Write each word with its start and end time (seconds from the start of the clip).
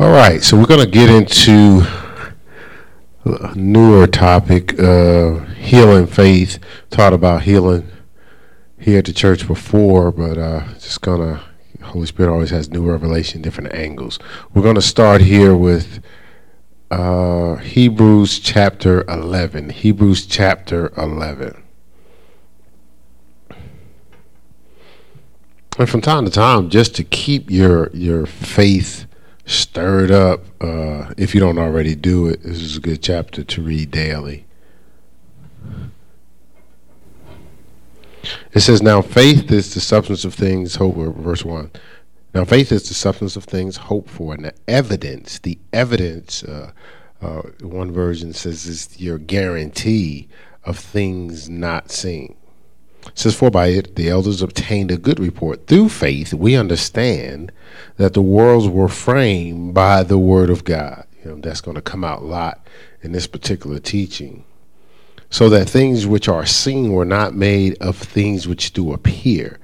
All 0.00 0.10
right, 0.10 0.40
so 0.44 0.56
we're 0.56 0.66
going 0.66 0.84
to 0.84 0.86
get 0.86 1.10
into 1.10 1.82
a 3.24 3.52
newer 3.56 4.06
topic, 4.06 4.78
uh, 4.78 5.40
healing 5.56 6.06
faith. 6.06 6.60
Taught 6.88 7.14
about 7.14 7.42
healing 7.42 7.90
here 8.78 9.00
at 9.00 9.06
the 9.06 9.12
church 9.12 9.48
before, 9.48 10.12
but 10.12 10.38
uh, 10.38 10.68
just 10.74 11.00
gonna. 11.00 11.42
Holy 11.82 12.06
Spirit 12.06 12.30
always 12.30 12.50
has 12.50 12.70
new 12.70 12.88
revelation, 12.88 13.42
different 13.42 13.74
angles. 13.74 14.20
We're 14.54 14.62
going 14.62 14.76
to 14.76 14.82
start 14.82 15.20
here 15.20 15.56
with 15.56 16.00
uh, 16.92 17.56
Hebrews 17.56 18.38
chapter 18.38 19.04
11. 19.08 19.70
Hebrews 19.70 20.26
chapter 20.26 20.92
11. 20.96 21.60
And 25.76 25.90
from 25.90 26.02
time 26.02 26.24
to 26.24 26.30
time, 26.30 26.70
just 26.70 26.94
to 26.94 27.02
keep 27.02 27.50
your 27.50 27.90
your 27.92 28.26
faith 28.26 29.07
stirred 29.48 30.10
up, 30.10 30.44
uh, 30.60 31.12
if 31.16 31.34
you 31.34 31.40
don't 31.40 31.58
already 31.58 31.94
do 31.94 32.28
it, 32.28 32.42
this 32.42 32.60
is 32.60 32.76
a 32.76 32.80
good 32.80 33.02
chapter 33.02 33.42
to 33.42 33.62
read 33.62 33.90
daily. 33.90 34.44
It 38.52 38.60
says, 38.60 38.82
Now 38.82 39.00
faith 39.00 39.50
is 39.50 39.74
the 39.74 39.80
substance 39.80 40.24
of 40.24 40.34
things 40.34 40.76
hope 40.76 40.96
verse 40.96 41.44
one. 41.44 41.70
Now 42.34 42.44
faith 42.44 42.70
is 42.72 42.88
the 42.88 42.94
substance 42.94 43.36
of 43.36 43.44
things 43.44 43.76
hoped 43.76 44.10
for, 44.10 44.34
and 44.34 44.44
the 44.44 44.54
evidence, 44.68 45.38
the 45.38 45.58
evidence, 45.72 46.44
uh, 46.44 46.72
uh, 47.22 47.42
one 47.62 47.90
version 47.90 48.32
says 48.32 48.66
is 48.66 49.00
your 49.00 49.18
guarantee 49.18 50.28
of 50.64 50.78
things 50.78 51.48
not 51.48 51.90
seen. 51.90 52.36
Says, 53.14 53.34
For 53.34 53.50
by 53.50 53.68
it 53.68 53.96
the 53.96 54.08
elders 54.08 54.42
obtained 54.42 54.90
a 54.90 54.96
good 54.96 55.18
report. 55.18 55.66
Through 55.66 55.88
faith 55.88 56.34
we 56.34 56.56
understand 56.56 57.52
that 57.96 58.14
the 58.14 58.22
worlds 58.22 58.68
were 58.68 58.88
framed 58.88 59.74
by 59.74 60.02
the 60.02 60.18
word 60.18 60.50
of 60.50 60.64
God. 60.64 61.06
You 61.24 61.32
know, 61.32 61.40
that's 61.40 61.60
going 61.60 61.74
to 61.74 61.82
come 61.82 62.04
out 62.04 62.22
a 62.22 62.26
lot 62.26 62.66
in 63.02 63.12
this 63.12 63.26
particular 63.26 63.78
teaching 63.78 64.44
so 65.30 65.48
that 65.50 65.68
things 65.68 66.06
which 66.06 66.28
are 66.28 66.46
seen 66.46 66.92
were 66.92 67.04
not 67.04 67.34
made 67.34 67.76
of 67.80 67.96
things 67.96 68.48
which 68.48 68.72
do 68.72 68.92
appear. 68.92 69.58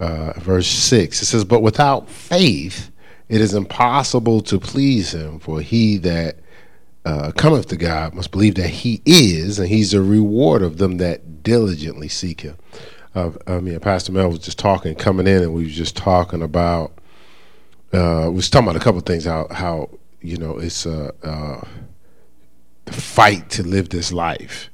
Uh, 0.00 0.32
verse 0.38 0.66
6, 0.66 1.22
it 1.22 1.26
says, 1.26 1.44
But 1.44 1.60
without 1.60 2.08
faith 2.08 2.90
it 3.28 3.40
is 3.40 3.54
impossible 3.54 4.40
to 4.42 4.58
please 4.58 5.12
him, 5.12 5.38
for 5.38 5.60
he 5.60 5.98
that 5.98 6.36
uh, 7.08 7.32
cometh 7.32 7.68
to 7.68 7.76
God 7.76 8.14
must 8.14 8.30
believe 8.30 8.56
that 8.56 8.68
he 8.68 9.02
is, 9.04 9.58
and 9.58 9.68
he's 9.68 9.94
a 9.94 10.02
reward 10.02 10.62
of 10.62 10.78
them 10.78 10.98
that 10.98 11.42
diligently 11.42 12.08
seek 12.08 12.42
him. 12.42 12.56
Uh, 13.14 13.30
I 13.46 13.60
mean, 13.60 13.78
Pastor 13.80 14.12
Mel 14.12 14.30
was 14.30 14.40
just 14.40 14.58
talking, 14.58 14.94
coming 14.94 15.26
in, 15.26 15.42
and 15.42 15.54
we 15.54 15.64
was 15.64 15.74
just 15.74 15.96
talking 15.96 16.42
about, 16.42 16.92
uh, 17.92 18.26
we 18.28 18.36
was 18.36 18.50
talking 18.50 18.68
about 18.68 18.80
a 18.80 18.84
couple 18.84 19.00
things, 19.00 19.24
how, 19.24 19.48
how 19.50 19.90
you 20.20 20.36
know, 20.36 20.58
it's 20.58 20.86
a, 20.86 21.12
uh, 21.22 21.66
the 22.84 22.92
fight 22.92 23.50
to 23.50 23.62
live 23.62 23.88
this 23.88 24.12
life 24.12 24.70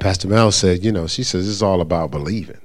Pastor 0.00 0.28
Mel 0.28 0.50
said, 0.52 0.84
you 0.84 0.90
know, 0.90 1.06
she 1.06 1.22
says 1.22 1.48
it's 1.48 1.62
all 1.62 1.80
about 1.80 2.10
believing. 2.10 2.60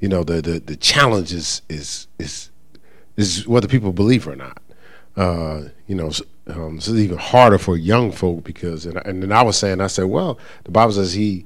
You 0.00 0.08
know, 0.08 0.22
the 0.22 0.40
the, 0.40 0.58
the 0.60 0.76
challenge 0.76 1.32
is 1.32 1.62
is 1.68 2.06
is 2.18 2.50
is 3.16 3.46
whether 3.46 3.68
people 3.68 3.92
believe 3.92 4.28
or 4.28 4.36
not. 4.36 4.62
Uh, 5.16 5.64
you 5.86 5.94
know, 5.94 6.10
um, 6.50 6.78
is 6.78 6.88
even 6.90 7.18
harder 7.18 7.58
for 7.58 7.76
young 7.76 8.12
folk 8.12 8.44
because, 8.44 8.86
and, 8.86 8.96
and 9.04 9.22
then 9.22 9.32
I 9.32 9.42
was 9.42 9.56
saying, 9.56 9.80
I 9.80 9.86
said, 9.86 10.04
well, 10.04 10.38
the 10.64 10.70
Bible 10.70 10.92
says 10.92 11.12
he 11.12 11.44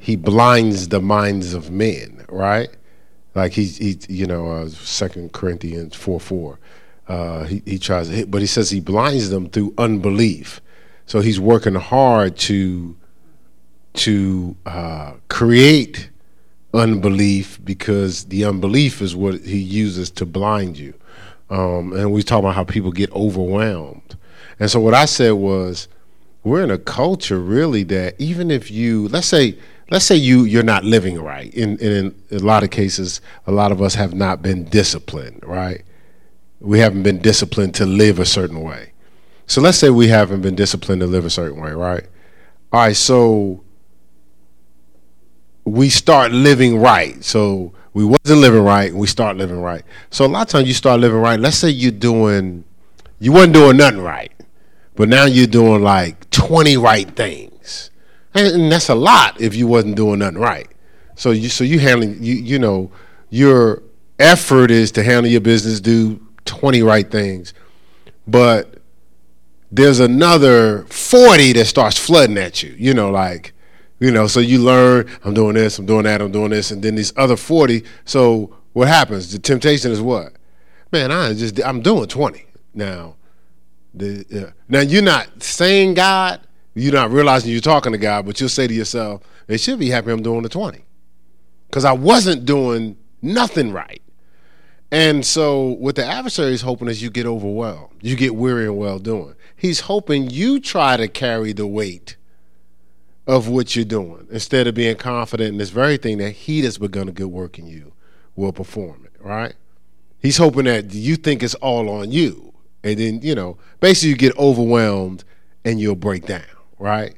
he 0.00 0.14
blinds 0.14 0.88
the 0.88 1.00
minds 1.00 1.54
of 1.54 1.70
men, 1.70 2.24
right? 2.28 2.68
Like 3.34 3.52
he, 3.52 3.64
he 3.64 3.98
you 4.08 4.26
know, 4.26 4.50
uh, 4.50 4.68
Second 4.68 5.32
Corinthians 5.32 5.94
four 5.96 6.20
four. 6.20 6.58
Uh, 7.08 7.44
he 7.44 7.62
he 7.64 7.78
tries, 7.78 8.08
to, 8.08 8.26
but 8.26 8.40
he 8.40 8.46
says 8.46 8.70
he 8.70 8.80
blinds 8.80 9.30
them 9.30 9.48
through 9.48 9.74
unbelief. 9.78 10.60
So 11.06 11.20
he's 11.20 11.40
working 11.40 11.74
hard 11.74 12.36
to 12.38 12.96
to 13.94 14.56
uh, 14.66 15.14
create 15.28 16.10
unbelief 16.74 17.58
because 17.64 18.24
the 18.26 18.44
unbelief 18.44 19.00
is 19.00 19.16
what 19.16 19.40
he 19.40 19.58
uses 19.58 20.10
to 20.12 20.26
blind 20.26 20.78
you. 20.78 20.94
Um, 21.50 21.92
and 21.92 22.12
we 22.12 22.22
talk 22.22 22.40
about 22.40 22.54
how 22.54 22.64
people 22.64 22.92
get 22.92 23.10
overwhelmed. 23.12 24.16
And 24.60 24.70
so 24.70 24.80
what 24.80 24.94
I 24.94 25.06
said 25.06 25.32
was, 25.32 25.88
we're 26.44 26.62
in 26.62 26.70
a 26.70 26.78
culture 26.78 27.38
really 27.38 27.82
that 27.84 28.14
even 28.18 28.50
if 28.50 28.70
you, 28.70 29.08
let's 29.08 29.26
say, 29.26 29.58
let's 29.90 30.04
say 30.04 30.16
you 30.16 30.44
you're 30.44 30.62
not 30.62 30.84
living 30.84 31.20
right. 31.20 31.52
In, 31.54 31.78
in 31.78 32.14
a 32.30 32.38
lot 32.38 32.62
of 32.62 32.70
cases, 32.70 33.20
a 33.46 33.52
lot 33.52 33.72
of 33.72 33.82
us 33.82 33.94
have 33.94 34.14
not 34.14 34.42
been 34.42 34.64
disciplined, 34.64 35.42
right? 35.44 35.82
We 36.60 36.78
haven't 36.78 37.02
been 37.02 37.18
disciplined 37.18 37.74
to 37.76 37.86
live 37.86 38.18
a 38.18 38.24
certain 38.24 38.62
way. 38.62 38.92
So 39.46 39.60
let's 39.60 39.78
say 39.78 39.90
we 39.90 40.08
haven't 40.08 40.42
been 40.42 40.54
disciplined 40.54 41.00
to 41.00 41.06
live 41.06 41.24
a 41.24 41.30
certain 41.30 41.60
way, 41.60 41.72
right? 41.72 42.04
All 42.72 42.80
right, 42.80 42.96
so 42.96 43.62
we 45.64 45.88
start 45.88 46.32
living 46.32 46.78
right. 46.78 47.22
So 47.24 47.72
we 47.98 48.04
wasn't 48.04 48.40
living 48.40 48.62
right, 48.62 48.92
and 48.92 49.00
we 49.00 49.08
start 49.08 49.36
living 49.36 49.60
right. 49.60 49.82
So 50.10 50.24
a 50.24 50.28
lot 50.28 50.42
of 50.42 50.48
times 50.48 50.68
you 50.68 50.74
start 50.74 51.00
living 51.00 51.18
right. 51.18 51.40
Let's 51.40 51.58
say 51.58 51.68
you're 51.68 51.90
doing, 51.90 52.62
you 53.18 53.32
wasn't 53.32 53.54
doing 53.54 53.76
nothing 53.76 54.02
right, 54.02 54.30
but 54.94 55.08
now 55.08 55.24
you're 55.24 55.48
doing 55.48 55.82
like 55.82 56.30
20 56.30 56.76
right 56.76 57.10
things, 57.16 57.90
and, 58.34 58.70
that's 58.70 58.88
a 58.88 58.94
lot 58.94 59.40
if 59.40 59.56
you 59.56 59.66
wasn't 59.66 59.96
doing 59.96 60.20
nothing 60.20 60.38
right. 60.38 60.68
So 61.16 61.32
you, 61.32 61.48
so 61.48 61.64
you 61.64 61.80
handling, 61.80 62.22
you, 62.22 62.36
you 62.36 62.60
know, 62.60 62.92
your 63.30 63.82
effort 64.20 64.70
is 64.70 64.92
to 64.92 65.02
handle 65.02 65.28
your 65.28 65.40
business, 65.40 65.80
do 65.80 66.24
20 66.44 66.82
right 66.82 67.10
things, 67.10 67.52
but 68.28 68.76
there's 69.72 69.98
another 69.98 70.84
40 70.84 71.54
that 71.54 71.64
starts 71.64 71.98
flooding 71.98 72.38
at 72.38 72.62
you. 72.62 72.76
You 72.78 72.94
know, 72.94 73.10
like 73.10 73.54
you 74.00 74.10
know, 74.12 74.26
so 74.26 74.40
you 74.40 74.60
learn, 74.60 75.08
I'm 75.24 75.34
doing 75.34 75.54
this, 75.54 75.78
I'm 75.78 75.86
doing 75.86 76.04
that, 76.04 76.20
I'm 76.20 76.30
doing 76.30 76.50
this, 76.50 76.70
and 76.70 76.82
then 76.82 76.94
these 76.94 77.12
other 77.16 77.36
40. 77.36 77.84
So 78.04 78.54
what 78.72 78.88
happens? 78.88 79.32
The 79.32 79.38
temptation 79.38 79.90
is 79.90 80.00
what? 80.00 80.32
Man, 80.92 81.10
I 81.10 81.34
just 81.34 81.62
I'm 81.64 81.82
doing 81.82 82.06
20 82.06 82.46
now. 82.74 83.16
The, 83.94 84.52
now 84.68 84.80
you're 84.80 85.02
not 85.02 85.42
saying 85.42 85.94
God, 85.94 86.40
you're 86.74 86.92
not 86.92 87.10
realizing 87.10 87.50
you're 87.50 87.60
talking 87.60 87.92
to 87.92 87.98
God, 87.98 88.24
but 88.24 88.40
you'll 88.40 88.48
say 88.48 88.66
to 88.66 88.74
yourself, 88.74 89.22
"They 89.48 89.56
should 89.56 89.78
be 89.78 89.90
happy 89.90 90.12
I'm 90.12 90.22
doing 90.22 90.42
the 90.42 90.48
20, 90.48 90.84
because 91.66 91.84
I 91.84 91.92
wasn't 91.92 92.44
doing 92.44 92.96
nothing 93.20 93.72
right." 93.72 94.00
And 94.90 95.26
so, 95.26 95.62
what 95.80 95.96
the 95.96 96.06
adversary 96.06 96.52
is 96.52 96.62
hoping 96.62 96.88
is 96.88 97.02
you 97.02 97.10
get 97.10 97.26
overwhelmed, 97.26 97.94
you 98.00 98.14
get 98.14 98.34
weary 98.34 98.66
and 98.66 98.78
well 98.78 98.98
doing. 98.98 99.34
He's 99.56 99.80
hoping 99.80 100.30
you 100.30 100.60
try 100.60 100.96
to 100.96 101.08
carry 101.08 101.52
the 101.52 101.66
weight 101.66 102.16
of 103.28 103.46
what 103.46 103.76
you're 103.76 103.84
doing 103.84 104.26
instead 104.30 104.66
of 104.66 104.74
being 104.74 104.96
confident 104.96 105.50
in 105.50 105.58
this 105.58 105.68
very 105.68 105.98
thing 105.98 106.16
that 106.18 106.30
he 106.30 106.62
that's 106.62 106.78
begun 106.78 107.08
a 107.08 107.12
good 107.12 107.28
work 107.28 107.58
in 107.58 107.66
you 107.66 107.92
will 108.34 108.52
perform 108.52 109.04
it, 109.04 109.12
right? 109.20 109.54
He's 110.18 110.38
hoping 110.38 110.64
that 110.64 110.92
you 110.94 111.14
think 111.14 111.42
it's 111.42 111.54
all 111.56 111.90
on 111.90 112.10
you. 112.10 112.54
And 112.82 112.98
then, 112.98 113.20
you 113.22 113.34
know, 113.34 113.58
basically 113.80 114.10
you 114.10 114.16
get 114.16 114.36
overwhelmed 114.38 115.24
and 115.64 115.78
you'll 115.78 115.94
break 115.94 116.26
down, 116.26 116.42
right? 116.78 117.14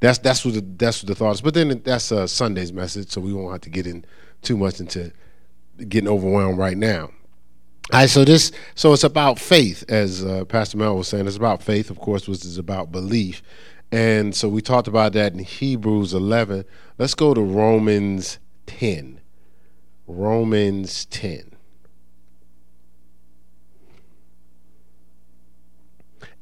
That's 0.00 0.18
that's 0.18 0.44
what 0.44 0.54
the, 0.54 0.60
that's 0.60 1.02
what 1.02 1.08
the 1.08 1.14
thought 1.14 1.32
is. 1.32 1.40
But 1.40 1.54
then 1.54 1.80
that's 1.82 2.10
a 2.10 2.28
Sunday's 2.28 2.72
message, 2.72 3.10
so 3.10 3.22
we 3.22 3.32
won't 3.32 3.52
have 3.52 3.62
to 3.62 3.70
get 3.70 3.86
in 3.86 4.04
too 4.42 4.58
much 4.58 4.78
into 4.78 5.10
getting 5.88 6.08
overwhelmed 6.08 6.58
right 6.58 6.76
now. 6.76 7.10
All 7.92 8.00
right, 8.00 8.10
so 8.10 8.24
this 8.24 8.52
so 8.74 8.92
it's 8.92 9.04
about 9.04 9.38
faith, 9.38 9.84
as 9.88 10.22
uh, 10.22 10.44
Pastor 10.44 10.76
Mel 10.76 10.96
was 10.96 11.08
saying. 11.08 11.26
It's 11.26 11.36
about 11.36 11.62
faith, 11.62 11.88
of 11.88 11.98
course, 11.98 12.28
which 12.28 12.44
is 12.44 12.58
about 12.58 12.92
belief. 12.92 13.42
And 13.92 14.34
so 14.34 14.48
we 14.48 14.60
talked 14.60 14.88
about 14.88 15.12
that 15.12 15.32
in 15.32 15.38
Hebrews 15.40 16.12
11. 16.12 16.64
Let's 16.98 17.14
go 17.14 17.34
to 17.34 17.40
Romans 17.40 18.38
10. 18.66 19.20
Romans 20.06 21.04
10. 21.06 21.52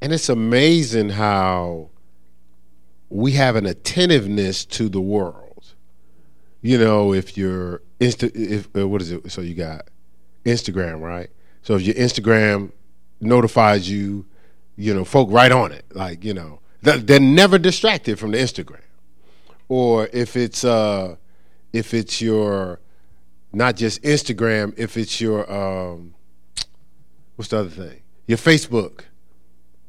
And 0.01 0.13
it's 0.13 0.29
amazing 0.29 1.11
how 1.11 1.91
we 3.09 3.33
have 3.33 3.57
an 3.57 3.65
attentiveness 3.67 4.65
to 4.67 4.89
the 4.89 5.01
world. 5.01 5.75
You 6.61 6.79
know, 6.79 7.13
if 7.13 7.37
you're 7.37 7.83
insta 8.01 8.31
if 8.35 8.69
uh, 8.77 8.89
what 8.89 9.01
is 9.01 9.13
it? 9.13 9.31
So 9.31 9.41
you 9.41 9.55
got 9.55 9.89
Instagram, 10.45 11.01
right? 11.01 11.31
So 11.63 11.77
if 11.77 11.83
your 11.83 11.95
Instagram 11.95 12.73
notifies 13.21 13.89
you, 13.89 14.27
you 14.77 14.93
know, 14.95 15.05
folk 15.05 15.31
right 15.31 15.53
on 15.53 15.73
it. 15.73 15.85
Like, 15.95 16.25
you 16.25 16.35
know, 16.35 16.61
they're 16.85 17.21
never 17.21 17.59
distracted 17.59 18.19
from 18.19 18.33
the 18.33 18.39
Instagram. 18.39 18.81
Or 19.69 20.09
if 20.13 20.37
it's 20.37 20.65
uh, 20.65 21.17
if 21.73 21.95
it's 21.95 22.21
your 22.21 22.81
not 23.53 23.77
just 23.77 24.03
Instagram, 24.03 24.75
if 24.77 24.97
it's 24.97 25.21
your 25.21 25.51
um, 25.51 26.15
what's 27.37 27.49
the 27.51 27.59
other 27.59 27.71
thing? 27.71 28.03
Your 28.27 28.39
Facebook 28.39 29.05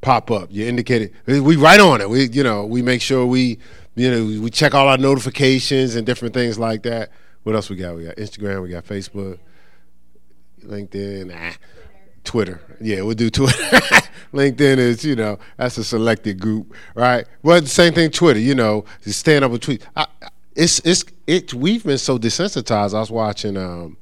pop 0.02 0.30
up. 0.32 0.50
You 0.52 0.68
indicated 0.68 1.14
we 1.26 1.56
right 1.56 1.80
on 1.80 2.02
it. 2.02 2.10
We 2.10 2.30
you 2.30 2.44
know 2.44 2.66
we 2.66 2.82
make 2.82 3.02
sure 3.02 3.26
we 3.26 3.60
you 3.96 4.12
know 4.12 4.42
we 4.42 4.50
check 4.50 4.74
all 4.74 4.88
our 4.88 4.98
notifications 4.98 5.96
and 5.96 6.06
different 6.06 6.34
things 6.34 6.58
like 6.58 6.84
that. 6.84 7.12
What 7.44 7.56
else 7.56 7.70
we 7.70 7.76
got? 7.76 7.96
We 7.96 8.06
got 8.06 8.16
Instagram. 8.16 8.64
We 8.64 8.70
got 8.70 8.86
Facebook, 8.86 9.40
LinkedIn, 10.64 11.36
ah, 11.36 11.56
Twitter. 12.26 12.62
Yeah, 12.82 13.02
we'll 13.02 13.16
do 13.16 13.30
Twitter. 13.30 13.56
LinkedIn 14.34 14.78
is, 14.78 15.06
you 15.06 15.16
know, 15.16 15.40
that's 15.58 15.78
a 15.78 15.84
selected 15.84 16.40
group, 16.40 16.74
right? 16.94 17.26
Well, 17.42 17.62
the 17.62 17.68
same 17.68 17.94
thing, 17.94 18.12
Twitter. 18.12 18.40
You 18.40 18.56
know, 18.56 18.86
stand 19.02 19.46
up 19.46 19.52
with 19.52 19.62
tweet. 19.62 19.88
I, 19.96 20.08
it's 20.56 20.80
it's 20.80 21.06
it. 21.28 21.54
We've 21.54 21.84
been 21.84 21.98
so 21.98 22.18
desensitized. 22.18 22.94
I 22.94 23.00
was 23.00 23.12
watching 23.12 23.58
um, 23.58 23.98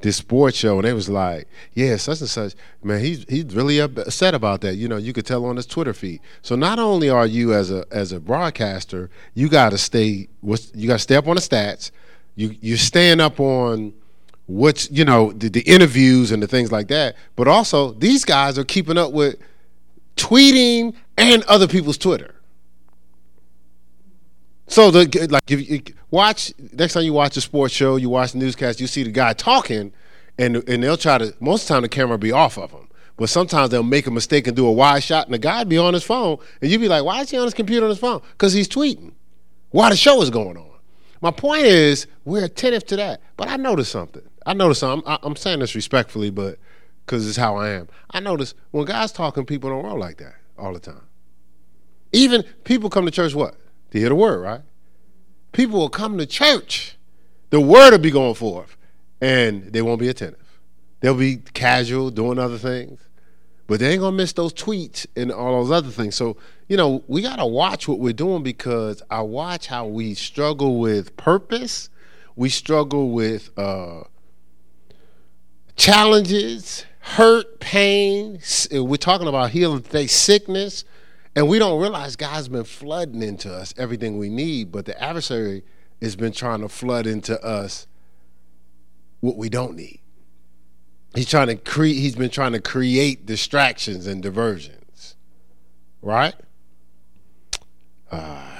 this 0.00 0.16
sports 0.16 0.56
show, 0.56 0.78
and 0.78 0.86
it 0.86 0.92
was 0.92 1.08
like, 1.08 1.48
yeah, 1.74 1.96
such 1.96 2.20
and 2.20 2.28
such. 2.28 2.54
Man, 2.82 3.00
he's 3.00 3.24
he's 3.28 3.54
really 3.54 3.78
upset 3.78 4.34
about 4.34 4.60
that. 4.62 4.76
You 4.76 4.88
know, 4.88 4.96
you 4.96 5.12
could 5.12 5.26
tell 5.26 5.44
on 5.44 5.56
his 5.56 5.66
Twitter 5.66 5.92
feed. 5.92 6.20
So 6.42 6.56
not 6.56 6.78
only 6.78 7.10
are 7.10 7.26
you 7.26 7.52
as 7.52 7.70
a 7.70 7.84
as 7.90 8.12
a 8.12 8.20
broadcaster, 8.20 9.10
you 9.34 9.48
got 9.48 9.70
to 9.70 9.78
stay. 9.78 10.28
You 10.42 10.88
got 10.88 10.94
to 10.94 10.98
stay 10.98 11.16
up 11.16 11.28
on 11.28 11.36
the 11.36 11.42
stats. 11.42 11.90
You 12.36 12.54
you 12.60 12.76
stand 12.76 13.20
up 13.20 13.40
on 13.40 13.92
what's 14.48 14.90
you 14.90 15.04
know 15.04 15.32
the, 15.32 15.48
the 15.48 15.60
interviews 15.60 16.32
and 16.32 16.42
the 16.42 16.48
things 16.48 16.72
like 16.72 16.88
that. 16.88 17.14
But 17.36 17.46
also, 17.46 17.92
these 17.92 18.24
guys 18.24 18.58
are 18.58 18.64
keeping 18.64 18.98
up 18.98 19.12
with 19.12 19.36
tweeting 20.16 20.94
and 21.16 21.44
other 21.44 21.68
people's 21.68 21.98
Twitter. 21.98 22.34
So 24.66 24.90
the 24.90 25.28
like 25.30 25.48
if 25.50 25.70
you 25.70 25.82
watch 26.10 26.52
next 26.72 26.94
time 26.94 27.04
you 27.04 27.12
watch 27.12 27.36
a 27.36 27.40
sports 27.40 27.72
show, 27.72 27.96
you 27.96 28.08
watch 28.08 28.32
the 28.32 28.38
newscast, 28.38 28.80
you 28.80 28.86
see 28.86 29.04
the 29.04 29.10
guy 29.10 29.32
talking, 29.34 29.92
and 30.38 30.56
and 30.68 30.82
they'll 30.82 30.96
try 30.96 31.18
to 31.18 31.34
most 31.40 31.62
of 31.62 31.68
the 31.68 31.74
time 31.74 31.82
the 31.82 31.88
camera 31.88 32.18
be 32.18 32.32
off 32.32 32.58
of 32.58 32.72
him. 32.72 32.88
But 33.16 33.28
sometimes 33.28 33.70
they'll 33.70 33.82
make 33.82 34.06
a 34.06 34.12
mistake 34.12 34.46
and 34.46 34.56
do 34.56 34.66
a 34.66 34.72
wide 34.72 35.02
shot, 35.02 35.26
and 35.26 35.34
the 35.34 35.38
guy 35.38 35.64
be 35.64 35.76
on 35.76 35.92
his 35.92 36.04
phone, 36.04 36.38
and 36.62 36.70
you'd 36.70 36.80
be 36.80 36.88
like, 36.88 37.04
"Why 37.04 37.20
is 37.20 37.30
he 37.30 37.36
on 37.36 37.44
his 37.44 37.54
computer 37.54 37.84
on 37.84 37.90
his 37.90 37.98
phone?" 37.98 38.20
Because 38.32 38.52
he's 38.52 38.68
tweeting 38.68 39.12
while 39.70 39.90
the 39.90 39.96
show 39.96 40.22
is 40.22 40.30
going 40.30 40.56
on. 40.56 40.68
My 41.20 41.30
point 41.30 41.64
is, 41.64 42.06
we're 42.24 42.44
attentive 42.44 42.86
to 42.86 42.96
that. 42.96 43.20
But 43.36 43.48
I 43.48 43.56
noticed 43.56 43.90
something. 43.90 44.22
I 44.48 44.54
notice. 44.54 44.82
I'm, 44.82 45.02
I'm 45.06 45.36
saying 45.36 45.60
this 45.60 45.74
respectfully, 45.74 46.30
but 46.30 46.58
because 47.04 47.28
it's 47.28 47.36
how 47.36 47.56
I 47.56 47.70
am. 47.70 47.88
I 48.10 48.20
notice 48.20 48.54
when 48.70 48.84
guys 48.86 49.12
talking, 49.12 49.44
people 49.44 49.70
don't 49.70 49.84
roll 49.84 49.98
like 49.98 50.16
that 50.18 50.36
all 50.58 50.72
the 50.72 50.80
time. 50.80 51.02
Even 52.12 52.42
people 52.64 52.88
come 52.90 53.04
to 53.04 53.10
church, 53.10 53.34
what? 53.34 53.54
to 53.90 53.98
hear 53.98 54.08
the 54.08 54.14
word, 54.14 54.38
right? 54.38 54.62
People 55.52 55.80
will 55.80 55.88
come 55.88 56.18
to 56.18 56.26
church. 56.26 56.96
The 57.50 57.60
word 57.60 57.92
will 57.92 57.98
be 57.98 58.10
going 58.10 58.34
forth, 58.34 58.76
and 59.20 59.72
they 59.72 59.82
won't 59.82 60.00
be 60.00 60.08
attentive. 60.08 60.60
They'll 61.00 61.14
be 61.14 61.36
casual, 61.36 62.10
doing 62.10 62.38
other 62.38 62.58
things, 62.58 63.00
but 63.66 63.80
they 63.80 63.92
ain't 63.92 64.00
gonna 64.00 64.16
miss 64.16 64.32
those 64.32 64.52
tweets 64.52 65.06
and 65.16 65.30
all 65.30 65.62
those 65.62 65.70
other 65.70 65.90
things. 65.90 66.14
So, 66.14 66.36
you 66.68 66.76
know, 66.76 67.04
we 67.06 67.22
gotta 67.22 67.46
watch 67.46 67.88
what 67.88 67.98
we're 67.98 68.12
doing 68.12 68.42
because 68.42 69.02
I 69.10 69.22
watch 69.22 69.68
how 69.68 69.86
we 69.86 70.14
struggle 70.14 70.78
with 70.78 71.16
purpose, 71.16 71.88
we 72.36 72.48
struggle 72.48 73.10
with 73.10 73.50
uh, 73.58 74.02
challenges, 75.78 76.84
hurt, 77.00 77.60
pain. 77.60 78.40
We're 78.70 78.96
talking 78.96 79.28
about 79.28 79.50
healing 79.50 79.82
today, 79.82 80.06
sickness. 80.06 80.84
And 81.34 81.48
we 81.48 81.58
don't 81.58 81.80
realize 81.80 82.16
God's 82.16 82.48
been 82.48 82.64
flooding 82.64 83.22
into 83.22 83.52
us 83.52 83.72
everything 83.78 84.18
we 84.18 84.28
need, 84.28 84.72
but 84.72 84.84
the 84.84 85.00
adversary 85.00 85.62
has 86.02 86.16
been 86.16 86.32
trying 86.32 86.60
to 86.60 86.68
flood 86.68 87.06
into 87.06 87.40
us 87.44 87.86
what 89.20 89.36
we 89.36 89.48
don't 89.48 89.76
need. 89.76 90.00
He's 91.14 91.30
trying 91.30 91.46
to 91.46 91.56
create 91.56 91.94
he's 91.94 92.16
been 92.16 92.30
trying 92.30 92.52
to 92.52 92.60
create 92.60 93.24
distractions 93.24 94.06
and 94.06 94.22
diversions. 94.22 95.16
Right? 96.02 96.34
Uh, 98.10 98.58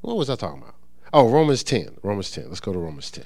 what 0.00 0.16
was 0.16 0.28
I 0.30 0.36
talking 0.36 0.62
about? 0.62 0.74
Oh, 1.12 1.28
Romans 1.28 1.62
10. 1.62 1.98
Romans 2.02 2.30
10. 2.30 2.48
Let's 2.48 2.60
go 2.60 2.72
to 2.72 2.78
Romans 2.78 3.10
10. 3.10 3.24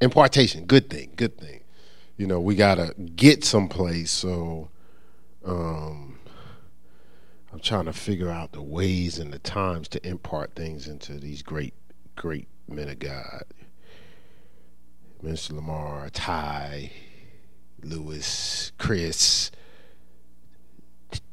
Impartation, 0.00 0.66
good 0.66 0.90
thing, 0.90 1.12
good 1.16 1.38
thing. 1.38 1.60
You 2.16 2.26
know, 2.26 2.40
we 2.40 2.54
gotta 2.54 2.94
get 3.14 3.44
someplace 3.44 4.10
so 4.10 4.70
um, 5.44 6.18
I'm 7.52 7.60
trying 7.60 7.86
to 7.86 7.92
figure 7.92 8.30
out 8.30 8.52
the 8.52 8.62
ways 8.62 9.18
and 9.18 9.32
the 9.32 9.38
times 9.38 9.88
to 9.88 10.06
impart 10.06 10.54
things 10.54 10.88
into 10.88 11.14
these 11.14 11.42
great, 11.42 11.74
great 12.16 12.48
men 12.68 12.88
of 12.88 12.98
God. 12.98 13.44
Mr. 15.22 15.52
Lamar, 15.52 16.10
Ty, 16.10 16.90
Lewis, 17.82 18.72
Chris, 18.78 19.50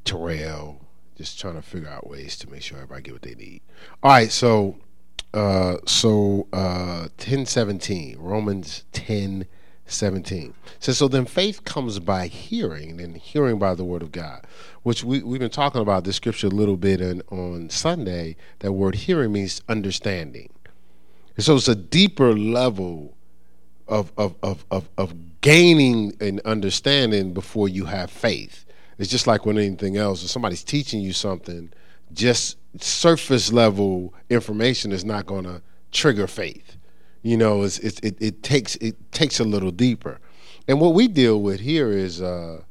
Terrell, 0.05 0.85
just 1.17 1.39
trying 1.39 1.55
to 1.55 1.61
figure 1.61 1.89
out 1.89 2.07
ways 2.07 2.37
to 2.37 2.49
make 2.49 2.61
sure 2.61 2.77
everybody 2.77 3.01
get 3.01 3.13
what 3.13 3.21
they 3.21 3.35
need. 3.35 3.61
All 4.01 4.11
right, 4.11 4.31
so 4.31 4.77
uh, 5.33 5.77
so 5.85 6.47
uh, 6.53 7.07
ten 7.17 7.45
seventeen, 7.45 8.17
Romans 8.19 8.83
ten 8.91 9.47
17 9.85 10.53
says 10.79 10.97
so 10.97 11.09
then 11.09 11.25
faith 11.25 11.65
comes 11.65 11.99
by 11.99 12.27
hearing 12.27 13.01
and 13.01 13.17
hearing 13.17 13.59
by 13.59 13.75
the 13.75 13.83
word 13.83 14.01
of 14.01 14.13
god 14.13 14.47
which 14.83 15.03
we, 15.03 15.23
we've 15.23 15.39
been 15.39 15.49
talking 15.49 15.81
about 15.81 16.03
this 16.03 16.17
scripture 16.17 16.47
a 16.47 16.51
little 16.51 16.77
bit 16.77 17.01
in, 17.01 17.21
on 17.31 17.69
sunday. 17.69 18.35
That 18.59 18.73
word 18.73 18.95
hearing 18.95 19.31
means 19.31 19.61
understanding. 19.67 20.49
And 21.35 21.43
so 21.43 21.55
it's 21.55 21.67
a 21.67 21.75
deeper 21.75 22.33
level 22.33 23.17
of, 23.87 24.11
of, 24.17 24.35
of, 24.43 24.65
of, 24.69 24.89
of 24.97 25.41
gaining 25.41 26.15
an 26.21 26.41
understanding 26.45 27.33
before 27.33 27.67
you 27.67 27.85
have 27.85 28.11
faith. 28.11 28.65
It's 28.97 29.09
just 29.09 29.25
like 29.25 29.45
when 29.45 29.57
anything 29.57 29.97
else. 29.97 30.23
If 30.23 30.29
somebody's 30.29 30.63
teaching 30.63 31.01
you 31.01 31.13
something 31.13 31.71
just 32.11 32.57
surface 32.79 33.51
level 33.51 34.13
information 34.29 34.91
is 34.91 35.05
not 35.05 35.25
going 35.25 35.43
to 35.43 35.61
trigger 35.91 36.27
faith 36.27 36.77
you 37.23 37.37
know, 37.37 37.63
it's, 37.63 37.79
it's, 37.79 37.99
it, 38.01 38.17
it 38.21 38.43
takes 38.43 38.75
it 38.75 39.11
takes 39.11 39.39
a 39.39 39.45
little 39.45 39.71
deeper. 39.71 40.19
And 40.67 40.79
what 40.79 40.93
we 40.93 41.07
deal 41.07 41.41
with 41.41 41.61
here 41.61 41.89
is, 41.89 42.21
uh, 42.21 42.61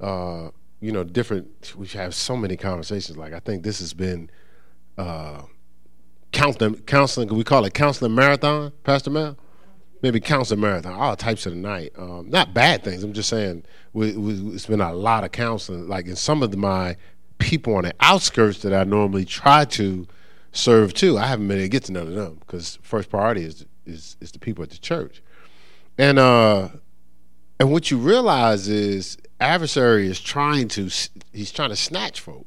uh, 0.00 0.50
you 0.80 0.92
know, 0.92 1.04
different. 1.04 1.74
We 1.76 1.86
have 1.88 2.14
so 2.14 2.36
many 2.36 2.56
conversations. 2.56 3.16
Like 3.16 3.32
I 3.32 3.38
think 3.38 3.62
this 3.62 3.78
has 3.78 3.94
been 3.94 4.30
uh, 4.98 5.42
counseling. 6.32 6.74
Counseling. 6.82 7.28
We 7.28 7.44
call 7.44 7.64
it 7.64 7.72
counseling 7.72 8.16
marathon, 8.16 8.72
Pastor 8.82 9.10
Mel. 9.10 9.38
Maybe 10.02 10.18
counseling 10.18 10.60
marathon. 10.60 10.94
All 10.94 11.14
types 11.14 11.46
of 11.46 11.52
the 11.52 11.58
night. 11.58 11.92
Um, 11.96 12.28
not 12.28 12.52
bad 12.52 12.82
things. 12.82 13.04
I'm 13.04 13.12
just 13.12 13.28
saying 13.28 13.62
we, 13.92 14.16
we, 14.16 14.54
it's 14.54 14.66
been 14.66 14.80
a 14.80 14.92
lot 14.92 15.22
of 15.22 15.30
counseling. 15.30 15.86
Like 15.88 16.06
in 16.06 16.16
some 16.16 16.42
of 16.42 16.54
my 16.56 16.96
people 17.38 17.74
on 17.74 17.84
the 17.84 17.94
outskirts 18.00 18.60
that 18.62 18.72
I 18.72 18.84
normally 18.84 19.24
try 19.24 19.64
to 19.64 20.06
serve 20.52 20.94
too. 20.94 21.18
I 21.18 21.26
haven't 21.26 21.48
been 21.48 21.58
able 21.58 21.64
to 21.64 21.68
get 21.68 21.84
to 21.84 21.92
none 21.92 22.08
of 22.08 22.14
them 22.14 22.38
because 22.40 22.78
first 22.82 23.10
priority 23.10 23.44
is 23.44 23.66
is 23.84 24.16
is 24.20 24.32
the 24.32 24.38
people 24.38 24.64
at 24.64 24.70
the 24.70 24.78
church, 24.78 25.22
and 25.98 26.18
uh, 26.18 26.68
and 27.60 27.70
what 27.70 27.90
you 27.90 27.98
realize 27.98 28.68
is 28.68 29.18
adversary 29.40 30.06
is 30.06 30.20
trying 30.20 30.68
to 30.68 30.90
he's 31.32 31.52
trying 31.52 31.70
to 31.70 31.76
snatch 31.76 32.20
folk. 32.20 32.46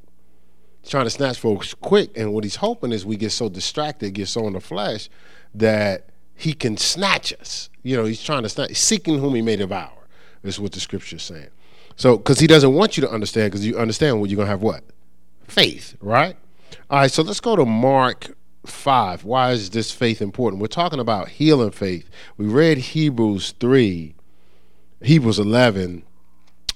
He's 0.81 0.91
trying 0.91 1.05
to 1.05 1.11
snatch 1.11 1.39
folks 1.39 1.73
quick, 1.73 2.17
and 2.17 2.33
what 2.33 2.43
he's 2.43 2.57
hoping 2.57 2.91
is 2.91 3.05
we 3.05 3.17
get 3.17 3.31
so 3.31 3.49
distracted, 3.49 4.13
get 4.13 4.27
so 4.27 4.47
in 4.47 4.53
the 4.53 4.59
flesh 4.59 5.09
that 5.53 6.09
he 6.35 6.53
can 6.53 6.77
snatch 6.77 7.33
us. 7.39 7.69
You 7.83 7.97
know, 7.97 8.05
he's 8.05 8.23
trying 8.23 8.43
to 8.43 8.49
snatch, 8.49 8.75
seeking 8.75 9.19
whom 9.19 9.35
he 9.35 9.41
may 9.41 9.55
devour. 9.55 9.91
Is 10.41 10.57
what 10.57 10.71
the 10.71 10.79
scripture 10.79 11.17
is 11.17 11.23
saying. 11.23 11.49
So, 11.99 12.15
because 12.15 12.39
he 12.39 12.47
doesn't 12.47 12.73
want 12.73 12.95
you 12.95 13.01
to 13.01 13.11
understand, 13.11 13.51
because 13.51 13.65
you 13.65 13.77
understand 13.77 14.21
what 14.21 14.29
you're 14.29 14.37
gonna 14.37 14.49
have 14.49 14.61
what 14.61 14.83
faith, 15.49 15.97
right? 15.99 16.37
All 16.89 16.99
right, 16.99 17.11
so 17.11 17.21
let's 17.23 17.41
go 17.41 17.57
to 17.57 17.65
Mark 17.65 18.37
5. 18.65 19.25
Why 19.25 19.51
is 19.51 19.69
this 19.71 19.91
faith 19.91 20.21
important? 20.21 20.61
We're 20.61 20.67
talking 20.67 21.01
about 21.01 21.27
healing 21.27 21.71
faith. 21.71 22.09
We 22.37 22.45
read 22.45 22.77
Hebrews 22.77 23.53
3, 23.59 24.15
Hebrews 25.01 25.39
11, 25.39 26.03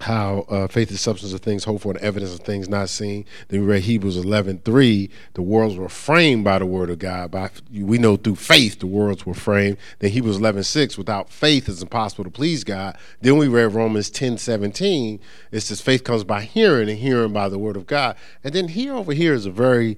how 0.03 0.45
uh, 0.49 0.67
faith 0.67 0.91
is 0.91 1.01
substance 1.01 1.33
of 1.33 1.41
things 1.41 1.63
hoped 1.63 1.83
for 1.83 1.91
and 1.91 2.01
evidence 2.01 2.33
of 2.33 2.41
things 2.41 2.69
not 2.69 2.89
seen. 2.89 3.25
Then 3.47 3.61
we 3.61 3.67
read 3.67 3.83
Hebrews 3.83 4.17
11, 4.17 4.59
3, 4.59 5.09
the 5.33 5.41
worlds 5.41 5.77
were 5.77 5.89
framed 5.89 6.43
by 6.43 6.59
the 6.59 6.65
word 6.65 6.89
of 6.89 6.99
God. 6.99 7.31
By 7.31 7.49
We 7.71 7.97
know 7.97 8.17
through 8.17 8.35
faith 8.35 8.79
the 8.79 8.87
worlds 8.87 9.25
were 9.25 9.33
framed. 9.33 9.77
Then 9.99 10.11
Hebrews 10.11 10.37
11, 10.37 10.63
6, 10.63 10.97
without 10.97 11.29
faith 11.29 11.69
it's 11.69 11.81
impossible 11.81 12.25
to 12.25 12.29
please 12.29 12.63
God. 12.63 12.97
Then 13.21 13.37
we 13.37 13.47
read 13.47 13.73
Romans 13.73 14.09
10, 14.09 14.37
17. 14.37 15.19
It 15.51 15.59
says 15.61 15.81
faith 15.81 16.03
comes 16.03 16.23
by 16.23 16.41
hearing 16.41 16.89
and 16.89 16.99
hearing 16.99 17.33
by 17.33 17.49
the 17.49 17.59
word 17.59 17.77
of 17.77 17.87
God. 17.87 18.15
And 18.43 18.53
then 18.53 18.67
here 18.69 18.93
over 18.93 19.13
here 19.13 19.33
is 19.33 19.45
a 19.45 19.51
very 19.51 19.97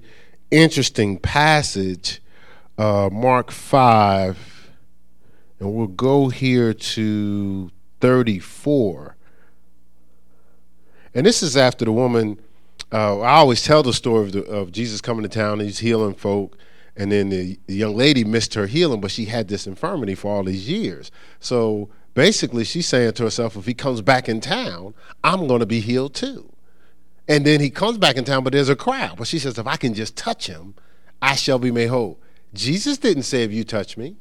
interesting 0.50 1.18
passage, 1.18 2.22
uh, 2.78 3.10
Mark 3.12 3.50
5, 3.50 4.70
and 5.58 5.74
we'll 5.74 5.88
go 5.88 6.28
here 6.28 6.72
to 6.72 7.70
34. 8.00 9.15
And 11.16 11.24
this 11.24 11.42
is 11.42 11.56
after 11.56 11.86
the 11.86 11.92
woman. 11.92 12.38
Uh, 12.92 13.20
I 13.20 13.36
always 13.36 13.62
tell 13.62 13.82
the 13.82 13.94
story 13.94 14.26
of, 14.26 14.32
the, 14.32 14.44
of, 14.44 14.70
Jesus 14.70 15.00
coming 15.00 15.22
to 15.22 15.30
town. 15.30 15.54
And 15.54 15.62
he's 15.62 15.78
healing 15.78 16.12
folk, 16.12 16.58
and 16.94 17.10
then 17.10 17.30
the, 17.30 17.58
the 17.66 17.74
young 17.74 17.96
lady 17.96 18.22
missed 18.22 18.52
her 18.52 18.66
healing, 18.66 19.00
but 19.00 19.10
she 19.10 19.24
had 19.24 19.48
this 19.48 19.66
infirmity 19.66 20.14
for 20.14 20.30
all 20.30 20.44
these 20.44 20.68
years. 20.68 21.10
So 21.40 21.88
basically, 22.12 22.64
she's 22.64 22.86
saying 22.86 23.14
to 23.14 23.24
herself, 23.24 23.56
if 23.56 23.64
he 23.64 23.72
comes 23.72 24.02
back 24.02 24.28
in 24.28 24.42
town, 24.42 24.92
I'm 25.24 25.46
going 25.46 25.60
to 25.60 25.66
be 25.66 25.80
healed 25.80 26.14
too. 26.14 26.52
And 27.26 27.46
then 27.46 27.60
he 27.60 27.70
comes 27.70 27.96
back 27.96 28.16
in 28.16 28.24
town, 28.24 28.44
but 28.44 28.52
there's 28.52 28.68
a 28.68 28.76
crowd. 28.76 29.16
But 29.16 29.26
she 29.26 29.38
says, 29.38 29.56
if 29.56 29.66
I 29.66 29.76
can 29.76 29.94
just 29.94 30.16
touch 30.18 30.46
him, 30.48 30.74
I 31.22 31.34
shall 31.34 31.58
be 31.58 31.70
made 31.70 31.86
whole. 31.86 32.20
Jesus 32.52 32.98
didn't 32.98 33.22
say, 33.22 33.42
if 33.42 33.52
you 33.52 33.64
touch 33.64 33.96
me. 33.96 34.16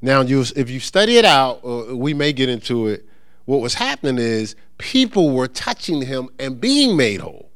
Now, 0.00 0.20
you, 0.20 0.44
if 0.54 0.70
you 0.70 0.78
study 0.78 1.16
it 1.16 1.24
out, 1.24 1.60
uh, 1.64 1.96
we 1.96 2.14
may 2.14 2.32
get 2.32 2.48
into 2.48 2.86
it. 2.86 3.04
What 3.46 3.60
was 3.60 3.74
happening 3.74 4.18
is 4.18 4.54
people 4.78 5.30
were 5.30 5.48
touching 5.48 6.02
him 6.02 6.28
and 6.38 6.60
being 6.60 6.96
made 6.96 7.20
whole. 7.20 7.50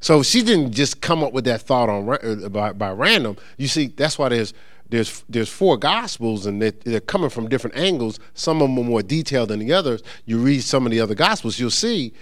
So 0.00 0.22
she 0.22 0.42
didn't 0.42 0.72
just 0.72 1.00
come 1.00 1.22
up 1.22 1.32
with 1.32 1.44
that 1.44 1.62
thought 1.62 1.88
on 1.88 2.08
uh, 2.08 2.48
by, 2.48 2.72
by 2.72 2.90
random. 2.90 3.36
You 3.56 3.68
see, 3.68 3.86
that's 3.86 4.18
why 4.18 4.28
there's 4.30 4.52
there's 4.88 5.24
there's 5.28 5.48
four 5.48 5.78
gospels 5.78 6.44
and 6.44 6.60
they're, 6.60 6.72
they're, 6.84 7.00
coming 7.00 7.30
from 7.30 7.48
different 7.48 7.76
angles. 7.76 8.18
Some 8.34 8.60
of 8.60 8.68
them 8.68 8.78
are 8.78 8.84
more 8.84 9.02
detailed 9.02 9.50
than 9.50 9.60
the 9.60 9.72
others. 9.72 10.02
You 10.26 10.38
read 10.38 10.62
some 10.62 10.84
of 10.86 10.92
the 10.92 11.00
other 11.00 11.14
gospels, 11.14 11.58
you'll 11.58 11.70
see 11.70 12.12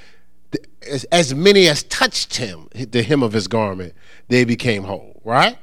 as, 0.89 1.05
as 1.05 1.35
many 1.35 1.69
as 1.69 1.83
touched 1.85 2.37
him, 2.37 2.69
the 2.75 3.03
hem 3.03 3.23
of 3.23 3.33
his 3.33 3.49
garment, 3.49 3.95
they 4.29 4.45
became 4.45 4.85
whole. 4.85 5.21
Right, 5.25 5.57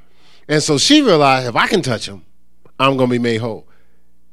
and 0.48 0.62
so 0.62 0.78
she 0.78 1.02
realized 1.02 1.48
if 1.48 1.56
I 1.56 1.68
can 1.68 1.82
touch 1.82 2.08
him, 2.08 2.26
I'm 2.80 2.98
to 2.98 3.08
be 3.08 3.20
made 3.20 3.42
whole. 3.42 3.68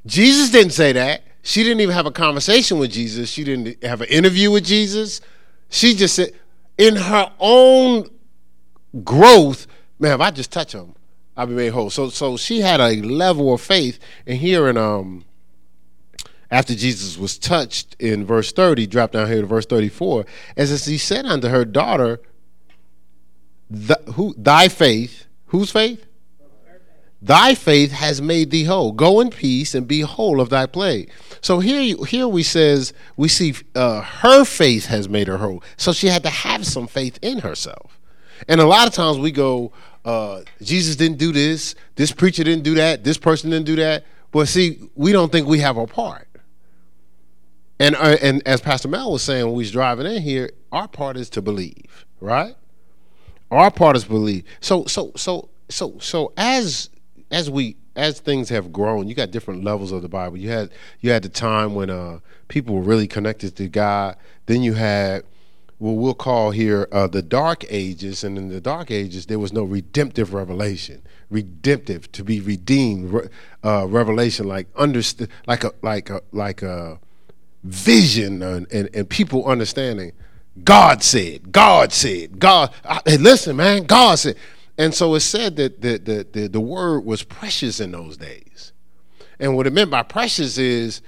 Jesus 0.07 0.50
didn't 0.50 0.73
say 0.73 0.93
that. 0.93 1.23
She 1.46 1.62
didn't 1.62 1.82
even 1.82 1.94
have 1.94 2.06
a 2.06 2.10
conversation 2.10 2.78
with 2.78 2.90
Jesus. 2.90 3.28
She 3.28 3.44
didn't 3.44 3.84
have 3.84 4.00
an 4.00 4.08
interview 4.08 4.50
with 4.50 4.64
Jesus. 4.64 5.20
She 5.68 5.94
just 5.94 6.14
said, 6.14 6.32
in 6.78 6.96
her 6.96 7.30
own 7.38 8.08
growth, 9.04 9.66
man, 9.98 10.14
if 10.14 10.20
I 10.22 10.30
just 10.30 10.50
touch 10.50 10.72
him, 10.72 10.94
I'll 11.36 11.46
be 11.46 11.52
made 11.52 11.68
whole. 11.68 11.90
So, 11.90 12.08
so 12.08 12.38
she 12.38 12.60
had 12.60 12.80
a 12.80 12.96
level 13.02 13.52
of 13.52 13.60
faith. 13.60 13.98
And 14.26 14.38
here 14.38 14.68
in 14.68 14.78
um, 14.78 15.26
after 16.50 16.74
Jesus 16.74 17.18
was 17.18 17.36
touched 17.36 17.94
in 17.98 18.24
verse 18.24 18.50
30, 18.50 18.86
drop 18.86 19.12
down 19.12 19.28
here 19.28 19.42
to 19.42 19.46
verse 19.46 19.66
34, 19.66 20.24
as 20.56 20.86
he 20.86 20.96
said 20.96 21.26
unto 21.26 21.48
her 21.48 21.66
daughter, 21.66 22.22
the, 23.68 24.00
who 24.14 24.34
thy 24.38 24.68
faith, 24.68 25.26
whose 25.48 25.70
faith? 25.70 26.06
Thy 27.25 27.54
faith 27.54 27.90
has 27.93 28.21
made 28.21 28.50
thee 28.50 28.64
whole. 28.64 28.93
Go 28.93 29.19
in 29.21 29.31
peace 29.31 29.75
and 29.75 29.88
be 29.88 30.02
whole 30.02 30.43
of 30.43 30.50
thy 30.50 30.66
plague. 30.66 31.11
So 31.40 31.59
here, 31.59 31.97
here 32.07 32.28
we 32.28 32.43
says 32.43 32.93
we 33.16 33.28
see 33.28 33.54
uh, 33.75 34.02
her 34.02 34.45
faith 34.45 34.87
has 34.87 35.09
made 35.09 35.26
her 35.28 35.38
whole. 35.38 35.62
So 35.78 35.95
she 35.95 36.09
had 36.09 36.23
to 36.25 36.28
have 36.28 36.66
some 36.66 36.87
faith 36.87 37.19
in 37.23 37.38
herself. 37.38 37.99
And 38.47 38.61
a 38.61 38.66
lot 38.66 38.87
of 38.87 38.93
times 38.93 39.19
we 39.19 39.33
go, 39.33 39.73
uh, 40.04 40.43
Jesus 40.61 40.97
didn't 40.97 41.16
do 41.16 41.33
this, 41.33 41.75
this 41.97 42.12
preacher 42.12 42.45
didn't 42.45 42.62
do 42.62 42.75
that, 42.75 43.04
this 43.04 43.16
person 43.16 43.49
didn't 43.49 43.64
do 43.64 43.76
that. 43.76 44.04
But 44.31 44.49
see, 44.49 44.90
we 44.95 45.11
don't 45.11 45.33
think 45.33 45.47
we 45.47 45.61
have 45.61 45.78
a 45.78 45.87
part. 45.87 46.28
And 47.81 47.97
uh, 47.97 48.19
and 48.21 48.47
as 48.47 48.61
Pastor 48.61 48.88
Mel 48.88 49.11
was 49.11 49.23
saying 49.23 49.47
when 49.47 49.54
we 49.54 49.62
was 49.62 49.73
driving 49.73 50.04
in 50.07 50.21
here, 50.21 50.50
our 50.73 50.88
part 50.88 51.16
is 51.16 51.31
to 51.31 51.40
believe, 51.40 52.04
right? 52.21 52.54
Our 53.50 53.71
part 53.71 53.97
is 53.97 54.04
believe. 54.04 54.45
So 54.61 54.85
so 54.85 55.12
so 55.16 55.49
so 55.71 55.99
so 56.00 56.35
as 56.37 56.90
as 57.35 57.50
we 57.50 57.76
as 57.97 58.21
things 58.21 58.49
have 58.49 58.73
grown, 58.73 59.09
you 59.09 59.14
got 59.14 59.33
different 59.33 59.64
levels 59.64 59.91
of 59.91 60.03
the 60.03 60.09
Bible. 60.09 60.37
You 60.37 60.50
had 60.50 60.71
you 61.00 61.11
had 61.11 61.25
the 61.25 61.29
time 61.29 61.75
when 61.75 61.91
uh, 61.91 62.21
people 62.47 62.76
were 62.76 62.83
really 62.83 63.09
connected 63.09 63.57
to 63.57 63.69
God. 63.69 64.17
Then 64.47 64.62
you 64.62 64.75
had 64.75 65.25
what 65.79 65.93
we'll 65.93 66.14
call 66.14 66.53
here 66.53 66.87
uh, 66.93 67.09
the 67.09 67.23
Dark 67.23 67.64
Ages, 67.69 68.23
and 68.23 68.38
in 68.38 68.49
the 68.49 68.61
Dark 68.61 68.93
Ages 68.93 69.26
there 69.26 69.41
was 69.41 69.53
no 69.53 69.64
redemptive 69.64 70.33
revelation, 70.33 71.03
redemptive 71.29 72.11
to 72.12 72.23
be 72.23 72.41
redeemed, 72.41 73.29
uh, 73.64 73.87
revelation 73.88 74.47
like 74.47 74.69
understand, 74.76 75.29
like 75.49 75.64
a 75.64 75.73
like 75.83 76.11
a 76.11 76.23
like 76.31 76.62
a 76.62 77.00
vision 77.64 78.43
and, 78.43 78.73
and, 78.73 78.88
and 78.95 79.09
people 79.09 79.45
understanding. 79.45 80.12
God 80.62 81.03
said, 81.03 81.50
God 81.50 81.93
said, 81.93 82.38
God. 82.38 82.73
I, 82.85 83.00
hey, 83.05 83.17
listen, 83.17 83.57
man, 83.57 83.85
God 83.87 84.21
said. 84.21 84.37
And 84.76 84.93
so 84.93 85.14
it 85.14 85.21
said 85.21 85.57
that 85.57 85.81
the, 85.81 85.99
the, 85.99 86.26
the, 86.33 86.49
the 86.49 86.61
word 86.61 87.04
was 87.04 87.23
precious 87.23 87.81
in 87.81 87.93
those 87.93 88.16
days. 88.16 88.73
And 89.38 89.57
what 89.57 89.66
it 89.66 89.73
meant 89.73 89.90
by 89.90 90.02
precious 90.02 90.59
is, 90.59 91.00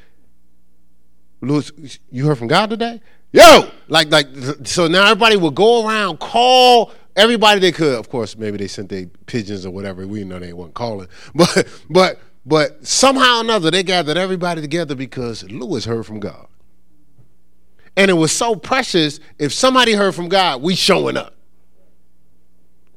Louis, 1.40 1.98
you 2.10 2.26
heard 2.26 2.38
from 2.38 2.48
God 2.48 2.70
today? 2.70 3.00
Yo! 3.32 3.70
Like, 3.88 4.10
like, 4.10 4.28
so 4.64 4.86
now 4.86 5.04
everybody 5.04 5.36
would 5.36 5.54
go 5.54 5.86
around, 5.86 6.18
call 6.18 6.92
everybody 7.14 7.60
they 7.60 7.72
could. 7.72 7.98
Of 7.98 8.08
course, 8.08 8.36
maybe 8.36 8.56
they 8.56 8.68
sent 8.68 8.88
their 8.88 9.06
pigeons 9.26 9.66
or 9.66 9.70
whatever. 9.70 10.06
We 10.06 10.24
know 10.24 10.38
they 10.38 10.52
weren't 10.52 10.74
calling. 10.74 11.08
But, 11.34 11.66
but, 11.90 12.20
but 12.44 12.86
somehow 12.86 13.38
or 13.38 13.40
another, 13.40 13.70
they 13.70 13.82
gathered 13.82 14.16
everybody 14.16 14.60
together 14.60 14.94
because 14.94 15.42
Louis 15.50 15.84
heard 15.84 16.06
from 16.06 16.20
God. 16.20 16.46
And 17.96 18.10
it 18.10 18.14
was 18.14 18.30
so 18.30 18.54
precious. 18.54 19.18
If 19.38 19.52
somebody 19.52 19.94
heard 19.94 20.14
from 20.14 20.28
God, 20.28 20.62
we 20.62 20.74
showing 20.74 21.16
up. 21.16 21.34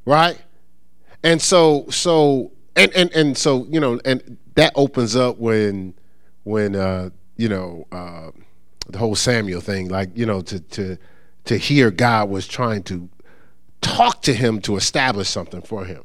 Right? 0.06 0.40
And 1.24 1.42
so 1.42 1.86
so 1.90 2.52
and 2.76 2.94
and 2.96 3.12
and 3.14 3.38
so 3.38 3.66
you 3.70 3.80
know 3.80 4.00
and 4.06 4.38
that 4.56 4.72
opens 4.76 5.16
up 5.16 5.38
when 5.38 5.94
when 6.44 6.76
uh 6.76 7.10
you 7.38 7.50
know 7.50 7.86
uh 7.92 8.32
the 8.88 8.98
whole 8.98 9.16
Samuel 9.16 9.62
thing 9.62 9.90
like 9.90 10.10
you 10.16 10.26
know 10.26 10.42
to 10.42 10.60
to 10.60 10.98
to 11.46 11.58
hear 11.58 11.92
God 11.92 12.30
was 12.30 12.48
trying 12.48 12.84
to 12.84 13.10
talk 13.82 14.22
to 14.24 14.34
him 14.34 14.62
to 14.62 14.76
establish 14.76 15.30
something 15.30 15.62
for 15.62 15.86
him. 15.86 16.04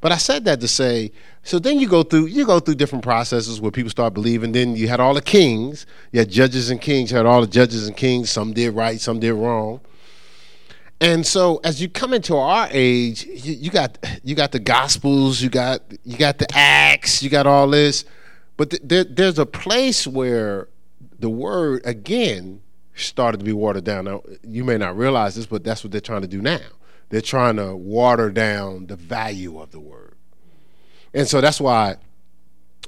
But 0.00 0.12
I 0.12 0.16
said 0.16 0.44
that 0.44 0.60
to 0.60 0.68
say 0.68 1.12
so 1.42 1.58
then 1.58 1.78
you 1.78 1.88
go 1.88 2.02
through 2.02 2.26
you 2.26 2.44
go 2.44 2.60
through 2.60 2.74
different 2.74 3.04
processes 3.04 3.60
where 3.60 3.70
people 3.70 3.90
start 3.90 4.14
believing. 4.14 4.52
Then 4.52 4.76
you 4.76 4.88
had 4.88 5.00
all 5.00 5.14
the 5.14 5.22
kings. 5.22 5.86
You 6.12 6.20
had 6.20 6.30
judges 6.30 6.70
and 6.70 6.80
kings. 6.80 7.10
You 7.10 7.16
had 7.16 7.26
all 7.26 7.40
the 7.40 7.46
judges 7.46 7.86
and 7.86 7.96
kings. 7.96 8.30
Some 8.30 8.52
did 8.52 8.74
right 8.74 9.00
some 9.00 9.20
did 9.20 9.32
wrong 9.32 9.80
and 11.00 11.26
so 11.26 11.60
as 11.62 11.80
you 11.80 11.88
come 11.88 12.14
into 12.14 12.36
our 12.36 12.68
age, 12.70 13.24
you, 13.24 13.54
you, 13.54 13.70
got 13.70 13.98
you 14.24 14.34
got 14.34 14.52
the 14.52 14.58
gospels, 14.58 15.42
you 15.42 15.50
got 15.50 15.82
you 16.04 16.16
got 16.16 16.38
the 16.38 16.46
acts, 16.54 17.22
you 17.22 17.28
got 17.28 17.46
all 17.46 17.68
this, 17.68 18.04
but 18.56 18.70
th- 18.70 18.82
there, 18.84 19.04
there's 19.04 19.38
a 19.38 19.46
place 19.46 20.06
where 20.06 20.68
the 21.18 21.28
word 21.28 21.82
again 21.84 22.62
started 22.94 23.38
to 23.38 23.44
be 23.44 23.52
watered 23.52 23.84
down. 23.84 24.06
Now 24.06 24.22
you 24.42 24.64
may 24.64 24.78
not 24.78 24.96
realize 24.96 25.34
this, 25.34 25.44
but 25.44 25.64
that's 25.64 25.84
what 25.84 25.92
they're 25.92 26.00
trying 26.00 26.22
to 26.22 26.28
do 26.28 26.40
now. 26.40 26.60
They're 27.10 27.20
trying 27.20 27.56
to 27.56 27.76
water 27.76 28.30
down 28.30 28.86
the 28.86 28.96
value 28.96 29.60
of 29.60 29.72
the 29.72 29.80
word, 29.80 30.14
and 31.12 31.28
so 31.28 31.42
that's 31.42 31.60
why 31.60 31.96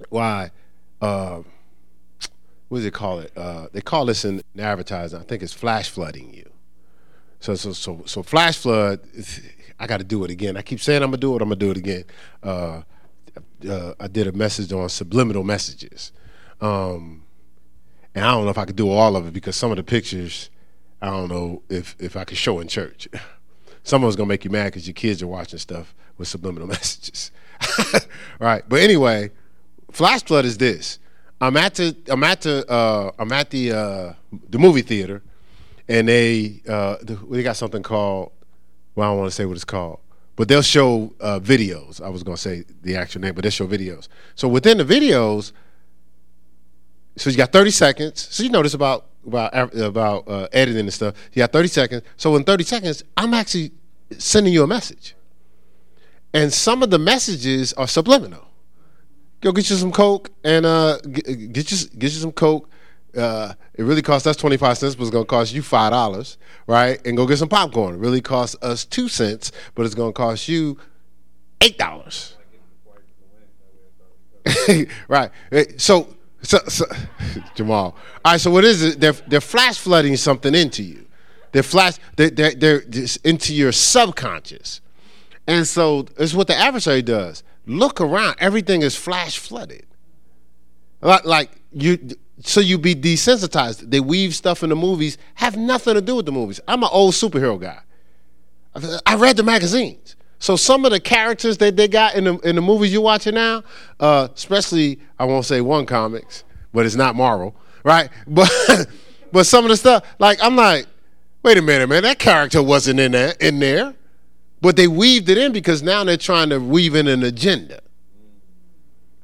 why 0.09 0.51
uh, 1.03 1.43
what 2.69 2.79
does 2.79 2.87
it 2.87 2.95
call 2.95 3.19
it? 3.21 3.33
Uh, 3.37 3.67
they 3.73 3.83
call 3.83 4.07
this 4.07 4.25
in 4.25 4.43
advertising. 4.59 5.21
I 5.21 5.25
think 5.25 5.43
it's 5.43 5.53
flash 5.53 5.91
flooding 5.91 6.33
you 6.33 6.51
so 7.41 7.55
so 7.55 7.73
so 7.73 8.03
so 8.07 8.23
flash 8.23 8.59
flood. 8.59 9.01
I 9.79 9.87
got 9.87 9.99
to 9.99 10.05
do 10.05 10.25
it 10.25 10.31
again. 10.31 10.57
I 10.57 10.63
keep 10.63 10.81
saying 10.81 11.03
I'm 11.03 11.11
gonna 11.11 11.19
do 11.19 11.37
it. 11.37 11.43
I'm 11.43 11.49
gonna 11.49 11.57
do 11.57 11.71
it 11.71 11.77
again. 11.77 12.05
Uh, 12.43 12.83
uh, 13.69 13.95
I 14.01 14.09
did 14.09 14.27
a 14.27 14.33
message 14.33 14.73
on 14.73 14.89
subliminal 14.89 15.45
messages, 15.45 16.13
um, 16.61 17.23
and 18.15 18.25
I 18.25 18.33
don't 18.33 18.45
know 18.45 18.51
if 18.51 18.59
I 18.59 18.65
could 18.65 18.77
do 18.77 18.91
all 18.91 19.17
of 19.17 19.27
it 19.27 19.33
because 19.33 19.55
some 19.57 19.71
of 19.71 19.77
the 19.77 19.85
pictures, 19.85 20.51
I 21.01 21.11
don't 21.11 21.29
know 21.29 21.63
if 21.69 21.95
if 21.99 22.17
I 22.17 22.25
could 22.25 22.39
show 22.39 22.59
in 22.61 22.69
church. 22.69 23.09
Someone's 23.85 24.17
gonna 24.17 24.29
make 24.29 24.45
you 24.45 24.51
mad 24.51 24.67
because 24.67 24.87
your 24.87 24.95
kids 24.95 25.23
are 25.23 25.29
watching 25.29 25.59
stuff 25.59 25.95
with 26.19 26.29
subliminal 26.29 26.69
messages, 26.69 27.31
right? 28.41 28.65
But 28.69 28.81
anyway, 28.81 29.31
flash 29.93 30.25
flood 30.25 30.45
is 30.45 30.59
this. 30.59 30.99
I'm 31.41 31.57
at 31.57 31.77
the 31.77 31.97
I'm 32.09 32.25
at 32.25 32.41
the 32.41 32.69
uh, 32.69 33.13
I'm 33.19 33.31
at 33.31 33.51
the 33.51 33.73
uh, 33.73 34.13
the 34.51 34.59
movie 34.59 34.83
theater 34.83 35.23
and 35.89 36.09
they 36.09 36.63
uh, 36.69 36.97
they 37.03 37.43
got 37.43 37.57
something 37.57 37.83
called 37.83 38.33
well 38.95 39.09
I 39.09 39.11
don't 39.13 39.19
want 39.19 39.31
to 39.31 39.35
say 39.35 39.45
what 39.47 39.55
it's 39.55 39.65
called, 39.65 40.01
but 40.37 40.49
they'll 40.49 40.63
show 40.63 41.13
uh, 41.21 41.41
videos. 41.41 42.03
I 42.03 42.09
was 42.09 42.23
gonna 42.23 42.37
say 42.37 42.65
the 42.83 42.97
actual 42.97 43.23
name, 43.23 43.35
but 43.35 43.43
they'll 43.43 43.51
show 43.51 43.67
videos. 43.67 44.09
So 44.35 44.49
within 44.49 44.79
the 44.79 44.85
videos, 44.85 45.53
so 47.17 47.31
you 47.31 47.37
got 47.37 47.53
30 47.53 47.71
seconds. 47.71 48.29
So 48.31 48.43
you 48.43 48.51
know 48.51 48.63
this 48.63 48.75
about 48.75 49.07
about 49.27 49.75
about 49.75 50.29
uh, 50.29 50.49
editing 50.53 50.81
and 50.81 50.93
stuff. 50.93 51.15
You 51.33 51.41
got 51.41 51.53
30 51.53 51.69
seconds. 51.69 52.03
So 52.17 52.37
in 52.37 52.45
30 52.45 52.65
seconds, 52.65 53.03
I'm 53.17 53.35
actually 53.35 53.73
sending 54.17 54.53
you 54.53 54.63
a 54.63 54.67
message, 54.67 55.15
and 56.33 56.53
some 56.53 56.83
of 56.83 56.91
the 56.91 56.99
messages 56.99 57.73
are 57.75 57.89
subliminal. 57.89 58.45
Go 59.41 59.53
get 59.53 59.71
you 59.71 59.77
some 59.77 59.93
coke 59.93 60.31
and 60.43 60.67
uh, 60.67 60.99
get, 60.99 61.53
get 61.53 61.71
you 61.71 61.89
get 61.97 62.13
you 62.13 62.19
some 62.19 62.33
coke 62.33 62.69
uh, 63.19 63.55
it 63.75 63.83
really 63.83 64.03
costs 64.03 64.27
us 64.27 64.37
25 64.37 64.79
cents, 64.79 64.95
but 64.95 65.03
it's 65.03 65.11
going 65.11 65.25
to 65.25 65.29
cost 65.29 65.53
you 65.53 65.63
$5, 65.63 66.37
right? 66.67 67.07
And 67.07 67.17
go 67.17 67.27
get 67.27 67.39
some 67.39 67.49
popcorn. 67.49 67.95
It 67.95 67.99
really 67.99 68.21
costs 68.21 68.57
us 68.63 68.85
2 68.85 69.09
cents, 69.09 69.53
but 69.75 69.85
it's 69.87 69.95
going 69.95 70.13
to 70.13 70.17
cost 70.17 70.49
you 70.49 70.79
$8. 71.61 72.35
right. 75.09 75.31
So, 75.77 76.15
so, 76.43 76.59
so 76.69 76.87
Jamal. 77.55 77.97
All 78.25 78.33
right, 78.33 78.41
so 78.41 78.51
what 78.51 78.65
is 78.65 78.83
it? 78.83 79.01
They're, 79.01 79.13
they're 79.13 79.41
flash 79.41 79.79
flooding 79.79 80.17
something 80.17 80.55
into 80.55 80.83
you. 80.83 81.07
They're 81.53 81.63
flash, 81.63 81.97
they're, 82.17 82.31
they're, 82.31 82.55
they're 82.55 82.83
into 83.25 83.55
your 83.55 83.73
subconscious. 83.73 84.81
And 85.47 85.67
so 85.67 86.07
it's 86.19 86.35
what 86.35 86.47
the 86.47 86.57
adversary 86.57 87.03
does. 87.03 87.43
Look 87.67 88.01
around. 88.01 88.37
Everything 88.39 88.83
is 88.83 88.97
flash 88.97 89.39
flooded. 89.39 89.87
Like, 91.01 91.25
like 91.25 91.51
you 91.73 91.99
so 92.41 92.61
you 92.61 92.79
be 92.79 92.95
desensitized. 92.95 93.91
They 93.91 94.01
weave 94.01 94.35
stuff 94.35 94.63
in 94.63 94.71
the 94.71 94.77
movies, 94.77 95.19
have 95.35 95.57
nothing 95.57 95.95
to 95.95 96.01
do 96.01 96.17
with 96.17 96.27
the 96.27 96.33
movies. 96.33 96.61
I'm 96.69 96.83
an 96.83 96.91
old 96.93 97.15
superhero 97.15 97.61
guy. 97.61 97.81
I 99.07 99.17
read 99.17 99.37
the 99.37 99.43
magazines. 99.43 100.17
So 100.39 100.57
some 100.57 100.85
of 100.85 100.93
the 100.93 101.01
characters 101.01 101.59
that 101.59 101.77
they 101.77 101.89
got 101.89 102.15
in 102.15 102.25
the 102.25 102.39
in 102.39 102.55
the 102.57 102.63
movies 102.63 102.93
you're 102.93 103.03
watching 103.03 103.35
now, 103.35 103.65
uh, 103.99 104.29
especially 104.35 105.01
I 105.19 105.25
won't 105.25 105.45
say 105.45 105.61
one 105.61 105.85
comics, 105.85 106.45
but 106.73 106.87
it's 106.87 106.95
not 106.95 107.17
Marvel, 107.17 107.57
right? 107.85 108.09
But 108.27 108.51
but 109.33 109.45
some 109.45 109.65
of 109.65 109.71
the 109.71 109.77
stuff, 109.77 110.07
like 110.19 110.39
I'm 110.41 110.55
like, 110.55 110.87
wait 111.43 111.59
a 111.59 111.63
minute, 111.63 111.89
man, 111.89 112.05
that 112.05 112.19
character 112.19 112.63
wasn't 112.63 113.01
in 113.01 113.13
there 113.13 113.35
in 113.41 113.59
there, 113.59 113.95
but 114.61 114.77
they 114.77 114.87
weaved 114.87 115.29
it 115.29 115.39
in 115.39 115.53
because 115.53 115.83
now 115.83 116.05
they're 116.05 116.17
trying 116.17 116.51
to 116.51 116.59
weave 116.59 116.95
in 116.95 117.09
an 117.09 117.25
agenda, 117.25 117.81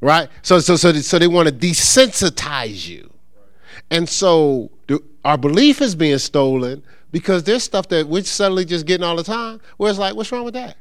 right? 0.00 0.28
So 0.42 0.58
so 0.60 0.76
so 0.76 0.92
so 0.92 1.18
they 1.18 1.28
want 1.28 1.48
to 1.48 1.54
desensitize 1.54 2.88
you, 2.88 3.12
and 3.90 4.08
so 4.08 4.70
the, 4.86 5.00
our 5.24 5.38
belief 5.38 5.80
is 5.80 5.94
being 5.94 6.18
stolen 6.18 6.82
because 7.10 7.44
there's 7.44 7.62
stuff 7.62 7.88
that 7.88 8.08
we're 8.08 8.24
suddenly 8.24 8.64
just 8.64 8.86
getting 8.86 9.04
all 9.04 9.16
the 9.16 9.24
time. 9.24 9.60
Where 9.76 9.90
it's 9.90 9.98
like, 9.98 10.14
what's 10.14 10.32
wrong 10.32 10.44
with 10.44 10.54
that? 10.54 10.76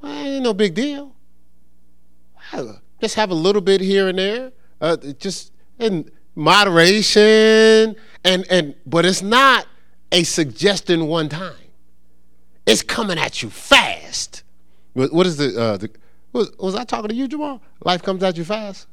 Well, 0.00 0.12
ain't 0.12 0.42
no 0.42 0.54
big 0.54 0.74
deal. 0.74 1.14
Just 3.00 3.14
have 3.16 3.30
a 3.30 3.34
little 3.34 3.60
bit 3.60 3.80
here 3.80 4.08
and 4.08 4.18
there, 4.18 4.52
uh, 4.80 4.96
just 5.18 5.52
in 5.78 6.10
moderation, 6.34 7.94
and 8.24 8.46
and 8.50 8.74
but 8.86 9.04
it's 9.04 9.22
not 9.22 9.66
a 10.12 10.22
suggestion 10.24 11.06
one 11.06 11.28
time. 11.28 11.54
It's 12.66 12.82
coming 12.82 13.18
at 13.18 13.42
you 13.42 13.50
fast. 13.50 14.42
What, 14.92 15.12
what 15.12 15.26
is 15.26 15.36
the, 15.36 15.58
uh, 15.58 15.76
the 15.76 15.90
was, 16.32 16.50
was 16.58 16.74
I 16.74 16.84
talking 16.84 17.08
to 17.08 17.14
you, 17.14 17.28
Jamal? 17.28 17.62
Life 17.84 18.02
comes 18.02 18.22
at 18.22 18.36
you 18.36 18.44
fast. 18.44 18.86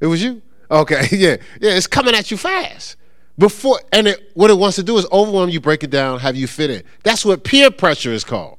It 0.00 0.06
was 0.06 0.22
you. 0.22 0.42
Okay, 0.70 1.06
yeah, 1.12 1.36
yeah. 1.60 1.72
It's 1.72 1.86
coming 1.86 2.14
at 2.14 2.30
you 2.30 2.36
fast 2.36 2.96
before, 3.38 3.80
and 3.92 4.08
it, 4.08 4.30
what 4.34 4.50
it 4.50 4.58
wants 4.58 4.76
to 4.76 4.82
do 4.82 4.96
is 4.98 5.06
overwhelm 5.12 5.50
you, 5.50 5.60
break 5.60 5.82
it 5.82 5.90
down, 5.90 6.20
have 6.20 6.36
you 6.36 6.46
fit 6.46 6.70
in. 6.70 6.82
That's 7.02 7.24
what 7.24 7.44
peer 7.44 7.70
pressure 7.70 8.12
is 8.12 8.24
called. 8.24 8.58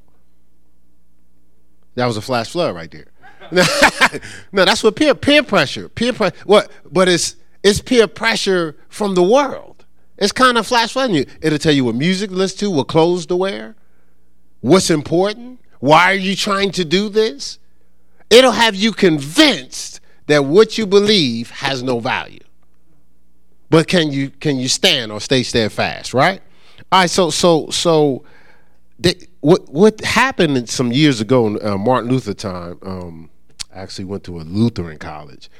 That 1.94 2.06
was 2.06 2.16
a 2.16 2.22
flash 2.22 2.50
flood 2.50 2.74
right 2.74 2.90
there. 2.90 3.06
no, 4.52 4.64
that's 4.64 4.82
what 4.82 4.96
peer 4.96 5.14
peer 5.14 5.42
pressure. 5.42 5.88
Peer 5.88 6.12
pressure. 6.12 6.36
What? 6.44 6.70
But 6.90 7.08
it's 7.08 7.36
it's 7.62 7.80
peer 7.80 8.06
pressure 8.06 8.76
from 8.88 9.14
the 9.14 9.22
world. 9.22 9.84
It's 10.16 10.32
kind 10.32 10.56
of 10.56 10.66
flash 10.66 10.92
flooding 10.92 11.16
you. 11.16 11.26
It'll 11.40 11.58
tell 11.58 11.72
you 11.72 11.84
what 11.84 11.94
music 11.94 12.30
to 12.30 12.36
listen 12.36 12.58
to, 12.58 12.70
what 12.70 12.88
clothes 12.88 13.26
to 13.26 13.36
wear, 13.36 13.74
what's 14.60 14.90
important, 14.90 15.60
why 15.80 16.12
are 16.12 16.16
you 16.16 16.36
trying 16.36 16.70
to 16.72 16.84
do 16.84 17.08
this. 17.08 17.58
It'll 18.32 18.52
have 18.52 18.74
you 18.74 18.92
convinced 18.92 20.00
that 20.26 20.46
what 20.46 20.78
you 20.78 20.86
believe 20.86 21.50
has 21.50 21.82
no 21.82 22.00
value. 22.00 22.40
But 23.68 23.88
can 23.88 24.10
you 24.10 24.30
can 24.30 24.58
you 24.58 24.68
stand 24.68 25.12
or 25.12 25.20
stay 25.20 25.42
steadfast? 25.42 26.14
Right. 26.14 26.40
All 26.90 27.00
right. 27.00 27.10
So 27.10 27.30
so 27.30 27.68
so 27.70 28.24
they, 28.98 29.14
what 29.40 29.68
what 29.68 30.00
happened 30.02 30.68
some 30.70 30.92
years 30.92 31.20
ago 31.20 31.46
in 31.46 31.66
uh, 31.66 31.76
Martin 31.76 32.10
Luther 32.10 32.34
time? 32.34 32.78
Um, 32.82 33.30
I 33.74 33.80
actually 33.80 34.06
went 34.06 34.24
to 34.24 34.38
a 34.38 34.42
Lutheran 34.42 34.98
college. 34.98 35.50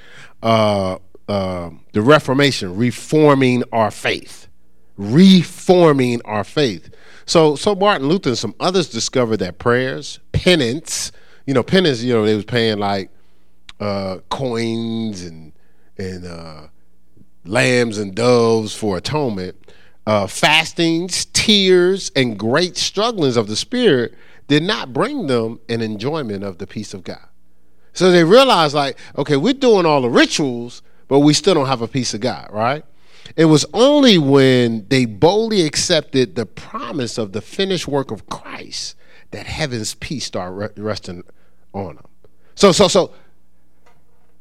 Uh, 0.43 0.97
uh, 1.29 1.71
the 1.93 2.02
Reformation, 2.02 2.76
reforming 2.76 3.64
our 3.73 3.91
faith, 3.91 4.49
reforming 4.97 6.21
our 6.25 6.45
faith. 6.45 6.95
So 7.26 7.57
so 7.57 7.75
Martin 7.75 8.09
Luther 8.09 8.31
and 8.31 8.38
some 8.38 8.55
others 8.61 8.88
discovered 8.88 9.38
that 9.38 9.59
prayers, 9.59 10.21
penance, 10.33 11.12
you 11.46 11.54
know, 11.54 11.62
penance, 11.62 12.02
you 12.02 12.12
know, 12.12 12.25
they 12.25 12.34
was 12.34 12.44
paying 12.44 12.78
like 12.78 13.11
uh, 13.80 14.18
coins 14.28 15.22
and 15.22 15.52
and 15.99 16.25
uh, 16.25 16.68
lambs 17.44 17.99
and 17.99 18.14
doves 18.14 18.75
for 18.75 18.96
atonement 18.96 19.56
uh, 20.06 20.26
fastings, 20.26 21.26
tears, 21.26 22.11
and 22.16 22.38
great 22.38 22.76
strugglings 22.76 23.37
of 23.37 23.46
the 23.46 23.56
Spirit 23.56 24.14
did 24.49 24.62
not 24.62 24.92
bring 24.92 25.26
them 25.26 25.61
an 25.68 25.80
enjoyment 25.80 26.42
of 26.42 26.58
the 26.58 26.66
peace 26.66 26.94
of 26.94 27.04
God. 27.04 27.26
So 27.92 28.11
they 28.11 28.25
realized, 28.25 28.75
like, 28.75 28.99
okay, 29.16 29.37
we're 29.37 29.52
doing 29.52 29.87
all 29.87 30.02
the 30.02 30.11
rituals, 30.11 30.82
but 31.08 31.20
we 31.20 31.34
still 31.34 31.54
don't 31.54 31.66
have 31.66 31.82
a 31.82 31.88
peace 31.88 32.14
of 32.14 32.20
God, 32.20 32.49
right? 32.50 32.84
It 33.37 33.44
was 33.44 33.64
only 33.72 34.18
when 34.18 34.87
they 34.88 35.04
boldly 35.04 35.62
accepted 35.62 36.34
the 36.34 36.46
promise 36.46 37.18
of 37.18 37.32
the 37.32 37.40
finished 37.40 37.87
work 37.87 38.11
of 38.11 38.26
Christ 38.26 38.97
that 39.32 39.47
heaven's 39.47 39.95
peace 39.95 40.25
started 40.25 40.73
resting 40.76 41.25
on 41.73 41.97
them. 41.97 42.06
So, 42.54 42.73
so, 42.73 42.88
so, 42.88 43.12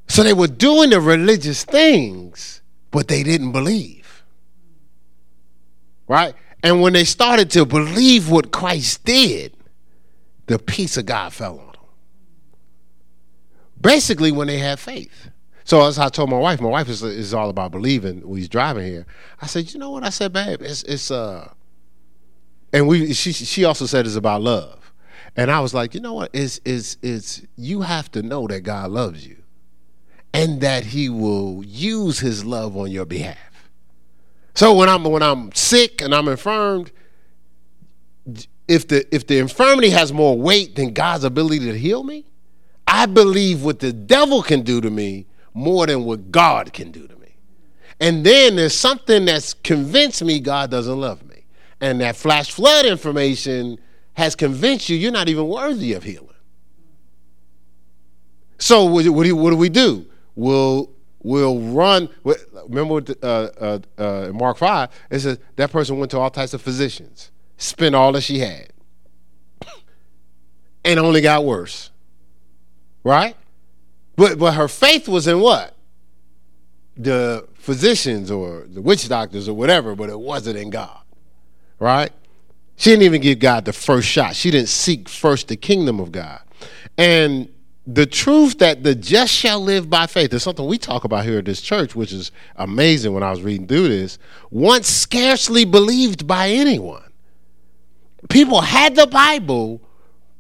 so 0.07 0.23
they 0.23 0.33
were 0.33 0.47
doing 0.47 0.91
the 0.91 1.01
religious 1.01 1.63
things, 1.63 2.61
but 2.91 3.07
they 3.07 3.23
didn't 3.23 3.51
believe 3.51 4.01
right? 6.11 6.35
And 6.61 6.81
when 6.81 6.91
they 6.91 7.05
started 7.05 7.49
to 7.51 7.65
believe 7.65 8.29
what 8.29 8.51
Christ 8.51 9.05
did, 9.05 9.55
the 10.47 10.59
peace 10.59 10.97
of 10.97 11.05
God 11.05 11.31
fell 11.31 11.57
on 11.57 11.67
them. 11.67 11.75
Basically, 13.79 14.29
when 14.29 14.47
they 14.47 14.57
had 14.57 14.77
faith. 14.77 15.29
So 15.63 15.81
as 15.85 15.97
I 15.97 16.09
told 16.09 16.29
my 16.29 16.37
wife, 16.37 16.59
my 16.59 16.67
wife 16.67 16.89
is, 16.89 17.01
is 17.01 17.33
all 17.33 17.49
about 17.49 17.71
believing. 17.71 18.27
When 18.27 18.37
he's 18.37 18.49
driving 18.49 18.85
here, 18.85 19.05
I 19.41 19.45
said, 19.47 19.73
you 19.73 19.79
know 19.79 19.91
what? 19.91 20.03
I 20.03 20.09
said, 20.09 20.33
babe, 20.33 20.61
it's 20.61 20.83
it's 20.83 21.11
uh, 21.11 21.49
and 22.73 22.89
we 22.89 23.13
she 23.13 23.31
she 23.31 23.63
also 23.63 23.85
said 23.85 24.05
it's 24.05 24.17
about 24.17 24.41
love, 24.41 24.80
and 25.35 25.49
I 25.51 25.59
was 25.59 25.73
like, 25.73 25.93
you 25.93 26.01
know 26.01 26.13
what? 26.13 26.33
Is 26.33 26.61
is 26.65 26.97
is 27.01 27.45
you 27.55 27.81
have 27.81 28.11
to 28.11 28.21
know 28.21 28.47
that 28.47 28.61
God 28.61 28.91
loves 28.91 29.25
you, 29.25 29.37
and 30.33 30.61
that 30.61 30.85
He 30.85 31.09
will 31.09 31.63
use 31.65 32.19
His 32.19 32.45
love 32.45 32.75
on 32.77 32.91
your 32.91 33.05
behalf. 33.05 33.37
So 34.53 34.73
when 34.73 34.89
I'm 34.89 35.03
when 35.03 35.23
I'm 35.23 35.51
sick 35.53 36.01
and 36.01 36.13
I'm 36.13 36.27
infirmed, 36.27 36.91
if 38.67 38.87
the 38.87 39.13
if 39.13 39.27
the 39.27 39.37
infirmity 39.37 39.89
has 39.89 40.11
more 40.11 40.37
weight 40.37 40.75
than 40.75 40.93
God's 40.93 41.23
ability 41.23 41.71
to 41.71 41.77
heal 41.77 42.03
me, 42.03 42.25
I 42.87 43.05
believe 43.05 43.63
what 43.63 43.79
the 43.79 43.93
devil 43.93 44.41
can 44.43 44.61
do 44.61 44.81
to 44.81 44.89
me 44.89 45.27
more 45.53 45.85
than 45.87 46.03
what 46.03 46.31
God 46.31 46.73
can 46.73 46.91
do 46.91 47.07
to 47.07 47.15
me. 47.15 47.35
And 47.99 48.25
then 48.25 48.55
there's 48.55 48.77
something 48.77 49.25
that's 49.25 49.53
convinced 49.53 50.23
me 50.23 50.39
God 50.39 50.71
doesn't 50.71 50.99
love 50.99 51.27
me. 51.27 51.45
And 51.79 52.01
that 52.01 52.15
flash 52.15 52.51
flood 52.51 52.85
information 52.85 53.79
has 54.13 54.35
convinced 54.35 54.89
you 54.89 54.97
you're 54.97 55.11
not 55.11 55.29
even 55.29 55.47
worthy 55.47 55.93
of 55.93 56.03
healing. 56.03 56.27
So 58.57 58.85
what 58.85 59.03
do, 59.03 59.13
what 59.13 59.49
do 59.49 59.57
we 59.57 59.69
do? 59.69 60.05
We'll 60.35 60.91
will 61.23 61.59
run. 61.59 62.09
Remember, 62.67 63.13
uh, 63.21 63.25
uh, 63.25 63.79
uh, 63.97 64.31
Mark 64.33 64.57
five, 64.57 64.89
it 65.09 65.19
says 65.19 65.39
that 65.55 65.71
person 65.71 65.99
went 65.99 66.11
to 66.11 66.19
all 66.19 66.29
types 66.29 66.53
of 66.53 66.61
physicians, 66.61 67.31
spent 67.57 67.95
all 67.95 68.11
that 68.11 68.21
she 68.21 68.39
had, 68.39 68.69
and 70.85 70.99
only 70.99 71.21
got 71.21 71.43
worse. 71.45 71.89
Right? 73.03 73.35
But 74.15 74.37
but 74.37 74.53
her 74.53 74.67
faith 74.67 75.07
was 75.07 75.27
in 75.27 75.39
what? 75.39 75.75
The 76.97 77.47
physicians 77.55 78.29
or 78.29 78.65
the 78.67 78.81
witch 78.81 79.07
doctors 79.07 79.47
or 79.47 79.53
whatever, 79.53 79.95
but 79.95 80.09
it 80.09 80.19
wasn't 80.19 80.57
in 80.57 80.69
God. 80.69 80.99
Right? 81.79 82.11
She 82.81 82.89
didn't 82.89 83.03
even 83.03 83.21
give 83.21 83.37
God 83.37 83.65
the 83.65 83.73
first 83.73 84.07
shot. 84.07 84.35
She 84.35 84.49
didn't 84.49 84.69
seek 84.69 85.07
first 85.07 85.49
the 85.49 85.55
kingdom 85.55 85.99
of 85.99 86.11
God. 86.11 86.41
And 86.97 87.47
the 87.85 88.07
truth 88.07 88.57
that 88.57 88.81
the 88.81 88.95
just 88.95 89.31
shall 89.31 89.59
live 89.59 89.87
by 89.87 90.07
faith 90.07 90.33
is 90.33 90.41
something 90.41 90.65
we 90.65 90.79
talk 90.79 91.03
about 91.03 91.23
here 91.23 91.37
at 91.37 91.45
this 91.45 91.61
church, 91.61 91.95
which 91.95 92.11
is 92.11 92.31
amazing 92.55 93.13
when 93.13 93.21
I 93.21 93.29
was 93.29 93.43
reading 93.43 93.67
through 93.67 93.89
this, 93.89 94.17
once 94.49 94.87
scarcely 94.87 95.63
believed 95.63 96.25
by 96.25 96.49
anyone. 96.49 97.03
People 98.29 98.61
had 98.61 98.95
the 98.95 99.05
Bible, 99.05 99.79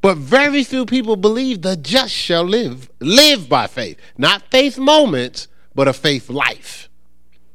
but 0.01 0.17
very 0.17 0.63
few 0.63 0.87
people 0.87 1.17
believed 1.17 1.61
the 1.61 1.77
just 1.77 2.11
shall 2.11 2.43
live 2.43 2.89
live 2.99 3.49
by 3.49 3.67
faith. 3.67 3.99
Not 4.17 4.41
faith 4.49 4.79
moments, 4.79 5.47
but 5.75 5.87
a 5.87 5.93
faith 5.93 6.27
life. 6.27 6.89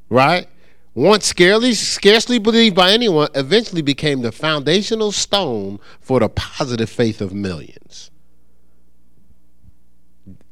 Right? 0.08 0.46
Once 0.96 1.26
scarcely, 1.26 1.74
scarcely 1.74 2.38
believed 2.38 2.74
by 2.74 2.90
anyone, 2.90 3.28
eventually 3.34 3.82
became 3.82 4.22
the 4.22 4.32
foundational 4.32 5.12
stone 5.12 5.78
for 6.00 6.20
the 6.20 6.28
positive 6.30 6.88
faith 6.88 7.20
of 7.20 7.34
millions. 7.34 8.10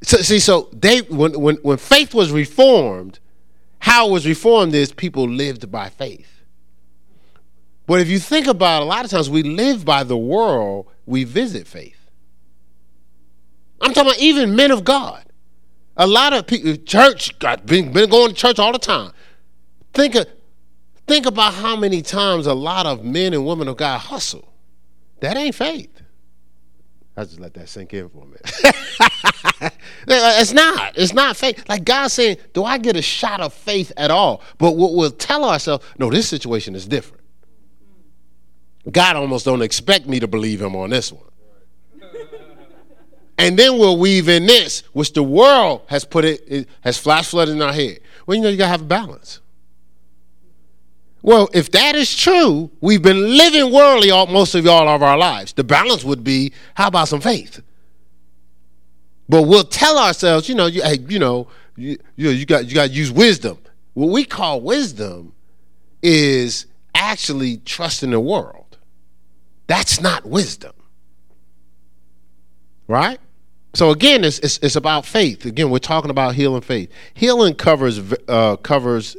So, 0.03 0.19
see, 0.19 0.39
so 0.39 0.69
they 0.71 0.99
when 0.99 1.41
when 1.41 1.57
when 1.63 1.79
faith 1.79 2.13
was 2.13 2.31
reformed, 2.31 3.21
how 3.79 4.09
it 4.09 4.13
was 4.13 4.27
reformed 4.27 4.75
is 4.75 4.93
people 4.93 5.27
lived 5.27 5.73
by 5.73 5.89
faith. 5.89 6.43
But 7.87 8.03
if 8.03 8.09
you 8.09 8.19
think 8.19 8.47
about 8.47 8.83
it, 8.83 8.85
a 8.85 8.89
lot 8.89 9.07
of 9.07 9.11
times 9.11 9.31
we 9.31 9.43
live 9.43 9.87
by 9.87 10.05
the 10.05 10.19
world, 10.19 10.89
we 11.07 11.25
visit 11.25 11.67
faith. 11.67 12.11
I'm 13.81 13.95
talking 13.95 14.11
about 14.11 14.21
even 14.21 14.55
men 14.55 14.71
of 14.71 14.85
God. 14.85 15.25
A 15.97 16.07
lot 16.07 16.35
of 16.35 16.47
people, 16.47 16.77
church, 16.77 17.39
got 17.39 17.65
been, 17.65 17.95
been 17.95 18.11
going 18.11 18.29
to 18.29 18.35
church 18.35 18.59
all 18.59 18.73
the 18.73 18.79
time. 18.79 19.13
Think 19.95 20.17
of, 20.17 20.27
think 21.07 21.27
about 21.27 21.55
how 21.55 21.77
many 21.77 22.03
times 22.03 22.47
a 22.47 22.55
lot 22.55 22.87
of 22.87 23.05
men 23.05 23.33
and 23.33 23.47
women 23.47 23.69
of 23.69 23.77
God 23.77 23.99
hustle. 23.99 24.53
That 25.21 25.37
ain't 25.37 25.55
faith. 25.55 26.03
I 27.17 27.23
just 27.23 27.39
let 27.39 27.55
that 27.55 27.69
sink 27.69 27.95
in 27.95 28.09
for 28.09 28.25
a 28.25 28.27
minute. 28.27 29.73
it's 30.09 30.53
not. 30.53 30.99
It's 30.99 31.13
not 31.13 31.37
faith. 31.37 31.69
Like 31.69 31.85
God 31.85 32.09
saying, 32.09 32.39
do 32.53 32.65
I 32.65 32.79
get 32.79 32.97
a 32.97 33.03
shot 33.03 33.41
of 33.41 33.55
faith 33.55 33.93
at 33.97 34.11
all? 34.11 34.43
But 34.59 34.73
what 34.73 34.95
we'll 34.95 35.13
tell 35.13 35.45
ourselves, 35.45 35.85
no, 35.97 36.11
this 36.11 36.29
situation 36.29 36.75
is 36.75 36.87
different. 36.87 37.23
God 38.91 39.15
almost 39.17 39.45
don't 39.45 39.63
expect 39.63 40.07
me 40.07 40.19
to 40.21 40.27
believe 40.27 40.61
him 40.61 40.75
on 40.75 40.91
this 40.91 41.13
one. 41.13 41.23
and 43.39 43.57
then 43.57 43.79
we'll 43.79 43.99
weave 43.99 44.29
in 44.29 44.47
this, 44.47 44.81
which 44.93 45.13
the 45.13 45.23
world 45.23 45.83
has 45.87 46.05
put 46.05 46.25
it, 46.25 46.43
it 46.49 46.69
has 46.81 46.99
flash 46.99 47.31
flooded 47.31 47.55
in 47.55 47.63
our 47.63 47.73
head. 47.73 48.01
Well, 48.27 48.37
you 48.37 48.43
know, 48.43 48.49
you 48.49 48.57
gotta 48.57 48.71
have 48.71 48.83
a 48.83 48.85
balance. 48.85 49.41
Well, 51.25 51.49
if 51.55 51.71
that 51.71 51.97
is 51.97 52.15
true, 52.15 52.71
we've 52.83 53.01
been 53.01 53.39
living 53.39 53.73
worldly 53.73 54.11
all, 54.11 54.27
most 54.27 54.55
of 54.55 54.63
y'all 54.67 54.87
of 54.87 55.03
our 55.03 55.17
lives. 55.17 55.55
The 55.55 55.65
balance 55.65 56.05
would 56.05 56.23
be, 56.23 56.53
how 56.75 56.89
about 56.89 57.09
some 57.09 57.23
faith? 57.23 57.63
But 59.27 59.45
we'll 59.45 59.65
tell 59.65 59.97
ourselves, 59.97 60.51
you 60.51 60.55
know, 60.55 60.67
you, 60.67 60.83
hey, 60.83 60.99
you 61.09 61.19
know, 61.19 61.49
you, 61.77 61.97
you, 62.17 62.29
you 62.29 62.45
got 62.45 62.67
you 62.67 62.75
got 62.75 62.89
to 62.89 62.93
use 62.93 63.11
wisdom. 63.11 63.57
What 63.95 64.11
we 64.11 64.27
call 64.27 64.61
wisdom 64.61 65.33
is 66.03 66.67
actually 66.95 67.57
trusting 67.57 68.11
the 68.11 68.21
world. 68.21 68.77
That's 69.67 70.03
not 70.03 70.27
wisdom, 70.27 70.75
right? 72.87 73.19
So 73.73 73.93
again, 73.93 74.25
it's, 74.25 74.41
it's, 74.41 74.59
it's 74.59 74.77
about 74.77 75.07
faith. 75.07 75.47
Again, 75.47 75.71
we're 75.71 75.79
talking 75.79 76.11
about 76.11 76.35
healing 76.35 76.61
faith. 76.61 76.93
Healing 77.15 77.55
covers 77.55 78.13
uh, 78.29 78.57
covers, 78.57 79.17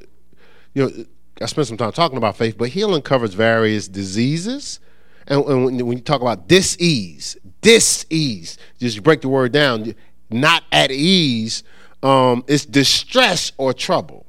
you 0.75 0.83
know, 0.83 1.05
I 1.41 1.47
spent 1.47 1.67
some 1.67 1.77
time 1.77 1.91
talking 1.91 2.17
about 2.17 2.37
faith, 2.37 2.57
but 2.57 2.69
healing 2.69 3.01
covers 3.01 3.33
various 3.33 3.87
diseases. 3.87 4.79
And, 5.27 5.43
and 5.45 5.65
when, 5.65 5.85
when, 5.85 5.97
you 5.97 6.03
talk 6.03 6.21
about 6.21 6.47
dis-ease, 6.47 7.37
dis-ease, 7.61 8.57
just 8.79 9.03
break 9.03 9.21
the 9.21 9.29
word 9.29 9.51
down, 9.51 9.95
not 10.29 10.63
at 10.71 10.91
ease, 10.91 11.63
um, 12.03 12.43
it's 12.47 12.65
distress 12.65 13.51
or 13.57 13.73
trouble. 13.73 14.25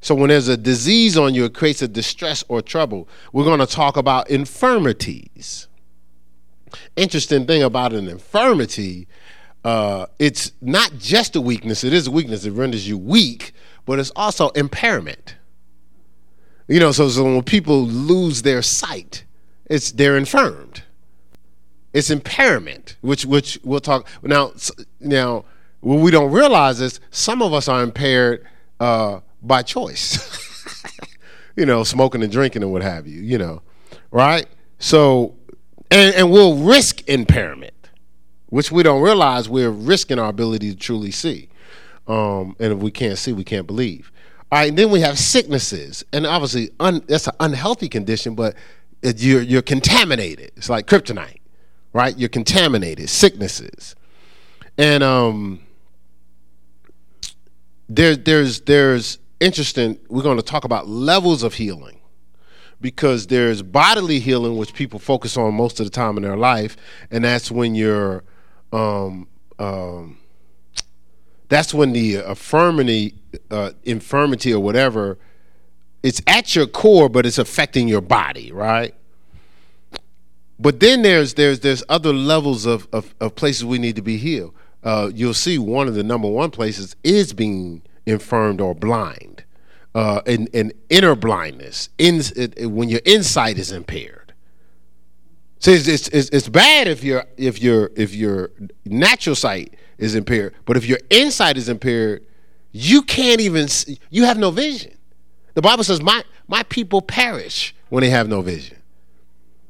So 0.00 0.14
when 0.14 0.30
there's 0.30 0.48
a 0.48 0.56
disease 0.56 1.18
on 1.18 1.34
you, 1.34 1.44
it 1.44 1.54
creates 1.54 1.82
a 1.82 1.88
distress 1.88 2.42
or 2.48 2.62
trouble. 2.62 3.08
We're 3.32 3.44
going 3.44 3.60
to 3.60 3.66
talk 3.66 3.96
about 3.96 4.30
infirmities. 4.30 5.68
Interesting 6.96 7.46
thing 7.46 7.62
about 7.62 7.92
an 7.92 8.08
infirmity, 8.08 9.06
uh, 9.64 10.06
it's 10.18 10.52
not 10.60 10.92
just 10.98 11.36
a 11.36 11.40
weakness. 11.40 11.84
It 11.84 11.92
is 11.92 12.06
a 12.06 12.10
weakness. 12.10 12.46
It 12.46 12.52
renders 12.52 12.88
you 12.88 12.96
weak, 12.96 13.52
but 13.84 13.98
it's 13.98 14.12
also 14.16 14.48
impairment. 14.50 15.36
You 16.70 16.78
know, 16.78 16.92
so, 16.92 17.08
so 17.08 17.24
when 17.24 17.42
people 17.42 17.82
lose 17.84 18.42
their 18.42 18.62
sight, 18.62 19.24
it's 19.66 19.90
they're 19.90 20.16
infirmed. 20.16 20.84
It's 21.92 22.10
impairment, 22.10 22.96
which 23.00 23.26
which 23.26 23.58
we'll 23.64 23.80
talk 23.80 24.06
now. 24.22 24.52
Now, 25.00 25.46
what 25.80 25.96
we 25.96 26.12
don't 26.12 26.30
realize 26.30 26.80
is 26.80 27.00
some 27.10 27.42
of 27.42 27.52
us 27.52 27.66
are 27.66 27.82
impaired 27.82 28.46
uh, 28.78 29.18
by 29.42 29.62
choice. 29.62 30.94
you 31.56 31.66
know, 31.66 31.82
smoking 31.82 32.22
and 32.22 32.30
drinking 32.30 32.62
and 32.62 32.70
what 32.70 32.82
have 32.82 33.04
you. 33.04 33.20
You 33.20 33.38
know, 33.38 33.62
right? 34.12 34.46
So, 34.78 35.34
and 35.90 36.14
and 36.14 36.30
we'll 36.30 36.54
risk 36.54 37.08
impairment, 37.08 37.90
which 38.46 38.70
we 38.70 38.84
don't 38.84 39.02
realize 39.02 39.48
we're 39.48 39.70
risking 39.70 40.20
our 40.20 40.28
ability 40.28 40.70
to 40.70 40.76
truly 40.76 41.10
see. 41.10 41.48
Um, 42.06 42.54
and 42.60 42.74
if 42.74 42.78
we 42.78 42.92
can't 42.92 43.18
see, 43.18 43.32
we 43.32 43.42
can't 43.42 43.66
believe. 43.66 44.12
All 44.52 44.58
right, 44.58 44.74
then 44.74 44.90
we 44.90 45.00
have 45.00 45.16
sicknesses, 45.18 46.04
and 46.12 46.26
obviously 46.26 46.70
un, 46.80 47.02
that's 47.06 47.28
an 47.28 47.34
unhealthy 47.38 47.88
condition, 47.88 48.34
but 48.34 48.56
it, 49.00 49.22
you're 49.22 49.42
you're 49.42 49.62
contaminated. 49.62 50.50
It's 50.56 50.68
like 50.68 50.86
kryptonite, 50.86 51.38
right? 51.92 52.18
You're 52.18 52.28
contaminated. 52.28 53.08
Sicknesses, 53.08 53.94
and 54.76 55.04
um, 55.04 55.60
there's 57.88 58.18
there's 58.18 58.60
there's 58.62 59.18
interesting. 59.38 59.98
We're 60.08 60.22
going 60.22 60.38
to 60.38 60.42
talk 60.42 60.64
about 60.64 60.88
levels 60.88 61.44
of 61.44 61.54
healing 61.54 62.00
because 62.80 63.28
there's 63.28 63.62
bodily 63.62 64.18
healing, 64.18 64.56
which 64.56 64.74
people 64.74 64.98
focus 64.98 65.36
on 65.36 65.54
most 65.54 65.78
of 65.78 65.86
the 65.86 65.90
time 65.90 66.16
in 66.16 66.24
their 66.24 66.36
life, 66.36 66.76
and 67.12 67.22
that's 67.24 67.52
when 67.52 67.76
you're 67.76 68.24
um, 68.72 69.28
um, 69.60 70.18
that's 71.48 71.74
when 71.74 71.92
the 71.92 72.16
affirmity, 72.16 73.14
uh, 73.50 73.72
infirmity 73.84 74.52
or 74.52 74.60
whatever, 74.60 75.18
it's 76.02 76.22
at 76.26 76.54
your 76.54 76.66
core, 76.66 77.08
but 77.08 77.26
it's 77.26 77.38
affecting 77.38 77.88
your 77.88 78.00
body, 78.00 78.52
right? 78.52 78.94
But 80.58 80.80
then 80.80 81.02
there's 81.02 81.34
there's 81.34 81.60
there's 81.60 81.82
other 81.88 82.12
levels 82.12 82.66
of 82.66 82.86
of, 82.92 83.14
of 83.20 83.34
places 83.34 83.64
we 83.64 83.78
need 83.78 83.96
to 83.96 84.02
be 84.02 84.16
healed. 84.18 84.54
Uh, 84.82 85.10
you'll 85.14 85.34
see 85.34 85.58
one 85.58 85.88
of 85.88 85.94
the 85.94 86.02
number 86.02 86.28
one 86.28 86.50
places 86.50 86.96
is 87.04 87.32
being 87.32 87.82
infirmed 88.06 88.60
or 88.60 88.74
blind, 88.74 89.44
uh, 89.94 90.22
and, 90.26 90.48
and 90.54 90.72
inner 90.88 91.14
blindness. 91.14 91.90
In 91.98 92.16
it, 92.36 92.54
it, 92.56 92.66
when 92.66 92.88
your 92.88 93.00
insight 93.04 93.58
is 93.58 93.72
impaired. 93.72 94.32
So 95.58 95.70
it's, 95.72 95.86
it's, 95.88 96.08
it's 96.08 96.48
bad 96.48 96.88
if 96.88 97.04
your 97.04 97.24
if 97.36 97.60
your 97.60 97.90
if 97.94 98.14
your 98.14 98.50
natural 98.86 99.36
sight 99.36 99.74
is 99.98 100.14
impaired. 100.14 100.54
But 100.64 100.78
if 100.78 100.86
your 100.86 100.98
insight 101.10 101.58
is 101.58 101.68
impaired, 101.68 102.24
you 102.72 103.02
can't 103.02 103.40
even 103.40 103.68
see, 103.68 103.98
you 104.10 104.24
have 104.24 104.38
no 104.38 104.50
vision. 104.50 104.92
The 105.54 105.62
Bible 105.62 105.84
says, 105.84 106.00
"My 106.00 106.24
my 106.48 106.62
people 106.64 107.02
perish 107.02 107.74
when 107.88 108.02
they 108.02 108.10
have 108.10 108.28
no 108.28 108.42
vision." 108.42 108.78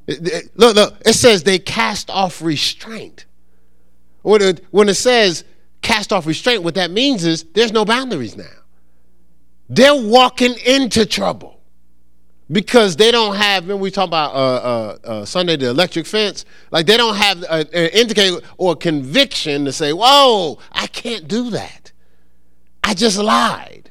It, 0.07 0.51
look, 0.55 0.75
look, 0.75 1.01
it 1.05 1.13
says 1.13 1.43
they 1.43 1.59
cast 1.59 2.09
off 2.09 2.41
restraint. 2.41 3.25
When 4.23 4.41
it, 4.41 4.65
when 4.71 4.89
it 4.89 4.95
says 4.95 5.43
cast 5.81 6.13
off 6.13 6.27
restraint, 6.27 6.63
what 6.63 6.75
that 6.75 6.91
means 6.91 7.23
is 7.25 7.43
there's 7.53 7.71
no 7.71 7.85
boundaries 7.85 8.35
now. 8.35 8.45
They're 9.69 9.95
walking 9.95 10.53
into 10.65 11.05
trouble 11.05 11.59
because 12.51 12.97
they 12.97 13.09
don't 13.09 13.35
have. 13.35 13.67
When 13.67 13.79
we 13.79 13.89
talk 13.89 14.07
about 14.07 14.35
uh, 14.35 14.37
uh, 14.37 14.97
uh, 15.03 15.25
Sunday 15.25 15.55
the 15.55 15.69
electric 15.69 16.05
fence, 16.05 16.45
like 16.71 16.85
they 16.85 16.97
don't 16.97 17.15
have 17.15 17.43
an 17.49 17.67
indicator 17.67 18.45
or 18.57 18.75
conviction 18.75 19.65
to 19.65 19.71
say, 19.71 19.93
"Whoa, 19.93 20.59
I 20.71 20.87
can't 20.87 21.27
do 21.27 21.49
that. 21.51 21.80
I 22.91 22.93
just 22.93 23.17
lied. 23.17 23.89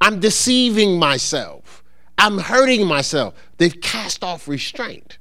I'm 0.00 0.20
deceiving 0.20 1.00
myself. 1.00 1.82
I'm 2.16 2.38
hurting 2.38 2.86
myself." 2.86 3.34
They've 3.58 3.80
cast 3.80 4.22
off 4.22 4.46
restraint. 4.46 5.18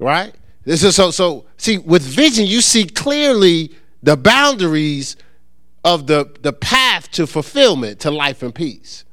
Right? 0.00 0.34
This 0.64 0.82
is 0.82 0.96
so. 0.96 1.12
So 1.12 1.46
see, 1.56 1.78
with 1.78 2.02
vision, 2.02 2.46
you 2.46 2.62
see 2.62 2.84
clearly 2.84 3.70
the 4.02 4.16
boundaries 4.16 5.16
of 5.84 6.08
the 6.08 6.34
the 6.42 6.52
path 6.52 7.12
to 7.12 7.28
fulfillment, 7.28 8.00
to 8.00 8.10
life 8.10 8.42
and 8.42 8.52
peace. 8.52 9.04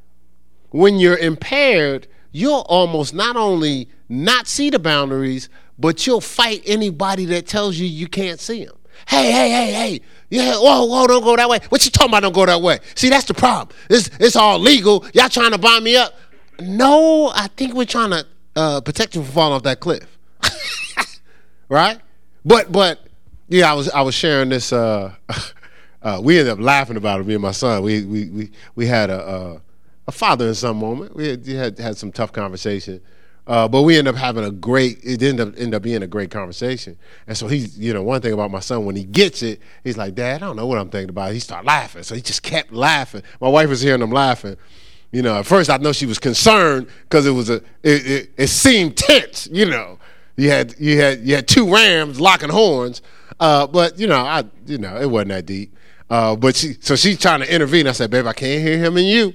When 0.71 0.97
you're 0.97 1.17
impaired 1.17 2.07
you'll 2.31 2.65
almost 2.67 3.13
not 3.13 3.35
only 3.35 3.89
not 4.09 4.47
see 4.47 4.69
the 4.69 4.79
boundaries, 4.79 5.49
but 5.77 6.07
you'll 6.07 6.21
fight 6.21 6.63
anybody 6.65 7.25
that 7.25 7.47
tells 7.47 7.77
you 7.77 7.85
you 7.85 8.07
can't 8.07 8.39
see 8.39 8.65
them. 8.65 8.77
Hey, 9.07 9.31
hey, 9.31 9.49
hey, 9.49 9.71
hey. 9.71 10.01
Yeah, 10.31 10.53
whoa, 10.55 10.85
whoa, 10.85 11.07
don't 11.07 11.23
go 11.23 11.35
that 11.35 11.49
way. 11.49 11.59
What 11.67 11.83
you 11.83 11.91
talking 11.91 12.09
about 12.09 12.21
don't 12.21 12.33
go 12.33 12.45
that 12.45 12.61
way? 12.61 12.79
See, 12.95 13.09
that's 13.09 13.25
the 13.25 13.33
problem. 13.33 13.75
It's, 13.89 14.09
it's 14.17 14.37
all 14.37 14.59
legal. 14.59 15.05
Y'all 15.13 15.27
trying 15.27 15.51
to 15.51 15.57
bind 15.57 15.83
me 15.83 15.97
up. 15.97 16.15
No, 16.61 17.31
I 17.35 17.47
think 17.47 17.73
we're 17.73 17.85
trying 17.85 18.11
to 18.11 18.25
uh, 18.55 18.79
protect 18.79 19.13
you 19.13 19.23
from 19.23 19.31
falling 19.33 19.53
off 19.53 19.63
that 19.63 19.81
cliff. 19.81 20.17
right? 21.69 21.99
But, 22.45 22.71
but, 22.71 23.05
yeah, 23.49 23.69
I 23.69 23.73
was, 23.73 23.89
I 23.89 24.01
was 24.01 24.15
sharing 24.15 24.47
this. 24.47 24.71
Uh, 24.71 25.13
uh, 26.01 26.21
we 26.23 26.39
ended 26.39 26.53
up 26.53 26.59
laughing 26.61 26.95
about 26.95 27.19
it, 27.19 27.27
me 27.27 27.33
and 27.33 27.43
my 27.43 27.51
son. 27.51 27.83
We, 27.83 28.05
we, 28.05 28.29
we, 28.29 28.51
we 28.75 28.87
had 28.87 29.09
a, 29.09 29.19
uh, 29.19 29.59
a 30.07 30.11
father 30.13 30.47
in 30.47 30.55
some 30.55 30.77
moment. 30.77 31.13
We 31.13 31.27
had 31.27 31.45
had, 31.45 31.77
had 31.77 31.97
some 31.97 32.13
tough 32.13 32.31
conversation, 32.31 33.01
uh, 33.47 33.67
but 33.67 33.81
we 33.81 33.97
end 33.97 34.07
up 34.07 34.15
having 34.15 34.43
a 34.43 34.51
great. 34.51 34.99
It 35.03 35.23
ended 35.23 35.47
up 35.47 35.53
ended 35.57 35.73
up 35.73 35.81
being 35.81 36.03
a 36.03 36.07
great 36.07 36.29
conversation. 36.29 36.97
And 37.25 37.35
so 37.35 37.47
he's, 37.47 37.77
you 37.77 37.93
know, 37.93 38.03
one 38.03 38.21
thing 38.21 38.33
about 38.33 38.51
my 38.51 38.59
son 38.59 38.85
when 38.85 38.95
he 38.95 39.03
gets 39.03 39.41
it, 39.41 39.59
he's 39.83 39.97
like, 39.97 40.15
"Dad, 40.15 40.43
I 40.43 40.45
don't 40.45 40.55
know 40.55 40.67
what 40.67 40.77
I'm 40.77 40.89
thinking 40.89 41.09
about." 41.09 41.33
He 41.33 41.39
started 41.39 41.65
laughing, 41.65 42.03
so 42.03 42.13
he 42.13 42.21
just 42.21 42.43
kept 42.43 42.71
laughing. 42.71 43.23
My 43.39 43.49
wife 43.49 43.69
was 43.69 43.81
hearing 43.81 44.01
him 44.01 44.11
laughing. 44.11 44.57
You 45.11 45.21
know, 45.23 45.39
at 45.39 45.45
first 45.45 45.69
I 45.69 45.77
know 45.77 45.91
she 45.91 46.05
was 46.05 46.19
concerned 46.19 46.87
because 47.03 47.25
it 47.25 47.31
was 47.31 47.49
a 47.49 47.55
it, 47.83 48.05
it, 48.05 48.31
it, 48.37 48.47
seemed 48.47 48.95
tense. 48.95 49.49
You 49.51 49.65
know, 49.65 49.99
you 50.37 50.49
had 50.49 50.75
you 50.79 51.01
had 51.01 51.21
you 51.21 51.35
had 51.35 51.47
two 51.47 51.73
rams 51.73 52.21
locking 52.21 52.49
horns, 52.49 53.01
uh, 53.39 53.65
but 53.67 53.99
you 53.99 54.07
know 54.07 54.21
I 54.21 54.43
you 54.67 54.77
know 54.77 54.97
it 55.01 55.09
wasn't 55.09 55.29
that 55.29 55.45
deep. 55.47 55.75
Uh, 56.09 56.35
but 56.35 56.55
she 56.55 56.75
so 56.79 56.95
she's 56.95 57.19
trying 57.19 57.41
to 57.41 57.53
intervene. 57.53 57.87
I 57.87 57.91
said, 57.91 58.11
"Babe, 58.11 58.27
I 58.27 58.33
can't 58.33 58.61
hear 58.61 58.77
him 58.77 58.97
and 58.97 59.07
you." 59.07 59.33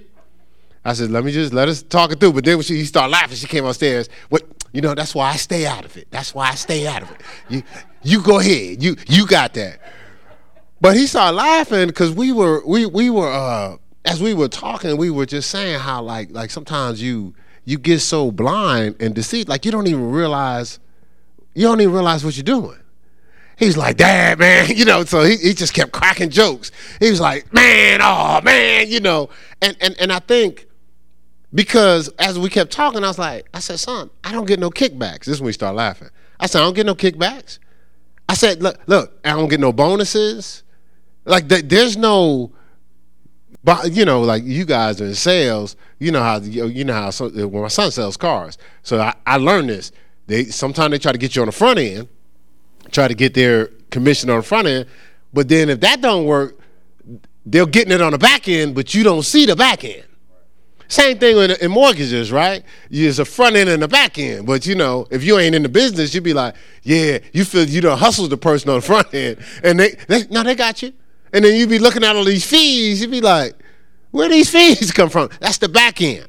I 0.87 0.93
said, 0.93 1.11
let 1.11 1.25
me 1.25 1.33
just 1.33 1.53
let 1.53 1.69
us 1.69 1.83
talk 1.83 2.13
it 2.13 2.21
through. 2.21 2.35
But 2.35 2.45
then 2.45 2.57
when 2.59 2.65
she, 2.65 2.77
he 2.77 2.85
started 2.85 3.11
laughing, 3.11 3.37
she 3.37 3.47
came 3.49 3.65
upstairs. 3.65 4.09
What 4.29 4.45
you 4.73 4.81
know, 4.81 4.95
that's 4.95 5.15
why 5.15 5.31
I 5.31 5.37
stay 5.37 5.67
out 5.67 5.85
of 5.85 5.97
it. 5.97 6.07
That's 6.11 6.35
why 6.35 6.49
I 6.49 6.55
stay 6.55 6.87
out 6.87 7.03
of 7.03 7.11
it. 7.11 7.21
You 7.49 7.63
you 8.03 8.23
go 8.23 8.39
ahead. 8.39 8.83
You 8.83 8.97
you 9.09 9.27
got 9.27 9.55
that. 9.55 9.81
But 10.81 10.97
he 10.97 11.07
started 11.07 11.37
laughing 11.37 11.89
because 11.89 12.13
we 12.13 12.31
were 12.31 12.65
we 12.65 12.87
we 12.87 13.11
were 13.11 13.29
uh 13.33 13.77
as 14.05 14.23
we 14.23 14.33
were 14.33 14.49
talking, 14.49 14.97
we 14.97 15.11
were 15.11 15.27
just 15.27 15.51
saying 15.51 15.81
how 15.81 16.03
like 16.03 16.31
like 16.31 16.51
sometimes 16.51 17.03
you 17.03 17.35
you 17.65 17.79
get 17.79 17.99
so 17.99 18.31
blind 18.31 18.95
and 19.01 19.15
deceived, 19.15 19.49
like 19.49 19.65
you 19.65 19.73
don't 19.73 19.89
even 19.89 20.11
realize 20.11 20.79
you 21.55 21.63
don't 21.63 21.81
even 21.81 21.93
realize 21.93 22.25
what 22.25 22.37
you're 22.37 22.45
doing. 22.45 22.79
He's 23.57 23.77
like, 23.77 23.97
Dad, 23.97 24.39
man, 24.39 24.69
you 24.77 24.85
know, 24.85 25.05
so 25.05 25.25
he, 25.25 25.37
he 25.37 25.55
just 25.55 25.75
kept 25.75 25.91
cracking 25.91 26.31
jokes. 26.31 26.71
He 27.01 27.11
was 27.11 27.21
like, 27.21 27.53
Man, 27.53 28.01
oh 28.03 28.41
man, 28.43 28.89
you 28.89 29.01
know. 29.01 29.31
And 29.61 29.77
and 29.81 29.97
and 29.99 30.13
I 30.13 30.21
think 30.21 30.67
because 31.57 32.11
as 32.19 32.39
we 32.39 32.51
kept 32.51 32.71
talking, 32.71 33.03
I 33.03 33.09
was 33.09 33.19
like, 33.19 33.49
I 33.55 33.61
said, 33.61 33.81
son, 33.81 34.11
I 34.23 34.31
don't 34.31 34.45
get 34.47 34.61
no 34.61 34.69
kickbacks. 34.69 35.21
This 35.21 35.29
is 35.29 35.41
when 35.41 35.47
we 35.47 35.53
start 35.53 35.75
laughing. 35.75 36.11
I 36.39 36.47
said, 36.47 36.61
I 36.61 36.65
don't 36.65 36.75
get 36.75 36.85
no 36.85 36.95
kickbacks. 36.95 37.59
I 38.29 38.35
said, 38.35 38.63
look, 38.63 38.79
look, 38.87 39.19
I 39.25 39.31
don't 39.31 39.49
get 39.49 39.59
no 39.59 39.73
bonuses. 39.73 40.65
Like 41.25 41.49
there's 41.49 41.97
no, 41.97 42.53
you 43.91 44.05
know, 44.05 44.21
like 44.21 44.45
you 44.45 44.67
guys 44.67 45.01
are 45.01 45.07
in 45.07 45.15
sales. 45.15 45.77
You 45.99 46.13
know 46.13 46.21
how 46.21 46.41
you 46.41 46.85
know 46.85 46.93
how 46.93 47.11
when 47.29 47.63
my 47.63 47.69
son 47.69 47.91
sells 47.91 48.19
cars. 48.19 48.59
So 48.83 49.01
I, 49.01 49.15
I 49.25 49.39
learned 49.39 49.71
this. 49.71 49.93
They 50.27 50.45
sometimes 50.45 50.91
they 50.91 50.99
try 50.99 51.13
to 51.13 51.19
get 51.19 51.35
you 51.35 51.43
on 51.43 51.47
the 51.47 51.53
front 51.53 51.79
end, 51.79 52.09
try 52.91 53.09
to 53.09 53.15
get 53.15 53.33
their 53.33 53.69
commission 53.91 54.29
on 54.29 54.37
the 54.37 54.43
front 54.43 54.69
end, 54.69 54.87
but 55.33 55.49
then 55.49 55.71
if 55.71 55.81
that 55.81 56.03
don't 56.03 56.27
work, 56.27 56.59
they're 57.47 57.65
getting 57.65 57.93
it 57.93 58.03
on 58.03 58.13
the 58.13 58.19
back 58.19 58.47
end, 58.47 58.75
but 58.75 58.93
you 58.93 59.03
don't 59.03 59.23
see 59.23 59.47
the 59.47 59.57
back 59.57 59.85
end. 59.85 60.05
Same 60.89 61.19
thing 61.19 61.37
in, 61.37 61.51
in 61.61 61.71
mortgages, 61.71 62.31
right? 62.31 62.63
There's 62.91 63.19
a 63.19 63.25
front 63.25 63.57
end 63.57 63.69
and 63.69 63.83
a 63.83 63.89
back 63.89 64.19
end. 64.19 64.47
But 64.47 64.67
you 64.67 64.75
know, 64.75 65.07
if 65.11 65.25
you 65.25 65.39
ain't 65.39 65.55
in 65.55 65.63
the 65.63 65.69
business, 65.69 66.15
you'd 66.15 66.25
be 66.25 66.35
like, 66.35 66.55
yeah, 66.83 67.19
you 67.33 67.45
feel 67.45 67.65
you 67.65 67.81
don't 67.81 67.99
hustle 67.99 68.29
the 68.29 68.37
person 68.37 68.71
on 68.71 68.77
the 68.77 68.83
front 68.83 69.13
end. 69.13 69.39
And 69.65 69.81
they, 69.81 69.91
they 70.09 70.27
no, 70.29 70.43
they 70.43 70.55
got 70.55 70.83
you. 70.83 70.93
And 71.33 71.45
then 71.45 71.59
you'd 71.59 71.69
be 71.69 71.79
looking 71.79 72.05
at 72.05 72.15
all 72.15 72.25
these 72.25 72.47
fees, 72.47 73.01
you'd 73.01 73.11
be 73.11 73.21
like, 73.21 73.55
where 74.11 74.29
these 74.29 74.51
fees 74.53 74.93
come 74.93 75.11
from? 75.11 75.29
That's 75.41 75.59
the 75.59 75.69
back 75.69 76.01
end. 76.01 76.29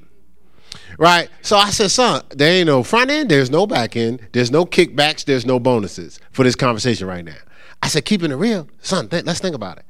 Right? 0.98 1.30
So 1.44 1.56
I 1.58 1.70
said, 1.70 1.92
son, 1.92 2.24
there 2.30 2.52
ain't 2.52 2.68
no 2.68 2.82
front 2.82 3.12
end, 3.12 3.30
there's 3.30 3.52
no 3.52 3.68
back 3.68 3.96
end, 3.96 4.28
there's 4.32 4.50
no 4.50 4.66
kickbacks, 4.66 5.26
there's 5.26 5.46
no 5.46 5.60
bonuses 5.60 6.20
for 6.32 6.44
this 6.44 6.56
conversation 6.56 7.08
right 7.08 7.24
now. 7.24 7.36
I 7.84 7.88
said, 7.88 8.06
keeping 8.06 8.32
it 8.32 8.36
real, 8.36 8.68
son, 8.82 9.08
th- 9.08 9.26
let's 9.26 9.40
think 9.40 9.56
about 9.56 9.78
it. 9.78 9.86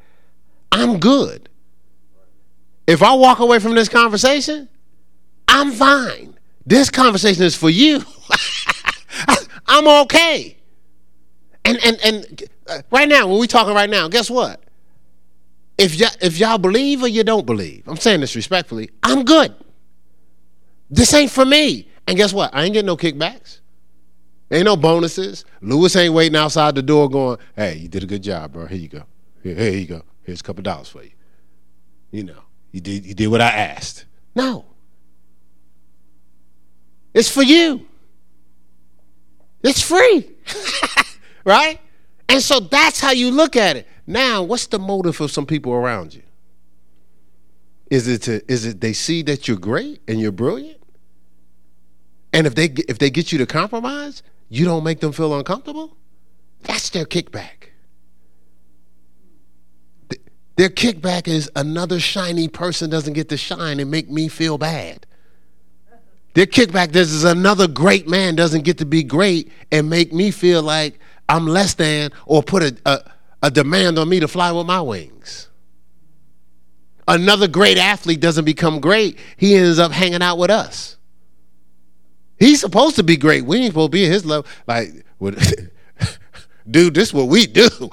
I'm 0.71 0.99
good. 0.99 1.47
If 2.87 3.03
I 3.03 3.13
walk 3.13 3.39
away 3.39 3.59
from 3.59 3.75
this 3.75 3.89
conversation, 3.89 4.69
I'm 5.47 5.71
fine. 5.71 6.37
This 6.65 6.89
conversation 6.89 7.43
is 7.43 7.55
for 7.55 7.69
you. 7.69 8.03
I'm 9.67 9.87
okay. 10.05 10.57
And 11.65 11.77
and 11.83 11.99
and 12.03 12.43
uh, 12.67 12.81
right 12.91 13.07
now, 13.07 13.27
when 13.27 13.39
we 13.39 13.47
talking 13.47 13.73
right 13.73 13.89
now, 13.89 14.07
guess 14.07 14.29
what? 14.29 14.63
If 15.77 15.95
y'all 15.95 16.09
if 16.21 16.39
y'all 16.39 16.57
believe 16.57 17.03
or 17.03 17.07
you 17.07 17.23
don't 17.23 17.45
believe, 17.45 17.83
I'm 17.87 17.97
saying 17.97 18.21
this 18.21 18.35
respectfully, 18.35 18.89
I'm 19.03 19.23
good. 19.25 19.53
This 20.89 21.13
ain't 21.13 21.31
for 21.31 21.45
me. 21.45 21.89
And 22.07 22.15
guess 22.15 22.31
what? 22.31 22.55
I 22.55 22.63
ain't 22.63 22.73
getting 22.73 22.87
no 22.87 22.95
kickbacks. 22.95 23.59
Ain't 24.49 24.63
no 24.63 24.77
bonuses. 24.77 25.43
Lewis 25.61 25.93
ain't 25.97 26.13
waiting 26.13 26.37
outside 26.37 26.75
the 26.75 26.81
door 26.81 27.09
going, 27.09 27.37
hey, 27.57 27.75
you 27.75 27.89
did 27.89 28.03
a 28.03 28.05
good 28.05 28.23
job, 28.23 28.53
bro. 28.53 28.65
Here 28.65 28.77
you 28.77 28.87
go. 28.87 29.03
Here, 29.43 29.55
here 29.55 29.73
you 29.73 29.85
go. 29.85 30.03
Here's 30.23 30.39
a 30.39 30.43
couple 30.43 30.63
dollars 30.63 30.87
for 30.87 31.03
you. 31.03 31.11
You 32.11 32.23
know. 32.23 32.43
You 32.71 32.81
did, 32.81 33.05
you 33.05 33.13
did 33.13 33.27
what 33.27 33.41
I 33.41 33.49
asked. 33.49 34.05
No. 34.35 34.65
It's 37.13 37.29
for 37.29 37.43
you. 37.43 37.87
It's 39.63 39.81
free. 39.81 40.29
right? 41.45 41.79
And 42.29 42.41
so 42.41 42.59
that's 42.59 42.99
how 42.99 43.11
you 43.11 43.31
look 43.31 43.55
at 43.55 43.77
it. 43.77 43.87
Now, 44.05 44.43
what's 44.43 44.67
the 44.67 44.79
motive 44.79 45.19
of 45.21 45.31
some 45.31 45.45
people 45.45 45.73
around 45.73 46.13
you? 46.13 46.23
Is 47.89 48.07
it 48.07 48.23
to, 48.23 48.51
is 48.51 48.65
it 48.65 48.81
they 48.81 48.93
see 48.93 49.21
that 49.23 49.47
you're 49.47 49.57
great 49.57 50.01
and 50.07 50.19
you're 50.19 50.31
brilliant? 50.31 50.81
And 52.33 52.45
if 52.45 52.55
they 52.55 52.65
if 52.65 52.99
they 52.99 53.09
get 53.09 53.31
you 53.31 53.37
to 53.37 53.45
compromise, 53.45 54.21
you 54.49 54.65
don't 54.65 54.83
make 54.83 54.99
them 54.99 55.13
feel 55.13 55.37
uncomfortable? 55.37 55.97
That's 56.63 56.89
their 56.89 57.05
kickback. 57.05 57.66
Their 60.57 60.69
kickback 60.69 61.27
is 61.27 61.49
another 61.55 61.99
shiny 61.99 62.47
person 62.47 62.89
doesn't 62.89 63.13
get 63.13 63.29
to 63.29 63.37
shine 63.37 63.79
and 63.79 63.89
make 63.91 64.09
me 64.09 64.27
feel 64.27 64.57
bad. 64.57 65.05
Their 66.33 66.47
kickback 66.47 66.95
is 66.95 67.23
another 67.23 67.67
great 67.67 68.07
man 68.07 68.35
doesn't 68.35 68.63
get 68.63 68.79
to 68.79 68.85
be 68.85 69.03
great 69.03 69.51
and 69.71 69.89
make 69.89 70.11
me 70.11 70.31
feel 70.31 70.61
like 70.63 70.99
I'm 71.29 71.45
less 71.45 71.75
than 71.75 72.11
or 72.25 72.41
put 72.41 72.63
a, 72.63 72.77
a, 72.85 73.11
a 73.43 73.51
demand 73.51 73.99
on 73.99 74.09
me 74.09 74.19
to 74.19 74.27
fly 74.27 74.51
with 74.51 74.65
my 74.65 74.81
wings. 74.81 75.47
Another 77.07 77.47
great 77.47 77.77
athlete 77.77 78.19
doesn't 78.19 78.45
become 78.45 78.79
great. 78.79 79.17
He 79.37 79.55
ends 79.55 79.79
up 79.79 79.91
hanging 79.91 80.21
out 80.21 80.37
with 80.37 80.49
us. 80.49 80.97
He's 82.39 82.61
supposed 82.61 82.95
to 82.97 83.03
be 83.03 83.15
great. 83.15 83.45
We 83.45 83.57
ain't 83.57 83.67
supposed 83.73 83.91
to 83.91 83.95
be 83.95 84.05
at 84.05 84.11
his 84.11 84.25
level. 84.25 84.45
Like, 84.67 84.89
dude, 86.69 86.93
this 86.93 87.09
is 87.09 87.13
what 87.13 87.27
we 87.27 87.45
do. 87.45 87.69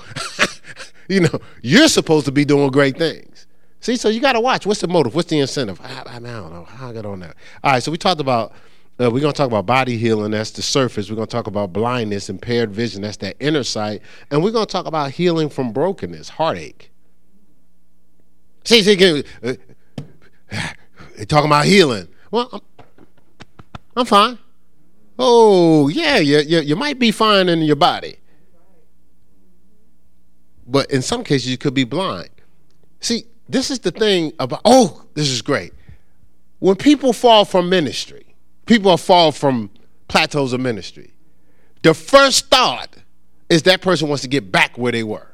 you 1.08 1.20
know, 1.20 1.40
you're 1.62 1.88
supposed 1.88 2.26
to 2.26 2.32
be 2.32 2.44
doing 2.44 2.70
great 2.70 2.96
things. 2.98 3.46
See, 3.80 3.96
so 3.96 4.08
you 4.08 4.20
got 4.20 4.32
to 4.32 4.40
watch. 4.40 4.64
What's 4.64 4.80
the 4.80 4.88
motive? 4.88 5.14
What's 5.14 5.28
the 5.28 5.40
incentive? 5.40 5.80
I, 5.82 6.02
I, 6.06 6.18
don't 6.18 6.22
know. 6.22 6.64
How 6.64 6.88
I 6.88 6.92
got 6.94 7.04
on 7.04 7.20
that? 7.20 7.36
All 7.62 7.72
right, 7.72 7.82
so 7.82 7.92
we 7.92 7.98
talked 7.98 8.20
about, 8.20 8.52
uh, 8.98 9.10
we're 9.10 9.20
going 9.20 9.32
to 9.32 9.36
talk 9.36 9.46
about 9.46 9.66
body 9.66 9.98
healing. 9.98 10.30
That's 10.30 10.52
the 10.52 10.62
surface. 10.62 11.10
We're 11.10 11.16
going 11.16 11.28
to 11.28 11.32
talk 11.32 11.46
about 11.46 11.72
blindness, 11.72 12.30
impaired 12.30 12.72
vision. 12.72 13.02
That's 13.02 13.18
that 13.18 13.36
inner 13.40 13.62
sight. 13.62 14.00
And 14.30 14.42
we're 14.42 14.52
going 14.52 14.66
to 14.66 14.72
talk 14.72 14.86
about 14.86 15.10
healing 15.10 15.50
from 15.50 15.72
brokenness, 15.72 16.30
heartache. 16.30 16.90
See, 18.64 18.82
see, 18.82 19.24
uh, 19.42 19.52
talking 21.28 21.50
about 21.50 21.66
healing. 21.66 22.08
Well, 22.30 22.48
I'm, 22.52 22.60
I'm 23.96 24.06
fine. 24.06 24.38
Oh, 25.18 25.88
yeah, 25.88 26.16
you, 26.16 26.38
you, 26.38 26.60
you 26.60 26.76
might 26.76 26.98
be 26.98 27.10
fine 27.10 27.50
in 27.50 27.60
your 27.60 27.76
body 27.76 28.16
but 30.66 30.90
in 30.90 31.02
some 31.02 31.24
cases 31.24 31.50
you 31.50 31.58
could 31.58 31.74
be 31.74 31.84
blind. 31.84 32.30
See, 33.00 33.24
this 33.48 33.70
is 33.70 33.80
the 33.80 33.90
thing 33.90 34.32
about 34.38 34.60
oh, 34.64 35.04
this 35.14 35.28
is 35.28 35.42
great. 35.42 35.72
When 36.58 36.76
people 36.76 37.12
fall 37.12 37.44
from 37.44 37.68
ministry, 37.68 38.34
people 38.66 38.96
fall 38.96 39.32
from 39.32 39.70
plateaus 40.08 40.52
of 40.52 40.60
ministry. 40.60 41.12
The 41.82 41.92
first 41.92 42.46
thought 42.46 42.96
is 43.50 43.64
that 43.64 43.82
person 43.82 44.08
wants 44.08 44.22
to 44.22 44.28
get 44.28 44.50
back 44.50 44.78
where 44.78 44.92
they 44.92 45.02
were. 45.02 45.28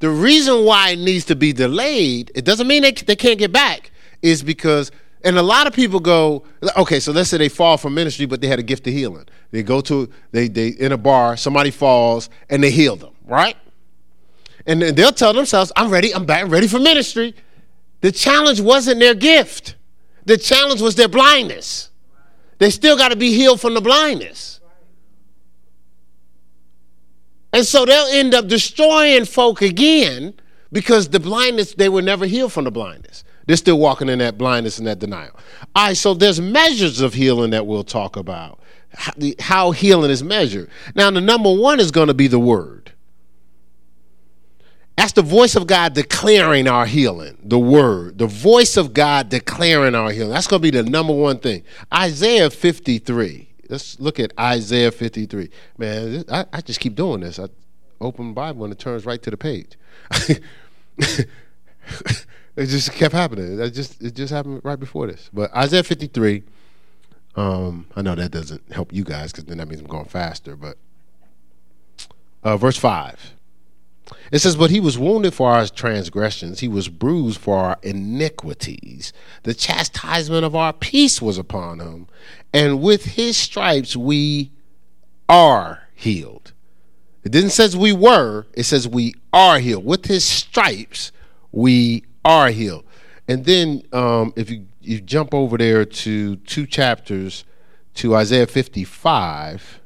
The 0.00 0.10
reason 0.10 0.64
why 0.64 0.90
it 0.90 0.98
needs 0.98 1.24
to 1.26 1.36
be 1.36 1.52
delayed, 1.52 2.32
it 2.34 2.44
doesn't 2.44 2.66
mean 2.66 2.82
they, 2.82 2.92
they 2.92 3.16
can't 3.16 3.38
get 3.38 3.52
back, 3.52 3.92
is 4.22 4.42
because, 4.42 4.90
and 5.22 5.38
a 5.38 5.42
lot 5.42 5.66
of 5.66 5.72
people 5.72 6.00
go, 6.00 6.44
okay, 6.76 6.98
so 6.98 7.12
let's 7.12 7.30
say 7.30 7.38
they 7.38 7.48
fall 7.48 7.76
from 7.76 7.94
ministry, 7.94 8.26
but 8.26 8.40
they 8.40 8.48
had 8.48 8.58
a 8.58 8.62
gift 8.62 8.86
of 8.86 8.92
healing. 8.92 9.26
They 9.52 9.62
go 9.62 9.80
to, 9.82 10.10
they, 10.32 10.48
they 10.48 10.68
in 10.68 10.92
a 10.92 10.98
bar, 10.98 11.36
somebody 11.36 11.70
falls, 11.70 12.28
and 12.50 12.62
they 12.62 12.70
heal 12.70 12.96
them, 12.96 13.14
right? 13.24 13.56
And 14.66 14.82
they'll 14.82 15.12
tell 15.12 15.32
themselves, 15.32 15.72
I'm 15.76 15.90
ready, 15.90 16.14
I'm 16.14 16.26
back, 16.26 16.48
ready 16.48 16.66
for 16.66 16.78
ministry. 16.78 17.34
The 18.00 18.12
challenge 18.12 18.60
wasn't 18.60 19.00
their 19.00 19.14
gift, 19.14 19.76
the 20.24 20.36
challenge 20.36 20.80
was 20.80 20.94
their 20.94 21.08
blindness. 21.08 21.90
They 22.58 22.70
still 22.70 22.96
got 22.96 23.10
to 23.10 23.16
be 23.16 23.32
healed 23.32 23.60
from 23.60 23.74
the 23.74 23.80
blindness. 23.80 24.60
And 27.52 27.64
so 27.64 27.84
they'll 27.84 28.06
end 28.06 28.34
up 28.34 28.48
destroying 28.48 29.24
folk 29.24 29.62
again 29.62 30.34
because 30.72 31.08
the 31.08 31.20
blindness, 31.20 31.74
they 31.74 31.88
were 31.88 32.02
never 32.02 32.26
healed 32.26 32.52
from 32.52 32.64
the 32.64 32.70
blindness. 32.70 33.22
They're 33.46 33.56
still 33.56 33.78
walking 33.78 34.08
in 34.08 34.18
that 34.18 34.38
blindness 34.38 34.78
and 34.78 34.86
that 34.86 34.98
denial. 34.98 35.38
All 35.76 35.88
right, 35.88 35.96
so 35.96 36.14
there's 36.14 36.40
measures 36.40 37.00
of 37.00 37.14
healing 37.14 37.50
that 37.50 37.66
we'll 37.66 37.84
talk 37.84 38.16
about, 38.16 38.58
how 39.38 39.70
healing 39.70 40.10
is 40.10 40.22
measured. 40.22 40.68
Now, 40.94 41.10
the 41.10 41.20
number 41.20 41.52
one 41.52 41.78
is 41.78 41.90
going 41.90 42.08
to 42.08 42.14
be 42.14 42.26
the 42.26 42.38
word. 42.38 42.83
That's 44.96 45.12
the 45.12 45.22
voice 45.22 45.56
of 45.56 45.66
God 45.66 45.94
declaring 45.94 46.68
our 46.68 46.86
healing, 46.86 47.36
the 47.42 47.58
word, 47.58 48.18
the 48.18 48.26
voice 48.26 48.76
of 48.76 48.94
God 48.94 49.28
declaring 49.28 49.94
our 49.94 50.10
healing. 50.10 50.30
That's 50.30 50.46
going 50.46 50.62
to 50.62 50.70
be 50.70 50.70
the 50.70 50.88
number 50.88 51.12
one 51.12 51.38
thing. 51.38 51.64
Isaiah 51.92 52.48
53. 52.48 53.48
Let's 53.68 53.98
look 53.98 54.20
at 54.20 54.32
Isaiah 54.38 54.92
53. 54.92 55.50
Man, 55.78 56.24
I, 56.30 56.46
I 56.52 56.60
just 56.60 56.78
keep 56.78 56.94
doing 56.94 57.20
this. 57.20 57.38
I 57.38 57.48
open 58.00 58.28
the 58.28 58.34
Bible 58.34 58.64
and 58.64 58.72
it 58.72 58.78
turns 58.78 59.04
right 59.04 59.20
to 59.22 59.30
the 59.30 59.36
page. 59.36 59.76
it 60.96 61.26
just 62.56 62.92
kept 62.92 63.14
happening. 63.14 63.58
It 63.58 63.70
just 63.70 64.00
it 64.02 64.14
just 64.14 64.32
happened 64.32 64.60
right 64.64 64.78
before 64.78 65.06
this. 65.06 65.28
But 65.32 65.52
Isaiah 65.54 65.82
53. 65.82 66.42
Um, 67.36 67.86
I 67.96 68.02
know 68.02 68.14
that 68.14 68.30
doesn't 68.30 68.72
help 68.72 68.92
you 68.92 69.02
guys 69.02 69.32
because 69.32 69.46
then 69.46 69.58
that 69.58 69.66
means 69.66 69.80
I'm 69.80 69.88
going 69.88 70.04
faster. 70.04 70.54
But 70.54 70.76
uh, 72.44 72.56
verse 72.56 72.76
five. 72.76 73.33
It 74.30 74.40
says, 74.40 74.56
But 74.56 74.70
he 74.70 74.80
was 74.80 74.98
wounded 74.98 75.34
for 75.34 75.50
our 75.50 75.66
transgressions, 75.66 76.60
he 76.60 76.68
was 76.68 76.88
bruised 76.88 77.40
for 77.40 77.56
our 77.58 77.78
iniquities. 77.82 79.12
The 79.42 79.54
chastisement 79.54 80.44
of 80.44 80.54
our 80.54 80.72
peace 80.72 81.22
was 81.22 81.38
upon 81.38 81.80
him, 81.80 82.06
and 82.52 82.82
with 82.82 83.04
his 83.04 83.36
stripes 83.36 83.96
we 83.96 84.50
are 85.28 85.82
healed. 85.94 86.52
It 87.22 87.32
didn't 87.32 87.50
says 87.50 87.76
we 87.76 87.92
were, 87.92 88.46
it 88.52 88.64
says 88.64 88.86
we 88.86 89.14
are 89.32 89.58
healed. 89.58 89.84
With 89.84 90.06
his 90.06 90.24
stripes 90.24 91.10
we 91.52 92.04
are 92.24 92.50
healed. 92.50 92.84
And 93.26 93.44
then 93.46 93.82
um, 93.92 94.34
if 94.36 94.50
you, 94.50 94.66
you 94.82 95.00
jump 95.00 95.32
over 95.32 95.56
there 95.56 95.86
to 95.86 96.36
two 96.36 96.66
chapters 96.66 97.44
to 97.94 98.14
Isaiah 98.14 98.46
55 98.46 99.80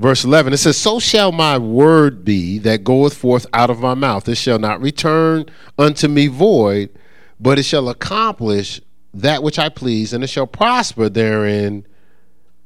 Verse 0.00 0.24
11, 0.24 0.54
it 0.54 0.56
says, 0.56 0.78
So 0.78 0.98
shall 0.98 1.30
my 1.30 1.58
word 1.58 2.24
be 2.24 2.56
that 2.60 2.84
goeth 2.84 3.12
forth 3.14 3.44
out 3.52 3.68
of 3.68 3.80
my 3.80 3.92
mouth. 3.92 4.26
It 4.30 4.36
shall 4.36 4.58
not 4.58 4.80
return 4.80 5.44
unto 5.78 6.08
me 6.08 6.26
void, 6.26 6.88
but 7.38 7.58
it 7.58 7.64
shall 7.64 7.90
accomplish 7.90 8.80
that 9.12 9.42
which 9.42 9.58
I 9.58 9.68
please, 9.68 10.14
and 10.14 10.24
it 10.24 10.28
shall 10.28 10.46
prosper 10.46 11.10
therein 11.10 11.86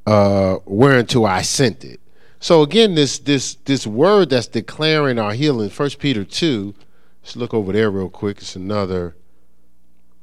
uh, 0.06 0.58
whereunto 0.64 1.24
I 1.24 1.42
sent 1.42 1.84
it. 1.84 2.00
So 2.38 2.62
again, 2.62 2.94
this 2.94 3.18
this 3.18 3.54
this 3.64 3.84
word 3.84 4.30
that's 4.30 4.46
declaring 4.46 5.18
our 5.18 5.32
healing, 5.32 5.70
First 5.70 5.98
Peter 5.98 6.24
two. 6.24 6.76
Let's 7.24 7.34
look 7.34 7.52
over 7.52 7.72
there 7.72 7.90
real 7.90 8.10
quick. 8.10 8.38
It's 8.38 8.54
another. 8.54 9.16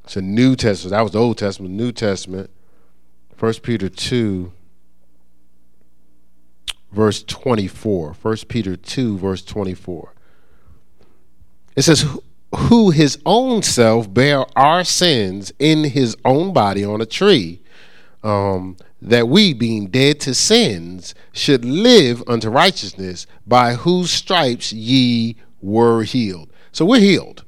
It's 0.05 0.15
a 0.15 0.21
New 0.21 0.55
Testament. 0.55 0.91
That 0.91 1.01
was 1.01 1.11
the 1.11 1.19
Old 1.19 1.39
Testament. 1.39 1.73
New 1.73 1.91
Testament. 1.91 2.51
First 3.35 3.63
Peter 3.63 3.89
two, 3.89 4.53
verse 6.91 7.23
twenty-four. 7.23 8.13
First 8.13 8.47
Peter 8.47 8.75
two, 8.75 9.17
verse 9.17 9.43
twenty-four. 9.43 10.13
It 11.75 11.83
says, 11.83 12.05
"Who 12.55 12.91
his 12.91 13.17
own 13.25 13.63
self 13.63 14.13
bare 14.13 14.45
our 14.57 14.83
sins 14.83 15.53
in 15.59 15.85
his 15.85 16.15
own 16.25 16.53
body 16.53 16.83
on 16.83 17.01
a 17.01 17.05
tree." 17.05 17.61
Um, 18.23 18.77
that 19.01 19.27
we, 19.27 19.51
being 19.51 19.87
dead 19.87 20.19
to 20.19 20.35
sins, 20.35 21.15
should 21.31 21.65
live 21.65 22.23
unto 22.27 22.49
righteousness, 22.49 23.25
by 23.47 23.73
whose 23.73 24.11
stripes 24.11 24.71
ye 24.71 25.37
were 25.59 26.03
healed. 26.03 26.53
So 26.71 26.85
we're 26.85 26.99
healed. 26.99 27.43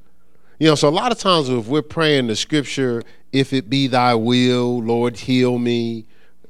You 0.57 0.69
know, 0.69 0.75
so 0.75 0.89
a 0.89 0.89
lot 0.89 1.11
of 1.11 1.19
times 1.19 1.49
if 1.49 1.67
we're 1.67 1.83
praying 1.83 2.25
the 2.25 2.35
scripture, 2.35 3.03
if 3.31 3.53
it 3.53 3.69
be 3.69 3.85
thy 3.85 4.15
will, 4.15 4.81
Lord, 4.81 5.17
heal 5.17 5.59
me, 5.59 6.07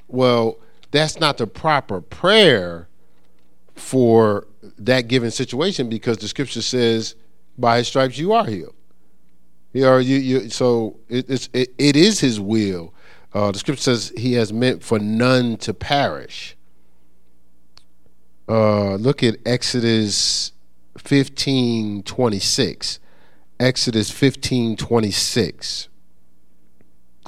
well, 0.07 0.57
that's 0.93 1.19
not 1.19 1.37
the 1.37 1.47
proper 1.47 1.99
prayer 1.99 2.87
for 3.75 4.47
that 4.77 5.09
given 5.09 5.31
situation 5.31 5.89
because 5.89 6.19
the 6.19 6.29
scripture 6.29 6.61
says, 6.61 7.15
by 7.57 7.79
his 7.79 7.89
stripes 7.89 8.17
you 8.17 8.31
are 8.31 8.45
healed. 8.45 8.75
You 9.73 9.81
know, 9.81 9.97
you, 9.97 10.17
you, 10.17 10.49
so 10.49 10.97
it, 11.09 11.29
it's, 11.29 11.49
it, 11.51 11.73
it 11.77 11.97
is 11.97 12.21
his 12.21 12.39
will 12.39 12.93
uh, 13.33 13.51
the 13.51 13.59
scripture 13.59 13.81
says 13.81 14.13
he 14.15 14.33
has 14.33 14.53
meant 14.53 14.83
for 14.83 14.99
none 14.99 15.57
to 15.57 15.73
perish. 15.73 16.55
Uh, 18.47 18.95
look 18.95 19.23
at 19.23 19.37
Exodus 19.45 20.51
15 20.97 22.03
26. 22.03 22.99
Exodus 23.59 24.11
15 24.11 24.77
26. 24.77 25.87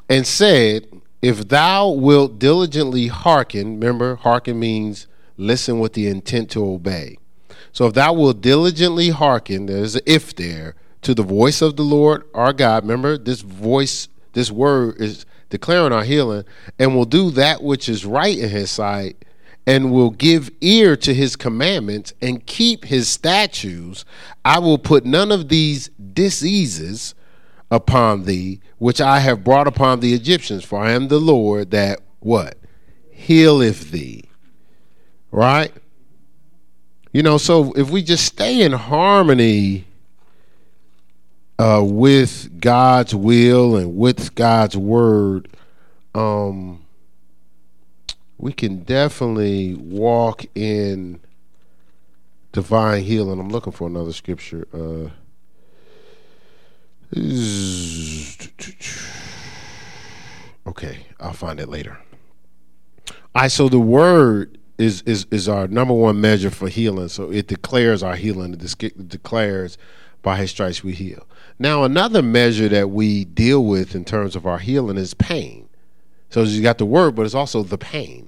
And 0.07 0.27
said, 0.27 1.01
If 1.25 1.47
thou 1.47 1.89
wilt 1.89 2.37
diligently 2.37 3.07
hearken, 3.07 3.79
remember, 3.79 4.17
hearken 4.17 4.59
means 4.59 5.07
listen 5.37 5.79
with 5.79 5.93
the 5.93 6.07
intent 6.07 6.51
to 6.51 6.63
obey. 6.63 7.17
So 7.71 7.87
if 7.87 7.95
thou 7.95 8.13
wilt 8.13 8.41
diligently 8.41 9.09
hearken, 9.09 9.65
there's 9.65 9.95
an 9.95 10.03
if 10.05 10.35
there, 10.35 10.75
to 11.01 11.15
the 11.15 11.23
voice 11.23 11.63
of 11.63 11.77
the 11.77 11.81
Lord 11.81 12.25
our 12.35 12.53
God. 12.53 12.83
Remember, 12.83 13.17
this 13.17 13.41
voice, 13.41 14.07
this 14.33 14.51
word 14.51 15.01
is 15.01 15.25
declaring 15.49 15.91
our 15.93 16.03
healing, 16.03 16.43
and 16.77 16.95
will 16.95 17.05
do 17.05 17.31
that 17.31 17.63
which 17.63 17.89
is 17.89 18.05
right 18.05 18.37
in 18.37 18.49
his 18.49 18.69
sight, 18.69 19.25
and 19.65 19.91
will 19.91 20.11
give 20.11 20.51
ear 20.61 20.95
to 20.97 21.11
his 21.11 21.35
commandments 21.35 22.13
and 22.21 22.45
keep 22.45 22.85
his 22.85 23.07
statutes, 23.07 24.05
I 24.45 24.59
will 24.59 24.77
put 24.77 25.05
none 25.05 25.31
of 25.31 25.49
these 25.49 25.89
diseases 26.13 27.15
upon 27.71 28.23
thee, 28.23 28.59
which 28.77 29.01
I 29.01 29.19
have 29.19 29.43
brought 29.43 29.67
upon 29.67 29.99
the 29.99 30.13
Egyptians, 30.13 30.63
for 30.63 30.79
I 30.79 30.91
am 30.91 31.07
the 31.07 31.19
Lord 31.19 31.71
that 31.71 31.99
what? 32.19 32.57
Healeth 33.11 33.91
thee. 33.91 34.25
Right? 35.31 35.73
You 37.11 37.23
know, 37.23 37.37
so 37.37 37.71
if 37.73 37.89
we 37.89 38.03
just 38.03 38.25
stay 38.25 38.61
in 38.61 38.73
harmony 38.73 39.85
uh, 41.57 41.81
with 41.83 42.59
God's 42.59 43.15
will 43.15 43.77
and 43.77 43.95
with 43.95 44.35
God's 44.35 44.75
word, 44.75 45.47
um, 46.13 46.85
we 48.37 48.53
can 48.53 48.83
definitely 48.83 49.75
walk 49.75 50.45
in 50.55 51.19
divine 52.51 53.03
healing. 53.03 53.39
I'm 53.39 53.49
looking 53.49 53.73
for 53.73 53.87
another 53.87 54.13
scripture. 54.13 54.67
Uh, 54.73 55.09
okay, 60.67 61.05
I'll 61.19 61.33
find 61.33 61.59
it 61.59 61.69
later. 61.69 61.97
All 63.09 63.41
right, 63.43 63.51
so 63.51 63.69
the 63.69 63.79
word 63.79 64.57
is 64.77 65.01
is 65.03 65.25
is 65.31 65.47
our 65.47 65.67
number 65.67 65.93
one 65.93 66.19
measure 66.19 66.49
for 66.49 66.67
healing. 66.67 67.09
So 67.09 67.31
it 67.31 67.47
declares 67.47 68.03
our 68.03 68.15
healing. 68.15 68.53
It 68.53 69.09
declares 69.09 69.77
by 70.21 70.37
his 70.37 70.51
stripes 70.51 70.83
we 70.83 70.93
heal. 70.93 71.27
Now, 71.59 71.83
another 71.83 72.21
measure 72.21 72.67
that 72.69 72.89
we 72.89 73.25
deal 73.25 73.63
with 73.63 73.95
in 73.95 74.03
terms 74.03 74.35
of 74.35 74.45
our 74.47 74.57
healing 74.57 74.97
is 74.97 75.13
pain. 75.13 75.69
So 76.29 76.41
you 76.41 76.61
got 76.61 76.79
the 76.79 76.85
word, 76.85 77.15
but 77.15 77.25
it's 77.25 77.35
also 77.35 77.63
the 77.63 77.77
pain. 77.77 78.27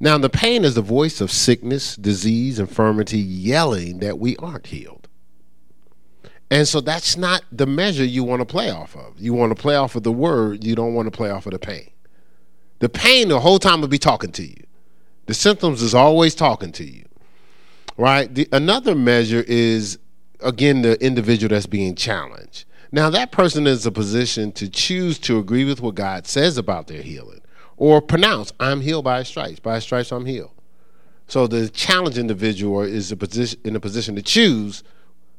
Now, 0.00 0.18
the 0.18 0.28
pain 0.28 0.64
is 0.64 0.74
the 0.74 0.82
voice 0.82 1.20
of 1.20 1.30
sickness, 1.30 1.96
disease, 1.96 2.58
infirmity 2.58 3.18
yelling 3.18 4.00
that 4.00 4.18
we 4.18 4.36
aren't 4.36 4.66
healed. 4.66 4.97
And 6.50 6.66
so 6.66 6.80
that's 6.80 7.16
not 7.16 7.42
the 7.52 7.66
measure 7.66 8.04
you 8.04 8.24
want 8.24 8.40
to 8.40 8.46
play 8.46 8.70
off 8.70 8.96
of. 8.96 9.18
You 9.18 9.34
want 9.34 9.54
to 9.54 9.60
play 9.60 9.76
off 9.76 9.96
of 9.96 10.02
the 10.02 10.12
word, 10.12 10.64
you 10.64 10.74
don't 10.74 10.94
want 10.94 11.06
to 11.06 11.16
play 11.16 11.30
off 11.30 11.46
of 11.46 11.52
the 11.52 11.58
pain. 11.58 11.90
The 12.78 12.88
pain 12.88 13.28
the 13.28 13.40
whole 13.40 13.58
time 13.58 13.80
will 13.80 13.88
be 13.88 13.98
talking 13.98 14.32
to 14.32 14.46
you. 14.46 14.64
The 15.26 15.34
symptoms 15.34 15.82
is 15.82 15.94
always 15.94 16.34
talking 16.34 16.72
to 16.72 16.84
you. 16.84 17.04
Right? 17.96 18.32
The, 18.32 18.48
another 18.52 18.94
measure 18.94 19.44
is 19.46 19.98
again 20.40 20.82
the 20.82 21.02
individual 21.04 21.50
that's 21.50 21.66
being 21.66 21.94
challenged. 21.94 22.64
Now 22.92 23.10
that 23.10 23.32
person 23.32 23.66
is 23.66 23.84
a 23.84 23.92
position 23.92 24.52
to 24.52 24.68
choose 24.68 25.18
to 25.20 25.38
agree 25.38 25.64
with 25.64 25.80
what 25.82 25.96
God 25.96 26.26
says 26.26 26.56
about 26.56 26.86
their 26.86 27.02
healing 27.02 27.40
or 27.76 28.00
pronounce, 28.00 28.52
I'm 28.58 28.80
healed 28.80 29.04
by 29.04 29.22
stripes. 29.22 29.60
By 29.60 29.78
stripes 29.80 30.12
I'm 30.12 30.26
healed. 30.26 30.52
So 31.26 31.46
the 31.46 31.68
challenged 31.68 32.18
individual 32.18 32.80
is 32.82 33.12
a 33.12 33.16
position 33.16 33.60
in 33.64 33.76
a 33.76 33.80
position 33.80 34.16
to 34.16 34.22
choose 34.22 34.82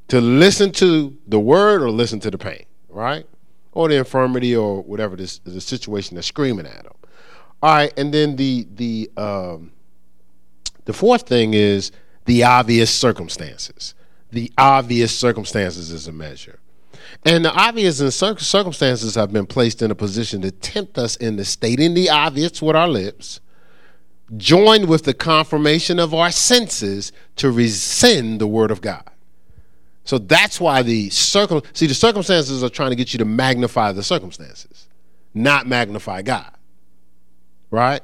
to 0.10 0.22
listen 0.22 0.72
to 0.74 1.18
the 1.28 1.40
word 1.40 1.82
or 1.82 1.90
listen 1.90 2.20
to 2.22 2.32
the 2.32 2.38
pain, 2.38 2.66
right? 2.90 3.26
Or 3.72 3.88
the 3.88 3.96
infirmity 3.96 4.56
or 4.56 4.82
whatever 4.82 5.16
this 5.16 5.42
is 5.46 5.54
the 5.54 5.62
situation 5.62 6.16
that's 6.16 6.28
screaming 6.28 6.66
at 6.66 6.84
them. 6.84 6.94
All 7.62 7.76
right, 7.76 7.94
and 7.98 8.14
then 8.14 8.36
the 8.36 8.68
the 8.76 9.10
um, 9.18 9.72
the 10.86 10.94
fourth 10.94 11.28
thing 11.28 11.54
is 11.54 11.92
the 12.26 12.44
obvious 12.44 12.94
circumstances 12.94 13.96
the 14.32 14.52
obvious 14.58 15.18
circumstances 15.18 15.92
as 15.92 16.08
a 16.08 16.12
measure. 16.12 16.60
And 17.26 17.46
the 17.46 17.52
obvious 17.52 17.98
circumstances 18.16 19.16
have 19.16 19.34
been 19.34 19.46
placed 19.46 19.82
in 19.82 19.92
a 19.92 19.96
position 19.96 20.42
to 20.42 20.52
tempt 20.52 20.98
us 20.98 21.16
into 21.16 21.44
stating 21.46 21.94
the 21.94 22.10
obvious 22.10 22.62
with 22.62 22.76
our 22.76 22.88
lips, 22.88 23.40
joined 24.38 24.88
with 24.88 25.06
the 25.06 25.14
confirmation 25.14 26.00
of 26.00 26.14
our 26.14 26.32
senses 26.32 27.12
to 27.38 27.52
rescind 27.52 28.40
the 28.40 28.48
word 28.48 28.70
of 28.72 28.82
God. 28.82 29.10
So 30.10 30.18
that's 30.18 30.60
why 30.60 30.82
the 30.82 31.10
circum 31.10 31.62
see 31.74 31.86
the 31.88 31.94
circumstances 31.94 32.64
are 32.64 32.70
trying 32.70 32.90
to 32.90 32.96
get 32.96 33.14
you 33.14 33.20
to 33.20 33.26
magnify 33.26 33.92
the 33.92 34.04
circumstances, 34.04 34.88
not 35.34 35.68
magnify 35.68 36.24
God. 36.24 36.52
Right? 37.72 38.02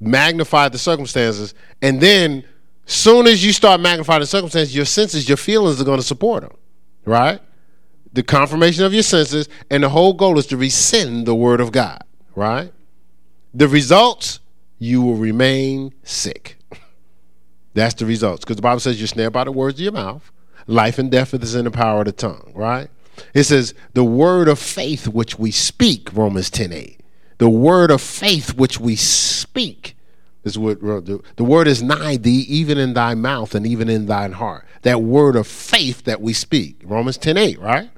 Magnify 0.00 0.70
the 0.70 0.78
circumstances, 0.78 1.54
and 1.82 2.00
then 2.00 2.44
Soon 2.86 3.26
as 3.26 3.44
you 3.44 3.52
start 3.52 3.80
magnifying 3.80 4.20
the 4.20 4.26
circumstances, 4.26 4.74
your 4.74 4.84
senses, 4.84 5.28
your 5.28 5.36
feelings 5.36 5.80
are 5.80 5.84
going 5.84 5.98
to 5.98 6.06
support 6.06 6.42
them, 6.42 6.56
right? 7.04 7.40
The 8.12 8.22
confirmation 8.22 8.84
of 8.84 8.94
your 8.94 9.02
senses, 9.02 9.48
and 9.68 9.82
the 9.82 9.88
whole 9.88 10.12
goal 10.12 10.38
is 10.38 10.46
to 10.46 10.56
rescind 10.56 11.26
the 11.26 11.34
word 11.34 11.60
of 11.60 11.72
God, 11.72 12.04
right? 12.36 12.72
The 13.52 13.66
results, 13.66 14.38
you 14.78 15.02
will 15.02 15.16
remain 15.16 15.94
sick. 16.04 16.58
That's 17.74 17.94
the 17.94 18.06
results. 18.06 18.44
Because 18.44 18.56
the 18.56 18.62
Bible 18.62 18.78
says 18.78 19.00
you're 19.00 19.08
snared 19.08 19.32
by 19.32 19.44
the 19.44 19.52
words 19.52 19.80
of 19.80 19.82
your 19.82 19.92
mouth. 19.92 20.30
Life 20.66 20.98
and 20.98 21.10
death 21.10 21.32
is 21.34 21.54
in 21.54 21.64
the 21.64 21.70
power 21.70 22.00
of 22.00 22.06
the 22.06 22.12
tongue, 22.12 22.52
right? 22.54 22.88
It 23.34 23.44
says 23.44 23.74
the 23.94 24.04
word 24.04 24.48
of 24.48 24.58
faith 24.58 25.08
which 25.08 25.38
we 25.38 25.50
speak, 25.50 26.12
Romans 26.12 26.50
10 26.50 26.72
8. 26.72 27.00
The 27.38 27.48
word 27.48 27.90
of 27.90 28.00
faith 28.00 28.54
which 28.54 28.80
we 28.80 28.96
speak 28.96 29.96
is 30.44 30.58
what 30.58 30.80
the, 30.80 31.44
word 31.44 31.66
is 31.66 31.82
nigh 31.82 32.16
thee, 32.16 32.46
even 32.48 32.78
in 32.78 32.94
thy 32.94 33.14
mouth 33.14 33.54
and 33.54 33.66
even 33.66 33.88
in 33.88 34.06
thine 34.06 34.32
heart. 34.32 34.64
That 34.82 35.02
word 35.02 35.36
of 35.36 35.46
faith 35.46 36.04
that 36.04 36.20
we 36.20 36.32
speak. 36.32 36.82
Romans 36.84 37.18
10 37.18 37.36
8, 37.36 37.60
right? 37.60 37.90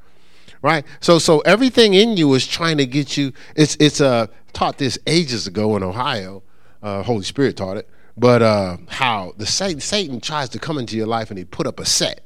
Right? 0.60 0.84
So 1.00 1.18
so 1.18 1.40
everything 1.40 1.94
in 1.94 2.16
you 2.16 2.34
is 2.34 2.46
trying 2.46 2.78
to 2.78 2.86
get 2.86 3.16
you, 3.16 3.32
it's 3.54 3.76
it's 3.78 4.00
uh 4.00 4.26
taught 4.52 4.78
this 4.78 4.98
ages 5.06 5.46
ago 5.46 5.76
in 5.76 5.82
Ohio. 5.82 6.42
Uh, 6.82 7.02
Holy 7.02 7.24
Spirit 7.24 7.56
taught 7.56 7.76
it. 7.76 7.88
But 8.16 8.42
uh, 8.42 8.78
how 8.88 9.34
the 9.36 9.46
Satan, 9.46 9.80
Satan 9.80 10.20
tries 10.20 10.48
to 10.50 10.58
come 10.58 10.78
into 10.78 10.96
your 10.96 11.06
life 11.06 11.30
and 11.30 11.38
he 11.38 11.44
put 11.44 11.66
up 11.66 11.78
a 11.78 11.84
set 11.84 12.24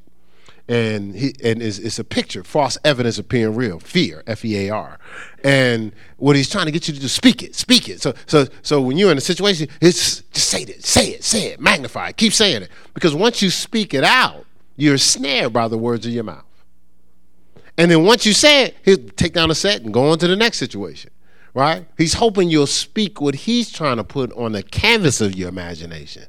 and 0.72 1.14
he 1.14 1.34
and 1.44 1.62
it's, 1.62 1.78
it's, 1.78 1.98
a 1.98 2.04
picture, 2.04 2.42
false 2.42 2.78
evidence 2.82 3.18
appearing 3.18 3.54
real, 3.54 3.78
fear, 3.78 4.22
F 4.26 4.42
E 4.42 4.66
A 4.66 4.70
R, 4.70 4.98
and 5.44 5.92
what 6.16 6.34
he's 6.34 6.48
trying 6.48 6.64
to 6.64 6.72
get 6.72 6.88
you 6.88 6.94
to 6.94 7.00
do, 7.00 7.08
speak 7.08 7.42
it, 7.42 7.54
speak 7.54 7.90
it. 7.90 8.00
So 8.00 8.14
so 8.26 8.46
so 8.62 8.80
when 8.80 8.96
you're 8.96 9.12
in 9.12 9.18
a 9.18 9.22
situation, 9.22 9.68
it's 9.82 10.22
just 10.22 10.48
say 10.48 10.62
it, 10.62 10.82
say 10.82 11.08
it, 11.08 11.24
say 11.24 11.48
it, 11.48 11.60
magnify 11.60 12.08
it, 12.08 12.16
keep 12.16 12.32
saying 12.32 12.62
it, 12.62 12.70
because 12.94 13.14
once 13.14 13.42
you 13.42 13.50
speak 13.50 13.92
it 13.92 14.02
out, 14.02 14.46
you're 14.76 14.96
snared 14.96 15.52
by 15.52 15.68
the 15.68 15.76
words 15.76 16.06
of 16.06 16.12
your 16.12 16.24
mouth, 16.24 16.64
and 17.76 17.90
then 17.90 18.04
once 18.06 18.24
you 18.24 18.32
say 18.32 18.64
it, 18.64 18.76
he'll 18.82 19.10
take 19.10 19.34
down 19.34 19.50
the 19.50 19.54
set 19.54 19.82
and 19.82 19.92
go 19.92 20.08
on 20.08 20.18
to 20.20 20.26
the 20.26 20.36
next 20.36 20.56
situation. 20.56 21.10
Right? 21.54 21.86
He's 21.98 22.14
hoping 22.14 22.48
you'll 22.48 22.66
speak 22.66 23.20
what 23.20 23.34
he's 23.34 23.70
trying 23.70 23.98
to 23.98 24.04
put 24.04 24.32
on 24.32 24.52
the 24.52 24.62
canvas 24.62 25.20
of 25.20 25.34
your 25.34 25.50
imagination 25.50 26.24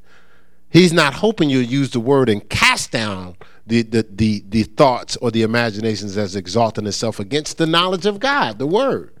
He's 0.74 0.92
not 0.92 1.14
hoping 1.14 1.50
you'll 1.50 1.62
use 1.62 1.90
the 1.90 2.00
word 2.00 2.28
and 2.28 2.50
cast 2.50 2.90
down 2.90 3.36
the, 3.66 3.82
the, 3.82 4.06
the, 4.10 4.44
the 4.48 4.62
thoughts 4.64 5.16
or 5.16 5.30
the 5.30 5.42
imaginations 5.42 6.16
as 6.16 6.36
exalting 6.36 6.86
itself 6.86 7.18
against 7.18 7.58
the 7.58 7.66
knowledge 7.66 8.06
of 8.06 8.20
God, 8.20 8.58
the 8.58 8.66
word, 8.66 9.12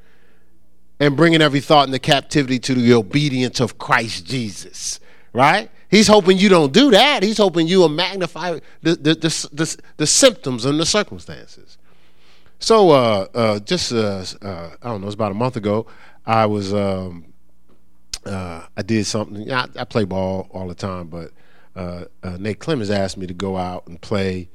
and 1.00 1.16
bringing 1.16 1.42
every 1.42 1.60
thought 1.60 1.86
into 1.86 1.98
captivity 1.98 2.58
to 2.58 2.74
the 2.74 2.92
obedience 2.94 3.60
of 3.60 3.78
Christ 3.78 4.26
Jesus, 4.26 5.00
right? 5.32 5.70
He's 5.90 6.08
hoping 6.08 6.38
you 6.38 6.48
don't 6.48 6.72
do 6.72 6.90
that. 6.90 7.22
He's 7.22 7.38
hoping 7.38 7.66
you 7.66 7.78
will 7.78 7.88
magnify 7.88 8.58
the, 8.82 8.96
the, 8.96 9.14
the, 9.14 9.48
the, 9.52 9.82
the 9.96 10.06
symptoms 10.06 10.64
and 10.64 10.78
the 10.78 10.86
circumstances. 10.86 11.78
So, 12.58 12.90
uh, 12.90 13.26
uh, 13.34 13.58
just, 13.60 13.92
uh, 13.92 14.24
uh 14.42 14.70
I 14.82 14.88
don't 14.88 15.00
know, 15.00 15.06
it's 15.06 15.14
about 15.14 15.32
a 15.32 15.36
month 15.36 15.56
ago, 15.56 15.86
I 16.26 16.46
was, 16.46 16.72
um, 16.72 17.26
uh, 18.26 18.62
I 18.76 18.82
did 18.82 19.06
something. 19.06 19.50
I, 19.52 19.68
I, 19.76 19.84
play 19.84 20.04
ball 20.04 20.48
all 20.50 20.68
the 20.68 20.74
time, 20.74 21.08
but 21.08 21.30
uh, 21.76 22.36
Nate 22.38 22.58
Clemens 22.58 22.90
asked 22.90 23.16
me 23.16 23.26
to 23.26 23.34
go 23.34 23.56
out 23.56 23.86
and 23.86 24.00
play 24.00 24.48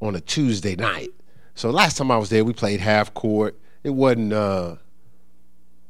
on 0.00 0.14
a 0.14 0.20
Tuesday 0.20 0.76
night. 0.76 1.10
So 1.54 1.70
last 1.70 1.96
time 1.96 2.10
I 2.10 2.16
was 2.16 2.30
there, 2.30 2.44
we 2.44 2.52
played 2.52 2.80
half 2.80 3.12
court. 3.14 3.58
It 3.84 3.90
wasn't, 3.90 4.32
uh, 4.32 4.76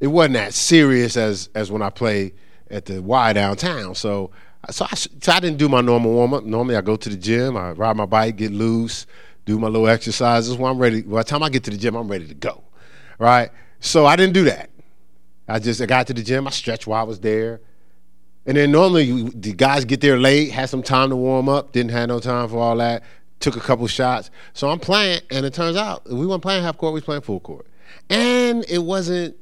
it 0.00 0.08
wasn't 0.08 0.34
that 0.34 0.54
serious 0.54 1.16
as 1.16 1.48
as 1.54 1.70
when 1.70 1.82
I 1.82 1.90
play 1.90 2.34
at 2.70 2.86
the 2.86 3.00
Y 3.00 3.32
downtown. 3.32 3.94
So 3.94 4.32
so 4.70 4.84
I, 4.84 4.94
so 4.94 5.32
I 5.32 5.40
didn't 5.40 5.58
do 5.58 5.68
my 5.68 5.80
normal 5.80 6.12
warm 6.12 6.34
up. 6.34 6.44
Normally, 6.44 6.76
I 6.76 6.80
go 6.80 6.96
to 6.96 7.08
the 7.08 7.16
gym, 7.16 7.56
I 7.56 7.72
ride 7.72 7.96
my 7.96 8.06
bike, 8.06 8.36
get 8.36 8.52
loose, 8.52 9.06
do 9.44 9.58
my 9.58 9.66
little 9.66 9.88
exercises. 9.88 10.56
When 10.56 10.70
I'm 10.70 10.78
ready, 10.78 11.02
by 11.02 11.18
the 11.18 11.24
time 11.24 11.42
I 11.42 11.48
get 11.48 11.64
to 11.64 11.70
the 11.70 11.76
gym, 11.76 11.96
I'm 11.96 12.08
ready 12.08 12.28
to 12.28 12.34
go, 12.34 12.62
right? 13.18 13.50
So 13.80 14.06
I 14.06 14.14
didn't 14.14 14.34
do 14.34 14.44
that. 14.44 14.70
I 15.48 15.58
just 15.58 15.80
I 15.80 15.86
got 15.86 16.06
to 16.06 16.14
the 16.14 16.22
gym, 16.22 16.46
I 16.46 16.50
stretched 16.50 16.86
while 16.86 17.00
I 17.00 17.04
was 17.04 17.18
there, 17.20 17.60
and 18.46 18.56
then 18.56 18.72
normally 18.72 19.30
the 19.30 19.52
guys 19.52 19.84
get 19.84 20.00
there 20.00 20.18
late, 20.18 20.50
had 20.50 20.68
some 20.68 20.82
time 20.82 21.10
to 21.10 21.16
warm 21.16 21.48
up, 21.48 21.72
didn't 21.72 21.92
have 21.92 22.08
no 22.08 22.18
time 22.20 22.48
for 22.48 22.58
all 22.58 22.76
that. 22.76 23.02
Took 23.40 23.56
a 23.56 23.60
couple 23.60 23.86
shots, 23.88 24.30
so 24.52 24.70
I'm 24.70 24.78
playing, 24.78 25.20
and 25.30 25.44
it 25.44 25.52
turns 25.52 25.76
out 25.76 26.08
we 26.08 26.26
weren't 26.26 26.42
playing 26.42 26.62
half 26.62 26.78
court, 26.78 26.92
we 26.92 26.98
was 26.98 27.04
playing 27.04 27.22
full 27.22 27.40
court, 27.40 27.66
and 28.08 28.64
it 28.68 28.78
wasn't 28.78 29.36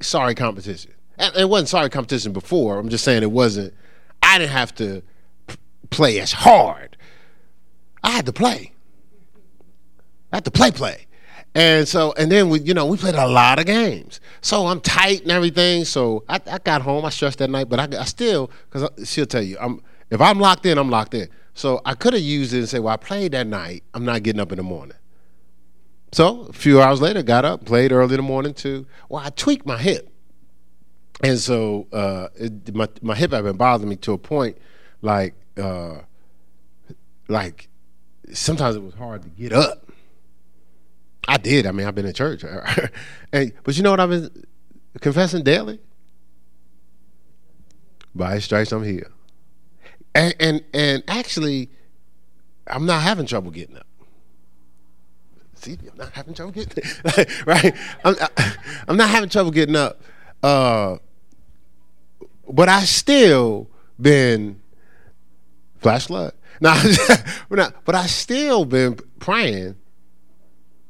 sorry 0.00 0.36
competition. 0.36 0.92
It 1.18 1.48
wasn't 1.48 1.70
sorry 1.70 1.90
competition 1.90 2.32
before. 2.32 2.78
I'm 2.78 2.88
just 2.88 3.02
saying 3.02 3.24
it 3.24 3.32
wasn't 3.32 3.74
I 4.22 4.38
didn't 4.38 4.52
have 4.52 4.74
to 4.76 5.02
play 5.90 6.20
as 6.20 6.32
hard. 6.32 6.96
I 8.02 8.10
had 8.10 8.26
to 8.26 8.32
play. 8.32 8.72
I 10.32 10.36
had 10.36 10.44
to 10.44 10.50
play, 10.50 10.70
play. 10.72 11.05
And 11.56 11.88
so, 11.88 12.12
and 12.18 12.30
then 12.30 12.50
we, 12.50 12.60
you 12.60 12.74
know, 12.74 12.86
we 12.86 12.98
played 12.98 13.14
a 13.14 13.26
lot 13.26 13.58
of 13.58 13.66
games. 13.66 14.20
So 14.42 14.66
I'm 14.66 14.80
tight 14.80 15.22
and 15.22 15.30
everything. 15.30 15.84
So 15.84 16.24
I, 16.28 16.40
I 16.50 16.58
got 16.58 16.82
home. 16.82 17.04
I 17.04 17.10
stressed 17.10 17.38
that 17.38 17.50
night, 17.50 17.68
but 17.68 17.80
I, 17.80 18.00
I 18.00 18.04
still, 18.04 18.50
because 18.70 19.08
she'll 19.08 19.26
tell 19.26 19.42
you, 19.42 19.56
I'm 19.60 19.82
if 20.10 20.20
I'm 20.20 20.38
locked 20.38 20.66
in, 20.66 20.78
I'm 20.78 20.90
locked 20.90 21.14
in. 21.14 21.28
So 21.54 21.80
I 21.84 21.94
could 21.94 22.12
have 22.12 22.22
used 22.22 22.52
it 22.52 22.58
and 22.58 22.68
say, 22.68 22.78
well, 22.78 22.94
I 22.94 22.98
played 22.98 23.32
that 23.32 23.46
night. 23.46 23.82
I'm 23.94 24.04
not 24.04 24.22
getting 24.22 24.40
up 24.40 24.52
in 24.52 24.58
the 24.58 24.62
morning. 24.62 24.96
So 26.12 26.42
a 26.42 26.52
few 26.52 26.80
hours 26.80 27.00
later, 27.00 27.22
got 27.22 27.44
up, 27.44 27.64
played 27.64 27.90
early 27.90 28.14
in 28.14 28.18
the 28.18 28.22
morning 28.22 28.54
too. 28.54 28.86
Well, 29.08 29.24
I 29.24 29.30
tweaked 29.30 29.66
my 29.66 29.78
hip 29.78 30.12
and 31.22 31.38
so 31.38 31.86
uh, 31.92 32.28
it, 32.36 32.74
my 32.74 32.88
my 33.02 33.14
hip 33.14 33.32
had 33.32 33.44
been 33.44 33.56
bothering 33.56 33.88
me 33.88 33.96
to 33.96 34.12
a 34.12 34.18
point, 34.18 34.58
like 35.00 35.34
uh, 35.56 36.00
like 37.28 37.68
sometimes 38.32 38.76
it 38.76 38.82
was 38.82 38.94
hard 38.94 39.22
to 39.22 39.28
get 39.30 39.52
up. 39.52 39.85
I 41.28 41.36
did. 41.38 41.66
I 41.66 41.72
mean, 41.72 41.86
I've 41.86 41.94
been 41.94 42.06
in 42.06 42.14
church, 42.14 42.44
and 43.32 43.52
but 43.64 43.76
you 43.76 43.82
know 43.82 43.90
what 43.90 44.00
I've 44.00 44.10
been 44.10 44.30
confessing 45.00 45.42
daily. 45.42 45.80
By 48.14 48.38
stripes, 48.38 48.72
I'm 48.72 48.84
here, 48.84 49.10
and 50.14 50.34
and 50.40 50.64
and 50.72 51.02
actually, 51.08 51.70
I'm 52.66 52.86
not 52.86 53.02
having 53.02 53.26
trouble 53.26 53.50
getting 53.50 53.76
up. 53.76 53.86
See, 55.54 55.78
I'm 55.90 55.96
not 55.96 56.12
having 56.12 56.34
trouble 56.34 56.52
getting 56.52 56.84
up. 57.04 57.28
right. 57.46 57.74
I'm, 58.04 58.16
I'm 58.88 58.96
not 58.96 59.10
having 59.10 59.28
trouble 59.28 59.50
getting 59.50 59.76
up. 59.76 60.00
Uh, 60.42 60.98
but 62.48 62.68
I 62.68 62.84
still 62.84 63.68
been 64.00 64.60
flash 65.78 66.06
flood. 66.06 66.32
Now, 66.58 66.80
but 67.84 67.94
I 67.94 68.06
still 68.06 68.64
been 68.64 68.98
praying. 69.18 69.76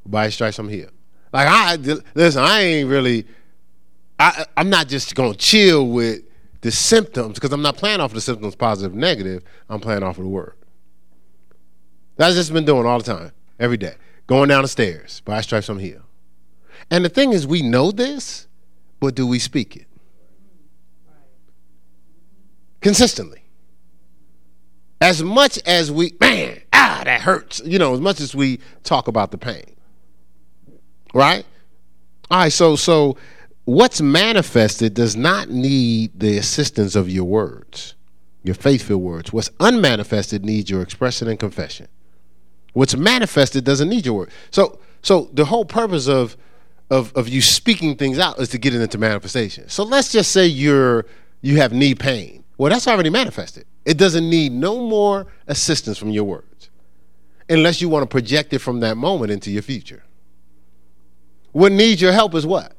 By 0.06 0.28
stripes, 0.30 0.58
I'm 0.58 0.68
here. 0.68 0.90
Like 1.32 1.48
I 1.48 1.76
listen, 2.14 2.42
I 2.42 2.60
ain't 2.60 2.88
really. 2.88 3.26
I 4.18 4.46
I'm 4.56 4.70
not 4.70 4.88
just 4.88 5.14
gonna 5.14 5.34
chill 5.34 5.88
with 5.88 6.22
the 6.60 6.70
symptoms 6.70 7.34
because 7.34 7.52
I'm 7.52 7.62
not 7.62 7.76
playing 7.76 8.00
off 8.00 8.10
of 8.10 8.14
the 8.14 8.20
symptoms, 8.20 8.54
positive, 8.54 8.94
negative. 8.94 9.42
I'm 9.68 9.80
playing 9.80 10.02
off 10.02 10.18
of 10.18 10.24
the 10.24 10.30
word. 10.30 10.54
That's 12.16 12.34
just 12.34 12.52
been 12.52 12.64
doing 12.64 12.86
all 12.86 12.98
the 12.98 13.04
time, 13.04 13.32
every 13.58 13.76
day. 13.76 13.94
Going 14.26 14.48
down 14.48 14.62
the 14.62 14.68
stairs. 14.68 15.20
By 15.24 15.40
stripes, 15.42 15.68
I'm 15.68 15.78
here. 15.78 16.02
And 16.90 17.04
the 17.04 17.08
thing 17.08 17.32
is, 17.32 17.46
we 17.46 17.62
know 17.62 17.90
this, 17.90 18.46
but 19.00 19.14
do 19.14 19.26
we 19.26 19.38
speak 19.38 19.76
it? 19.76 19.86
consistently. 22.86 23.42
As 25.00 25.20
much 25.20 25.58
as 25.66 25.90
we, 25.90 26.16
man, 26.20 26.62
ah, 26.72 27.02
that 27.04 27.20
hurts, 27.20 27.60
you 27.64 27.80
know, 27.80 27.94
as 27.94 28.00
much 28.00 28.20
as 28.20 28.32
we 28.32 28.60
talk 28.84 29.08
about 29.08 29.32
the 29.32 29.38
pain. 29.38 29.75
Right? 31.14 31.44
All 32.30 32.38
right, 32.38 32.52
so 32.52 32.76
so 32.76 33.16
what's 33.64 34.00
manifested 34.00 34.94
does 34.94 35.16
not 35.16 35.50
need 35.50 36.18
the 36.18 36.38
assistance 36.38 36.96
of 36.96 37.08
your 37.08 37.24
words, 37.24 37.94
your 38.42 38.54
faithful 38.54 38.96
words. 38.96 39.32
What's 39.32 39.50
unmanifested 39.60 40.44
needs 40.44 40.70
your 40.70 40.82
expression 40.82 41.28
and 41.28 41.38
confession. 41.38 41.88
What's 42.72 42.96
manifested 42.96 43.64
doesn't 43.64 43.88
need 43.88 44.06
your 44.06 44.14
word. 44.14 44.30
So 44.50 44.78
so 45.02 45.30
the 45.32 45.44
whole 45.44 45.64
purpose 45.64 46.08
of 46.08 46.36
of 46.90 47.12
of 47.14 47.28
you 47.28 47.40
speaking 47.40 47.96
things 47.96 48.18
out 48.18 48.38
is 48.38 48.48
to 48.50 48.58
get 48.58 48.74
it 48.74 48.80
into 48.80 48.98
manifestation. 48.98 49.68
So 49.68 49.84
let's 49.84 50.12
just 50.12 50.32
say 50.32 50.46
you're 50.46 51.06
you 51.42 51.56
have 51.56 51.72
knee 51.72 51.94
pain. 51.94 52.44
Well, 52.58 52.70
that's 52.70 52.88
already 52.88 53.10
manifested. 53.10 53.66
It 53.84 53.98
doesn't 53.98 54.28
need 54.28 54.52
no 54.52 54.88
more 54.88 55.26
assistance 55.46 55.98
from 55.98 56.10
your 56.10 56.24
words 56.24 56.70
unless 57.48 57.80
you 57.80 57.88
want 57.88 58.02
to 58.02 58.06
project 58.06 58.52
it 58.52 58.58
from 58.58 58.80
that 58.80 58.96
moment 58.96 59.30
into 59.30 59.50
your 59.50 59.62
future. 59.62 60.02
What 61.56 61.72
needs 61.72 62.02
your 62.02 62.12
help 62.12 62.34
is 62.34 62.44
what? 62.44 62.74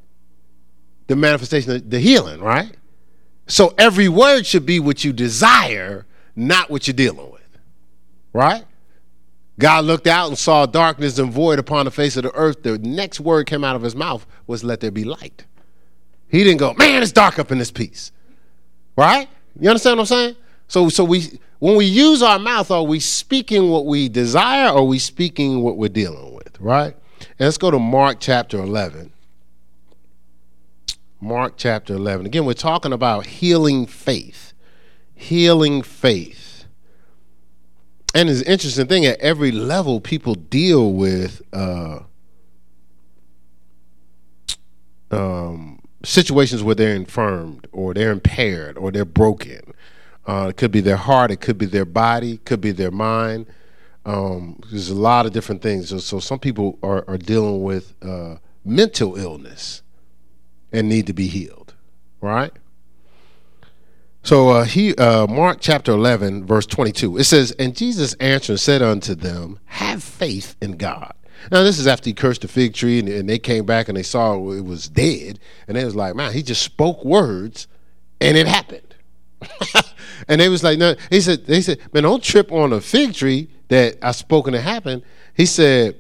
The 1.08 1.16
manifestation 1.16 1.72
of 1.72 1.90
the 1.90 2.00
healing, 2.00 2.42
right? 2.42 2.78
So 3.48 3.74
every 3.76 4.08
word 4.08 4.46
should 4.46 4.68
be 4.68 4.80
what 4.80 5.04
you 5.04 5.12
desire, 5.12 6.06
not 6.36 6.70
what 6.70 6.86
you're 6.86 6.94
dealing 6.94 7.32
with, 7.32 7.58
right? 8.34 8.66
God 9.58 9.86
looked 9.86 10.06
out 10.06 10.28
and 10.28 10.38
saw 10.38 10.68
darkness 10.68 11.18
and 11.18 11.32
void 11.32 11.58
upon 11.58 11.86
the 11.86 11.92
face 11.92 12.18
of 12.18 12.24
the 12.24 12.36
earth. 12.36 12.62
The 12.62 12.78
next 12.78 13.20
word 13.20 13.48
came 13.48 13.64
out 13.64 13.76
of 13.76 13.82
his 13.82 13.96
mouth 13.96 14.28
was, 14.46 14.64
Let 14.64 14.82
there 14.82 14.92
be 14.92 15.06
light. 15.06 15.46
He 16.28 16.44
didn't 16.44 16.60
go, 16.60 16.76
Man, 16.76 17.02
it's 17.02 17.12
dark 17.12 17.40
up 17.40 17.52
in 17.52 17.58
this 17.58 17.72
piece, 17.72 18.12
right? 18.96 19.28
You 19.60 19.72
understand 19.72 19.98
what 19.98 20.04
I'm 20.04 20.06
saying? 20.06 20.36
So 20.68 20.90
so 20.90 21.04
we 21.04 21.40
when 21.58 21.78
we 21.78 21.86
use 21.86 22.22
our 22.22 22.38
mouth, 22.38 22.70
are 22.70 22.84
we 22.84 23.00
speaking 23.00 23.72
what 23.72 23.88
we 23.88 24.08
desire 24.08 24.70
or 24.70 24.82
are 24.82 24.84
we 24.84 25.00
speaking 25.00 25.64
what 25.64 25.78
we're 25.78 25.90
dealing 25.90 26.36
with, 26.36 26.62
right? 26.62 26.96
And 27.40 27.46
let's 27.46 27.58
go 27.58 27.70
to 27.70 27.78
Mark 27.78 28.18
chapter 28.20 28.58
11. 28.58 29.14
Mark 31.22 31.54
chapter 31.56 31.94
11. 31.94 32.26
Again, 32.26 32.46
we're 32.46 32.54
talking 32.54 32.94
about 32.94 33.28
healing 33.28 33.86
faith. 33.86 34.54
Healing 35.14 35.84
faith. 35.84 36.66
And 38.16 38.28
it's 38.30 38.42
an 38.42 38.48
interesting 38.48 38.88
thing 38.88 39.06
at 39.06 39.20
every 39.20 39.52
level, 39.52 40.02
people 40.02 40.34
deal 40.34 40.94
with 40.94 41.44
uh, 41.54 42.00
um, 45.12 45.80
situations 46.04 46.64
where 46.64 46.74
they're 46.74 46.96
infirmed 46.96 47.68
or 47.72 47.94
they're 47.94 48.12
impaired 48.12 48.80
or 48.80 48.92
they're 48.92 49.06
broken. 49.06 49.74
Uh, 50.26 50.48
it 50.50 50.58
could 50.58 50.72
be 50.72 50.82
their 50.82 50.98
heart, 50.98 51.30
it 51.30 51.38
could 51.38 51.60
be 51.60 51.68
their 51.68 51.86
body, 51.86 52.38
could 52.38 52.62
be 52.62 52.72
their 52.72 52.92
mind. 52.92 53.46
Um, 54.08 54.58
there's 54.72 54.90
a 54.90 54.96
lot 54.96 55.26
of 55.26 55.34
different 55.34 55.62
things. 55.62 55.90
So, 55.90 55.98
so 55.98 56.20
some 56.20 56.40
people 56.40 56.80
are, 56.82 57.04
are 57.10 57.18
dealing 57.18 57.62
with 57.62 57.94
uh, 58.02 58.38
mental 58.64 59.18
illness 59.18 59.82
and 60.72 60.88
need 60.88 61.08
to 61.08 61.14
be 61.14 61.28
healed, 61.28 61.76
right? 62.22 62.54
So 64.24 64.50
uh, 64.50 64.64
he, 64.64 64.96
uh, 64.96 65.28
Mark 65.28 65.58
chapter 65.60 65.92
11, 65.92 66.46
verse 66.46 66.66
22, 66.66 67.18
it 67.18 67.26
says, 67.26 67.52
And 67.60 67.76
Jesus 67.76 68.14
answered 68.16 68.54
and 68.54 68.60
said 68.62 68.82
unto 68.82 69.14
them, 69.14 69.60
Have 69.66 70.02
faith 70.02 70.56
in 70.62 70.78
God. 70.78 71.14
Now 71.52 71.64
this 71.64 71.78
is 71.78 71.86
after 71.86 72.10
he 72.10 72.14
cursed 72.14 72.42
the 72.42 72.48
fig 72.48 72.74
tree, 72.74 73.00
and, 73.00 73.10
and 73.10 73.30
they 73.30 73.40
came 73.40 73.66
back 73.66 73.90
and 73.90 73.98
they 73.98 74.04
saw 74.04 74.36
it 74.52 74.64
was 74.64 74.88
dead, 74.88 75.40
and 75.68 75.78
they 75.78 75.86
was 75.86 75.96
like, 75.96 76.16
"Man, 76.16 76.34
he 76.34 76.42
just 76.42 76.64
spoke 76.64 77.06
words, 77.06 77.68
and 78.20 78.36
it 78.36 78.48
happened." 78.48 78.96
and 80.28 80.42
they 80.42 80.50
was 80.50 80.64
like, 80.64 80.80
"No," 80.80 80.96
he 81.12 81.22
said, 81.22 81.46
"They 81.46 81.62
said, 81.62 81.80
man, 81.94 82.04
don't 82.04 82.24
trip 82.24 82.52
on 82.52 82.74
a 82.74 82.82
fig 82.82 83.14
tree 83.14 83.50
that 83.70 83.98
I 84.02 84.12
spoken 84.12 84.54
to 84.54 84.62
happen." 84.62 85.04
He 85.34 85.46
said, 85.46 85.96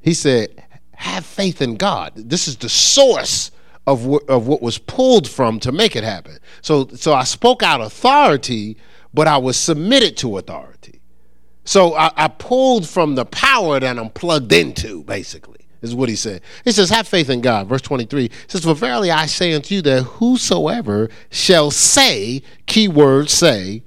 "He 0.00 0.14
said, 0.14 0.62
have 0.94 1.26
faith 1.26 1.60
in 1.60 1.76
God. 1.76 2.12
This 2.16 2.48
is 2.48 2.56
the 2.56 2.68
source." 2.68 3.50
Of, 3.84 4.06
what 4.06 4.22
of 4.28 4.46
what 4.46 4.62
was 4.62 4.78
pulled 4.78 5.28
from 5.28 5.58
to 5.58 5.72
make 5.72 5.96
it 5.96 6.04
happen. 6.04 6.38
So, 6.60 6.86
so 6.94 7.14
I 7.14 7.24
spoke 7.24 7.64
out 7.64 7.80
authority, 7.80 8.76
but 9.12 9.26
I 9.26 9.38
was 9.38 9.56
submitted 9.56 10.16
to 10.18 10.38
authority. 10.38 11.00
So 11.64 11.96
I, 11.96 12.12
I 12.16 12.28
pulled 12.28 12.88
from 12.88 13.16
the 13.16 13.24
power 13.24 13.80
that 13.80 13.98
I'm 13.98 14.10
plugged 14.10 14.52
into, 14.52 15.02
basically 15.02 15.62
is 15.82 15.94
what 15.94 16.08
he 16.08 16.16
said. 16.16 16.40
He 16.64 16.72
says, 16.72 16.88
Have 16.90 17.06
faith 17.06 17.28
in 17.28 17.40
God. 17.40 17.68
Verse 17.68 17.82
23 17.82 18.30
says, 18.46 18.64
For 18.64 18.74
verily 18.74 19.10
I 19.10 19.26
say 19.26 19.52
unto 19.52 19.74
you 19.74 19.82
that 19.82 20.02
whosoever 20.04 21.10
shall 21.30 21.70
say, 21.70 22.42
keyword 22.66 23.28
say, 23.28 23.82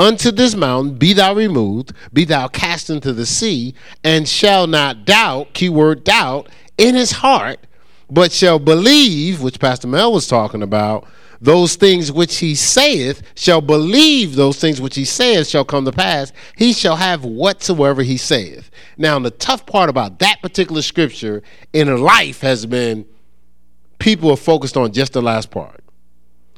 unto 0.00 0.30
this 0.30 0.56
mountain, 0.56 0.96
be 0.96 1.12
thou 1.12 1.34
removed, 1.34 1.92
be 2.14 2.24
thou 2.24 2.48
cast 2.48 2.88
into 2.88 3.12
the 3.12 3.26
sea, 3.26 3.74
and 4.02 4.26
shall 4.26 4.66
not 4.66 5.04
doubt, 5.04 5.52
keyword 5.52 6.04
doubt, 6.04 6.48
in 6.78 6.94
his 6.94 7.12
heart, 7.12 7.66
but 8.10 8.32
shall 8.32 8.58
believe, 8.58 9.42
which 9.42 9.60
Pastor 9.60 9.86
Mel 9.86 10.10
was 10.10 10.26
talking 10.26 10.62
about, 10.62 11.06
those 11.42 11.76
things 11.76 12.10
which 12.10 12.38
he 12.38 12.54
saith, 12.54 13.22
shall 13.34 13.60
believe 13.60 14.36
those 14.36 14.58
things 14.58 14.80
which 14.80 14.96
he 14.96 15.04
saith 15.04 15.46
shall 15.46 15.66
come 15.66 15.84
to 15.84 15.92
pass, 15.92 16.32
he 16.56 16.72
shall 16.72 16.96
have 16.96 17.24
whatsoever 17.24 18.02
he 18.02 18.16
saith. 18.16 18.70
Now, 18.96 19.18
the 19.18 19.30
tough 19.30 19.66
part 19.66 19.90
about 19.90 20.18
that 20.20 20.40
particular 20.40 20.80
scripture 20.80 21.42
in 21.74 21.94
life 22.00 22.40
has 22.40 22.64
been 22.64 23.04
people 23.98 24.30
are 24.30 24.36
focused 24.36 24.78
on 24.78 24.92
just 24.92 25.12
the 25.12 25.22
last 25.22 25.50
part. 25.50 25.84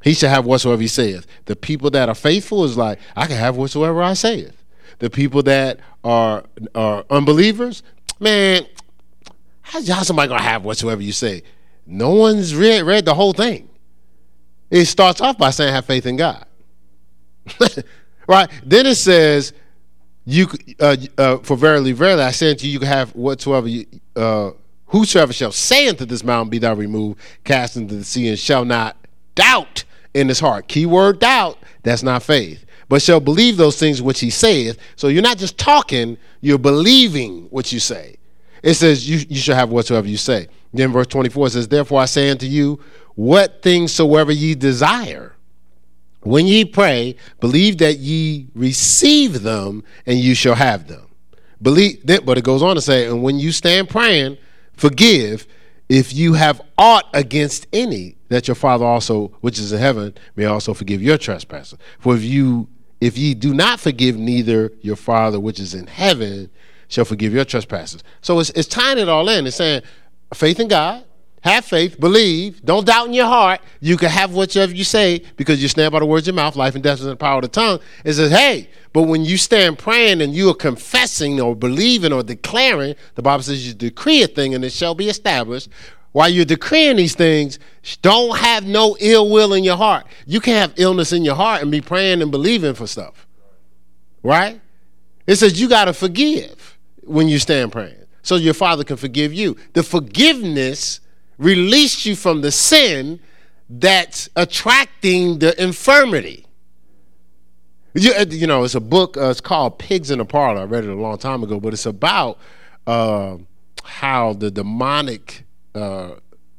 He 0.03 0.14
shall 0.14 0.30
have 0.30 0.44
whatsoever 0.44 0.82
he 0.82 0.88
saith. 0.88 1.26
The 1.46 1.57
people 1.57 1.90
that 1.90 2.09
are 2.09 2.14
faithful 2.14 2.64
is 2.64 2.76
like, 2.76 2.98
I 3.16 3.26
can 3.26 3.36
have 3.36 3.57
whatsoever 3.57 4.03
I 4.03 4.14
saith. 4.14 4.57
The 4.98 5.11
people 5.11 5.42
that 5.44 5.80
are 6.05 6.44
are 6.74 7.05
unbelievers, 7.11 7.82
man, 8.20 8.66
how's 9.62 10.07
somebody 10.07 10.28
gonna 10.28 10.42
have 10.42 10.64
whatsoever 10.64 11.03
you 11.03 11.12
say? 11.12 11.42
No 11.86 12.11
one's 12.14 12.55
read 12.55 12.82
read 12.82 13.05
the 13.05 13.14
whole 13.14 13.32
thing. 13.32 13.68
It 14.70 14.86
starts 14.86 15.20
off 15.20 15.38
by 15.38 15.50
saying 15.50 15.72
have 15.72 15.84
faith 15.84 16.07
in 16.07 16.16
God. 16.16 16.46
right? 18.26 18.48
Then 18.64 18.86
it 18.86 18.94
says, 18.94 19.53
you 20.24 20.48
uh, 20.80 20.96
uh, 21.18 21.38
for 21.38 21.57
verily, 21.57 21.92
verily, 21.92 22.22
I 22.22 22.30
say 22.30 22.50
unto 22.50 22.66
you, 22.66 22.72
you 22.72 22.78
can 22.78 22.88
have 22.88 23.14
whatsoever 23.14 23.68
you, 23.68 23.86
uh, 24.14 24.50
whosoever 24.86 25.32
shall 25.32 25.53
say 25.53 25.88
unto 25.88 26.05
this 26.05 26.22
mountain, 26.22 26.50
be 26.50 26.59
thou 26.59 26.74
removed, 26.74 27.20
cast 27.44 27.76
into 27.76 27.96
the 27.96 28.05
sea, 28.05 28.28
and 28.28 28.38
shall 28.38 28.64
not 28.64 28.96
doubt 29.34 29.84
in 30.15 30.29
his 30.29 30.41
heart. 30.41 30.69
Keyword 30.69 31.19
doubt, 31.19 31.59
that's 31.83 32.03
not 32.03 32.23
faith. 32.23 32.65
But 32.89 33.03
shall 33.03 33.21
believe 33.21 33.57
those 33.57 33.79
things 33.79 34.03
which 34.03 34.21
he 34.21 34.31
saith. 34.31 34.79
So 34.97 35.09
you're 35.09 35.23
not 35.23 35.39
just 35.39 35.59
talking, 35.59 36.19
you're 36.41 36.59
believing 36.59 37.47
what 37.51 37.73
you 37.73 37.81
say. 37.81 38.17
It 38.63 38.75
says 38.75 39.09
you, 39.09 39.25
you 39.29 39.41
shall 39.41 39.57
have 39.57 39.71
whatsoever 39.71 40.07
you 40.07 40.17
say. 40.17 40.49
Then 40.73 40.93
verse 40.93 41.07
24 41.07 41.51
says, 41.51 41.69
Therefore 41.69 42.01
I 42.01 42.05
say 42.05 42.31
unto 42.31 42.47
you, 42.47 42.81
what 43.15 43.63
things 43.63 43.93
soever 43.93 44.33
ye 44.33 44.55
desire, 44.55 45.35
when 46.23 46.47
ye 46.47 46.65
pray, 46.65 47.17
believe 47.41 47.79
that 47.79 47.99
ye 47.99 48.49
receive 48.55 49.43
them, 49.43 49.83
and 50.07 50.19
you 50.19 50.35
shall 50.35 50.55
have 50.55 50.87
them. 50.87 51.09
Believe 51.61 52.05
that, 52.07 52.25
but 52.25 52.39
it 52.39 52.45
goes 52.45 52.63
on 52.63 52.77
to 52.77 52.81
say, 52.81 53.07
and 53.07 53.23
when 53.23 53.39
you 53.39 53.53
stand 53.53 53.89
praying, 53.89 54.39
forgive 54.77 55.47
if 55.93 56.14
you 56.14 56.32
have 56.32 56.62
aught 56.78 57.07
against 57.12 57.66
any, 57.70 58.16
that 58.30 58.49
your 58.49 58.55
Father 58.55 58.86
also, 58.86 59.28
which 59.43 59.59
is 59.59 59.74
in 59.74 59.78
heaven, 59.78 60.14
may 60.36 60.47
also 60.47 60.72
forgive 60.72 61.03
your 61.03 61.18
trespasses. 61.18 61.78
For 61.99 62.16
if 62.16 62.22
you 62.22 62.66
if 63.03 63.18
ye 63.18 63.34
do 63.34 63.53
not 63.53 63.78
forgive, 63.78 64.16
neither 64.16 64.72
your 64.80 64.97
Father 64.97 65.38
which 65.38 65.61
is 65.61 65.74
in 65.74 65.86
heaven 65.88 66.49
shall 66.88 67.05
forgive 67.05 67.34
your 67.34 67.45
trespasses. 67.45 68.03
So 68.22 68.40
it's, 68.40 68.49
it's 68.51 68.68
tying 68.68 68.97
it 68.97 69.09
all 69.09 69.28
in. 69.28 69.47
It's 69.47 69.57
saying 69.57 69.82
faith 70.32 70.61
in 70.61 70.68
God, 70.68 71.05
have 71.43 71.64
faith, 71.64 71.99
believe, 71.99 72.64
don't 72.64 72.86
doubt 72.86 73.09
in 73.09 73.12
your 73.12 73.26
heart. 73.26 73.61
You 73.80 73.97
can 73.97 74.11
have 74.11 74.32
whatever 74.32 74.72
you 74.72 74.84
say 74.84 75.24
because 75.36 75.61
you 75.61 75.66
stand 75.66 75.90
by 75.90 75.99
the 75.99 76.07
words 76.07 76.28
of 76.28 76.34
your 76.34 76.43
mouth, 76.43 76.55
life 76.55 76.76
and 76.76 76.84
death 76.84 77.01
is 77.01 77.05
in 77.05 77.11
the 77.11 77.16
power 77.16 77.36
of 77.36 77.43
the 77.43 77.49
tongue. 77.49 77.80
It 78.05 78.12
says, 78.14 78.30
hey, 78.30 78.70
but 78.93 79.03
when 79.03 79.24
you 79.24 79.36
stand 79.36 79.76
praying 79.76 80.22
and 80.22 80.32
you 80.34 80.49
are 80.51 80.55
confessing 80.55 81.40
or 81.40 81.57
believing 81.57 82.12
or 82.12 82.22
declaring, 82.22 82.95
the 83.16 83.22
Bible 83.22 83.43
says 83.43 83.66
you 83.66 83.74
decree 83.74 84.22
a 84.22 84.28
thing 84.28 84.55
and 84.55 84.64
it 84.64 84.72
shall 84.72 84.95
be 84.95 85.09
established. 85.09 85.68
While 86.12 86.28
you're 86.28 86.45
decreeing 86.45 86.97
these 86.97 87.16
things, 87.16 87.59
don't 88.03 88.38
have 88.38 88.64
no 88.64 88.97
ill 89.01 89.28
will 89.28 89.53
in 89.53 89.64
your 89.64 89.76
heart. 89.76 90.07
You 90.26 90.40
can't 90.40 90.70
have 90.70 90.78
illness 90.78 91.12
in 91.12 91.24
your 91.24 91.34
heart 91.34 91.62
and 91.62 91.72
be 91.72 91.80
praying 91.80 92.22
and 92.22 92.30
believing 92.30 92.74
for 92.74 92.86
stuff. 92.86 93.26
Right? 94.22 94.61
It 95.26 95.36
says 95.36 95.61
you 95.61 95.68
got 95.68 95.86
to 95.86 95.93
forgive 95.93 96.78
when 97.03 97.26
you 97.26 97.40
stand 97.40 97.72
praying 97.72 97.97
so 98.22 98.36
your 98.36 98.55
father 98.55 98.84
can 98.84 98.97
forgive 98.97 99.32
you. 99.32 99.57
The 99.72 99.82
forgiveness 99.82 101.01
released 101.39 102.07
you 102.07 102.16
from 102.16 102.41
the 102.41 102.53
sin 102.53 103.20
that's 103.68 104.28
attracting 104.37 105.39
the 105.39 105.61
infirmity. 105.62 106.47
You, 107.95 108.12
uh, 108.14 108.24
you 108.28 108.47
know, 108.47 108.64
it's 108.64 108.74
a 108.74 108.80
book, 108.80 109.16
uh, 109.16 109.30
it's 109.30 109.41
called 109.41 109.78
Pigs 109.78 110.11
in 110.11 110.18
the 110.18 110.24
Parlor. 110.24 110.62
I 110.62 110.64
read 110.64 110.85
it 110.85 110.91
a 110.91 110.95
long 110.95 111.18
time 111.18 111.43
ago, 111.43 111.61
but 111.61 111.72
it's 111.72 111.87
about 111.87 112.39
uh, 112.87 113.37
how 113.85 114.33
the 114.35 114.51
demonic 114.51 115.45
uh, 115.74 116.12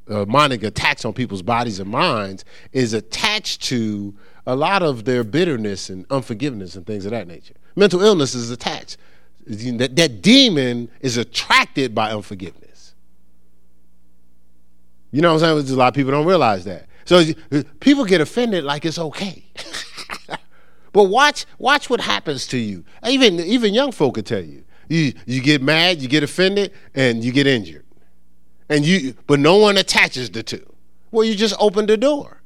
demonic 0.07 0.63
attacks 0.63 1.05
on 1.05 1.13
people's 1.13 1.41
bodies 1.41 1.79
and 1.79 1.89
minds 1.89 2.43
is 2.71 2.93
attached 2.93 3.61
to 3.63 4.13
a 4.45 4.55
lot 4.55 4.83
of 4.83 5.05
their 5.05 5.23
bitterness 5.23 5.89
and 5.89 6.05
unforgiveness 6.09 6.75
and 6.75 6.85
things 6.85 7.05
of 7.05 7.11
that 7.11 7.27
nature. 7.27 7.55
Mental 7.75 8.01
illness 8.01 8.35
is 8.35 8.51
attached. 8.51 8.97
That, 9.45 9.95
that 9.95 10.21
demon 10.21 10.89
is 11.01 11.17
attracted 11.17 11.95
by 11.95 12.11
unforgiveness. 12.11 12.72
You 15.13 15.21
know 15.21 15.33
what 15.33 15.43
I'm 15.43 15.63
saying? 15.63 15.73
A 15.73 15.77
lot 15.77 15.87
of 15.87 15.93
people 15.93 16.11
don't 16.11 16.25
realize 16.25 16.65
that. 16.65 16.87
So 17.05 17.23
people 17.79 18.03
get 18.03 18.19
offended 18.19 18.65
like 18.65 18.83
it's 18.83 18.99
okay. 18.99 19.45
but 20.91 21.03
watch, 21.03 21.45
watch 21.57 21.89
what 21.89 22.01
happens 22.01 22.45
to 22.47 22.57
you. 22.57 22.83
Even 23.07 23.39
even 23.39 23.73
young 23.73 23.93
folk 23.93 24.17
will 24.17 24.23
tell 24.23 24.43
you. 24.43 24.65
You 24.89 25.13
you 25.25 25.41
get 25.41 25.61
mad, 25.61 26.01
you 26.01 26.09
get 26.09 26.23
offended, 26.23 26.73
and 26.93 27.23
you 27.23 27.31
get 27.31 27.47
injured 27.47 27.83
and 28.69 28.85
you 28.85 29.15
but 29.27 29.39
no 29.39 29.57
one 29.57 29.77
attaches 29.77 30.29
the 30.29 30.43
two. 30.43 30.65
Well, 31.11 31.23
you 31.23 31.35
just 31.35 31.55
open 31.59 31.85
the 31.85 31.97
door. 31.97 32.41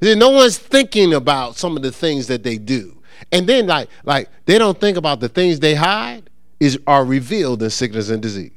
No 0.00 0.30
one's 0.30 0.56
thinking 0.56 1.12
about 1.12 1.56
some 1.56 1.76
of 1.76 1.82
the 1.82 1.90
things 1.90 2.28
that 2.28 2.44
they 2.44 2.58
do. 2.58 3.02
And 3.32 3.48
then 3.48 3.66
like 3.66 3.88
like 4.04 4.28
they 4.46 4.58
don't 4.58 4.80
think 4.80 4.96
about 4.96 5.20
the 5.20 5.28
things 5.28 5.60
they 5.60 5.74
hide 5.74 6.30
is 6.60 6.78
are 6.86 7.04
revealed 7.04 7.62
in 7.62 7.70
sickness 7.70 8.08
and 8.08 8.22
disease. 8.22 8.52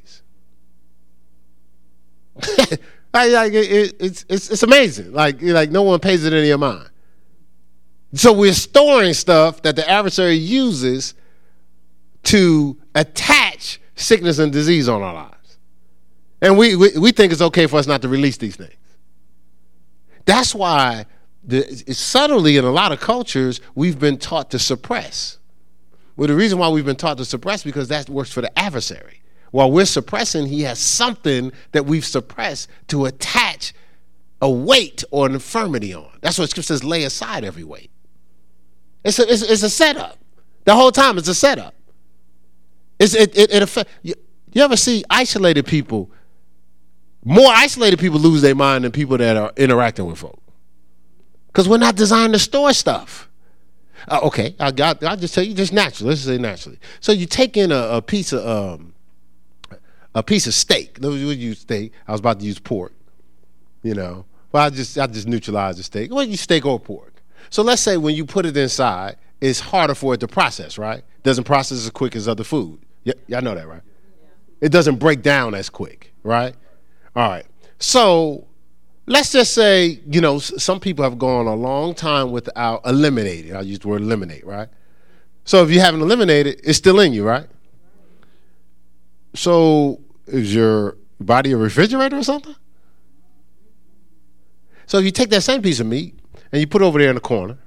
like, 3.14 3.32
like 3.32 3.54
it, 3.54 3.96
it's 4.00 4.26
it's 4.30 4.50
it's 4.50 4.64
amazing. 4.64 5.14
Like 5.14 5.42
like 5.42 5.72
no 5.72 5.84
one 5.84 6.00
pays 6.00 6.26
it 6.26 6.34
any 6.34 6.56
mind. 6.56 6.90
So 8.14 8.34
we're 8.34 8.54
storing 8.54 9.14
stuff 9.14 9.62
that 9.62 9.76
the 9.76 9.90
adversary 9.90 10.36
uses 10.36 11.14
to 12.24 12.78
attach 12.94 13.80
sickness 13.96 14.40
and 14.40 14.52
disease 14.52 14.90
on 14.90 15.02
our 15.02 15.14
lives. 15.14 15.58
And 16.42 16.58
we, 16.58 16.76
we, 16.76 16.98
we 16.98 17.12
think 17.12 17.32
it's 17.32 17.42
okay 17.42 17.68
for 17.68 17.78
us 17.78 17.88
not 17.88 18.02
to 18.02 18.10
release 18.10 18.38
these 18.38 18.56
things. 18.56 18.76
That's 20.26 20.54
why 20.54 21.06
the, 21.44 21.64
subtly 21.94 22.58
in 22.58 22.66
a 22.66 22.72
lot 22.72 22.92
of 22.92 23.00
cultures, 23.00 23.62
we've 23.76 24.00
been 24.00 24.18
taught 24.18 24.52
to 24.52 24.60
suppress. 24.60 25.38
Well, 26.16 26.28
the 26.28 26.36
reason 26.36 26.58
why 26.60 26.70
we've 26.70 26.86
been 26.86 26.96
taught 26.96 27.18
to 27.18 27.26
suppress 27.26 27.64
because 27.64 27.88
that 27.88 28.10
works 28.10 28.32
for 28.32 28.42
the 28.42 28.60
adversary. 28.60 29.21
While 29.52 29.72
we're 29.72 29.86
suppressing, 29.86 30.48
he 30.48 30.62
has 30.64 30.80
something 30.80 31.52
that 31.74 31.86
we've 31.86 32.06
suppressed 32.06 32.70
to 32.88 33.06
attach 33.06 33.74
a 34.42 34.50
weight 34.50 35.04
or 35.12 35.28
an 35.28 35.34
infirmity 35.34 35.94
on. 35.94 36.10
That's 36.22 36.40
what 36.40 36.50
Scripture 36.50 36.74
says: 36.74 36.84
lay 36.84 37.04
aside 37.04 37.44
every 37.44 37.64
weight. 37.64 37.92
It's 39.04 39.20
a, 39.20 39.32
it's, 39.32 39.42
it's 39.42 39.64
a 39.64 39.70
setup. 39.70 40.18
The 40.66 40.76
whole 40.76 40.92
time, 40.92 41.18
it's 41.18 41.28
a 41.28 41.36
setup. 41.36 41.76
It's, 43.00 43.16
it, 43.16 43.36
it, 43.38 43.52
it 43.52 43.64
affect, 43.64 43.90
you, 44.04 44.14
you 44.54 44.62
ever 44.62 44.78
see 44.78 45.04
isolated 45.10 45.66
people 45.66 46.12
more 47.24 47.52
isolated 47.52 48.00
people 48.00 48.20
lose 48.20 48.42
their 48.42 48.56
mind 48.56 48.84
than 48.84 48.92
people 48.92 49.18
that 49.18 49.38
are 49.38 49.52
interacting 49.58 50.06
with 50.06 50.18
folk. 50.18 50.42
Because 51.48 51.70
we're 51.70 51.78
not 51.78 51.96
designed 51.96 52.34
to 52.34 52.40
store 52.40 52.74
stuff. 52.74 53.30
Uh, 54.08 54.22
okay, 54.24 54.56
I 54.60 54.72
got. 54.72 55.04
I'll 55.04 55.18
just 55.18 55.36
tell 55.36 55.44
you, 55.44 55.54
just 55.54 55.74
naturally. 55.74 56.10
Let's 56.10 56.22
say 56.22 56.38
naturally. 56.38 56.80
So 57.02 57.12
you 57.12 57.28
take 57.28 57.58
in 57.58 57.72
a, 57.72 57.76
a 57.76 58.02
piece 58.02 58.34
of 58.34 58.48
um, 58.48 58.91
a 60.14 60.24
piece 60.24 60.48
of 60.48 60.54
steak. 60.54 61.00
Those 61.00 61.24
would 61.24 61.38
use 61.38 61.60
steak. 61.60 61.94
I 62.08 62.12
was 62.12 62.20
about 62.20 62.40
to 62.40 62.46
use 62.46 62.60
pork. 62.60 62.94
You 63.84 63.96
know, 63.96 64.26
well, 64.52 64.66
I 64.66 64.70
just 64.70 64.98
I 64.98 65.08
just 65.08 65.28
neutralize 65.28 65.78
the 65.78 65.84
steak. 65.84 66.14
Well, 66.14 66.24
you 66.24 66.38
steak 66.38 66.66
or 66.66 66.80
pork. 66.80 67.22
So 67.50 67.64
let's 67.64 67.82
say 67.82 67.98
when 67.98 68.16
you 68.16 68.26
put 68.26 68.46
it 68.46 68.56
inside, 68.56 69.18
it's 69.40 69.60
harder 69.60 69.96
for 69.96 70.14
it 70.14 70.20
to 70.20 70.28
process. 70.28 70.78
Right? 70.78 71.04
Doesn't 71.24 71.46
process 71.46 71.80
as 71.80 71.90
quick 71.90 72.16
as 72.16 72.28
other 72.28 72.44
food. 72.44 72.80
Y- 73.06 73.14
y'all 73.28 73.42
know 73.42 73.56
that, 73.56 73.68
right? 73.68 73.82
It 74.60 74.70
doesn't 74.72 74.98
break 74.98 75.22
down 75.22 75.56
as 75.56 75.70
quick. 75.70 76.14
Right? 76.24 76.56
All 77.16 77.28
right. 77.28 77.46
So 77.80 78.48
let's 79.08 79.32
just 79.32 79.54
say, 79.54 80.00
you 80.08 80.22
know, 80.22 80.40
some 80.40 80.80
people 80.80 81.04
have 81.04 81.18
gone 81.18 81.48
a 81.48 81.56
long 81.56 81.96
time 81.96 82.32
without 82.32 82.82
eliminating. 82.86 83.56
I'll 83.56 83.66
use 83.66 83.80
the 83.80 83.88
word 83.88 84.02
eliminate, 84.02 84.46
right? 84.46 84.70
So 85.44 85.64
if 85.64 85.72
you 85.72 85.80
haven't 85.80 86.02
eliminated, 86.02 86.62
it's 86.64 86.78
still 86.78 87.00
in 87.00 87.14
you, 87.14 87.24
right? 87.24 87.48
So 89.34 90.01
is 90.28 90.54
your 90.54 90.98
body 91.20 91.52
a 91.52 91.58
refrigerator 91.58 92.18
or 92.18 92.24
something? 92.24 92.56
So 94.86 94.98
if 94.98 95.06
you 95.06 95.12
take 95.12 95.30
that 95.30 95.42
same 95.42 95.62
piece 95.62 95.80
of 95.80 95.88
meat 95.88 96.20
and 96.52 96.60
you 96.60 96.68
put 96.68 96.82
it 96.82 96.86
over 96.86 97.00
there 97.00 97.10
in 97.10 97.16
the 97.16 97.22
corner, 97.22 97.58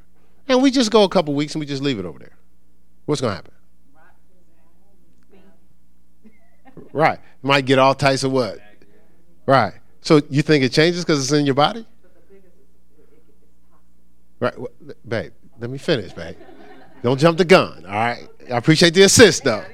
and 0.47 0.63
we 0.63 0.71
just 0.71 0.91
go 0.91 1.05
a 1.05 1.09
couple 1.09 1.33
weeks 1.35 1.55
and 1.55 1.61
we 1.61 1.67
just 1.67 1.83
leave 1.83 1.99
it 1.99 2.05
over 2.05 2.19
there, 2.19 2.37
what's 3.07 3.21
going 3.21 3.33
to 3.33 3.37
happen? 3.37 3.53
Right. 6.93 7.19
Might 7.43 7.67
get 7.67 7.79
all 7.79 7.95
types 7.95 8.25
of 8.25 8.33
what? 8.33 8.59
Right. 9.47 9.75
So 10.01 10.21
you 10.29 10.43
think 10.43 10.65
it 10.65 10.71
changes 10.71 11.05
because 11.05 11.21
it's 11.21 11.33
in 11.33 11.47
your 11.47 11.55
body? 11.55 11.87
Right. 14.39 14.59
Well, 14.59 14.71
babe, 15.07 15.33
let 15.59 15.71
me 15.71 15.79
finish, 15.79 16.13
babe. 16.13 16.37
Don't 17.03 17.19
jump 17.19 17.39
the 17.39 17.45
gun, 17.45 17.85
all 17.87 17.93
right? 17.93 18.29
I 18.53 18.57
appreciate 18.57 18.95
the 18.95 19.03
assist, 19.03 19.45
though. 19.45 19.65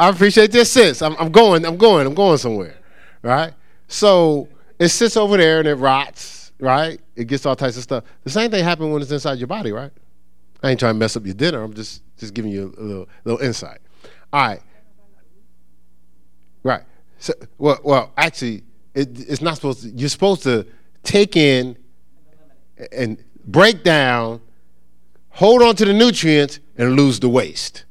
I 0.00 0.08
appreciate 0.08 0.50
the 0.50 0.62
assist. 0.62 1.02
I'm, 1.02 1.14
I'm 1.18 1.30
going, 1.30 1.66
I'm 1.66 1.76
going, 1.76 2.06
I'm 2.06 2.14
going 2.14 2.38
somewhere, 2.38 2.74
right? 3.20 3.52
So 3.86 4.48
it 4.78 4.88
sits 4.88 5.14
over 5.14 5.36
there 5.36 5.58
and 5.58 5.68
it 5.68 5.74
rots, 5.74 6.52
right? 6.58 6.98
It 7.16 7.26
gets 7.26 7.44
all 7.44 7.54
types 7.54 7.76
of 7.76 7.82
stuff. 7.82 8.04
The 8.24 8.30
same 8.30 8.50
thing 8.50 8.64
happens 8.64 8.90
when 8.90 9.02
it's 9.02 9.10
inside 9.10 9.38
your 9.38 9.46
body, 9.46 9.72
right? 9.72 9.90
I 10.62 10.70
ain't 10.70 10.80
trying 10.80 10.94
to 10.94 10.98
mess 10.98 11.18
up 11.18 11.26
your 11.26 11.34
dinner. 11.34 11.62
I'm 11.62 11.74
just 11.74 12.02
just 12.16 12.32
giving 12.32 12.50
you 12.50 12.74
a 12.78 12.82
little 12.82 13.08
little 13.24 13.40
insight. 13.40 13.80
All 14.32 14.40
right. 14.40 14.62
Right. 16.62 16.82
So, 17.18 17.34
well, 17.58 17.78
well, 17.84 18.12
actually, 18.16 18.62
it, 18.94 19.28
it's 19.28 19.42
not 19.42 19.56
supposed 19.56 19.82
to. 19.82 19.90
You're 19.90 20.08
supposed 20.08 20.42
to 20.44 20.66
take 21.02 21.36
in 21.36 21.76
and 22.90 23.22
break 23.44 23.84
down, 23.84 24.40
hold 25.28 25.60
on 25.60 25.76
to 25.76 25.84
the 25.84 25.92
nutrients, 25.92 26.58
and 26.78 26.96
lose 26.96 27.20
the 27.20 27.28
waste. 27.28 27.84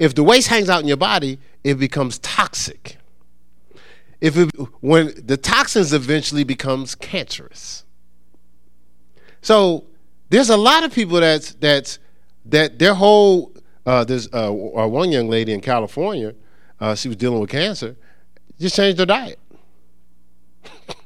If 0.00 0.14
the 0.14 0.24
waste 0.24 0.48
hangs 0.48 0.70
out 0.70 0.80
in 0.80 0.88
your 0.88 0.96
body, 0.96 1.38
it 1.62 1.74
becomes 1.74 2.18
toxic. 2.20 2.96
If 4.22 4.34
it, 4.38 4.48
when 4.80 5.12
the 5.22 5.36
toxins 5.36 5.92
eventually 5.92 6.42
becomes 6.42 6.94
cancerous. 6.94 7.84
So 9.42 9.84
there's 10.30 10.48
a 10.48 10.56
lot 10.56 10.84
of 10.84 10.94
people 10.94 11.20
that's 11.20 11.52
that's 11.52 11.98
that 12.46 12.78
their 12.78 12.94
whole 12.94 13.52
uh, 13.84 14.04
there's 14.04 14.26
uh, 14.32 14.50
one 14.50 15.12
young 15.12 15.28
lady 15.28 15.52
in 15.52 15.60
California, 15.60 16.34
uh, 16.80 16.94
she 16.94 17.08
was 17.08 17.18
dealing 17.18 17.38
with 17.38 17.50
cancer, 17.50 17.94
just 18.58 18.76
changed 18.76 18.98
her 18.98 19.06
diet. 19.06 19.38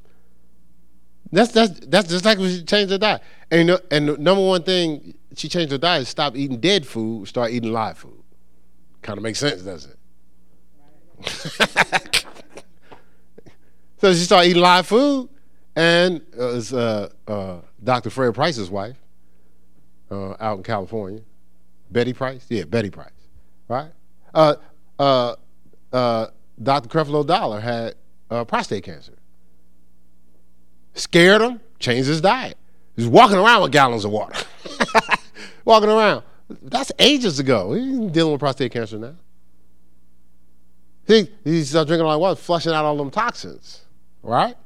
that's 1.32 1.50
that's 1.50 1.80
that's 1.80 2.08
just 2.08 2.24
like 2.24 2.38
she 2.38 2.62
changed 2.62 2.92
her 2.92 2.98
diet. 2.98 3.22
And 3.50 3.70
and 3.90 4.08
the 4.08 4.18
number 4.18 4.46
one 4.46 4.62
thing 4.62 5.14
she 5.34 5.48
changed 5.48 5.72
her 5.72 5.78
diet 5.78 6.02
is 6.02 6.08
stop 6.08 6.36
eating 6.36 6.60
dead 6.60 6.86
food, 6.86 7.26
start 7.26 7.50
eating 7.50 7.72
live 7.72 7.98
food. 7.98 8.23
Kind 9.04 9.18
of 9.18 9.22
makes 9.22 9.38
sense, 9.38 9.60
doesn't 9.60 9.92
it? 9.92 9.98
so 13.98 14.14
she 14.14 14.20
started 14.20 14.48
eating 14.48 14.62
live 14.62 14.86
food, 14.86 15.28
and 15.76 16.22
it 16.32 16.38
was 16.38 16.72
uh, 16.72 17.10
uh, 17.28 17.58
Dr. 17.84 18.08
Fred 18.08 18.34
Price's 18.34 18.70
wife 18.70 18.96
uh, 20.10 20.36
out 20.40 20.56
in 20.56 20.62
California. 20.62 21.20
Betty 21.90 22.14
Price? 22.14 22.46
Yeah, 22.48 22.64
Betty 22.64 22.88
Price, 22.88 23.10
right? 23.68 23.90
Uh, 24.32 24.54
uh, 24.98 25.34
uh, 25.92 26.28
Dr. 26.62 26.88
Creflo 26.88 27.26
Dollar 27.26 27.60
had 27.60 27.96
prostate 28.48 28.84
cancer. 28.84 29.18
Scared 30.94 31.42
him, 31.42 31.60
changed 31.78 32.08
his 32.08 32.22
diet. 32.22 32.56
He's 32.96 33.06
walking 33.06 33.36
around 33.36 33.60
with 33.60 33.72
gallons 33.72 34.06
of 34.06 34.12
water. 34.12 34.34
walking 35.66 35.90
around. 35.90 36.22
That's 36.48 36.92
ages 36.98 37.38
ago. 37.38 37.72
He's 37.72 38.10
dealing 38.12 38.32
with 38.32 38.40
prostate 38.40 38.72
cancer 38.72 38.98
now. 38.98 39.16
He, 41.06 41.28
he's 41.44 41.72
drinking 41.72 42.00
a 42.00 42.04
lot 42.04 42.14
of 42.14 42.20
water, 42.20 42.40
flushing 42.40 42.72
out 42.72 42.84
all 42.84 42.96
them 42.96 43.10
toxins, 43.10 43.82
right? 44.22 44.56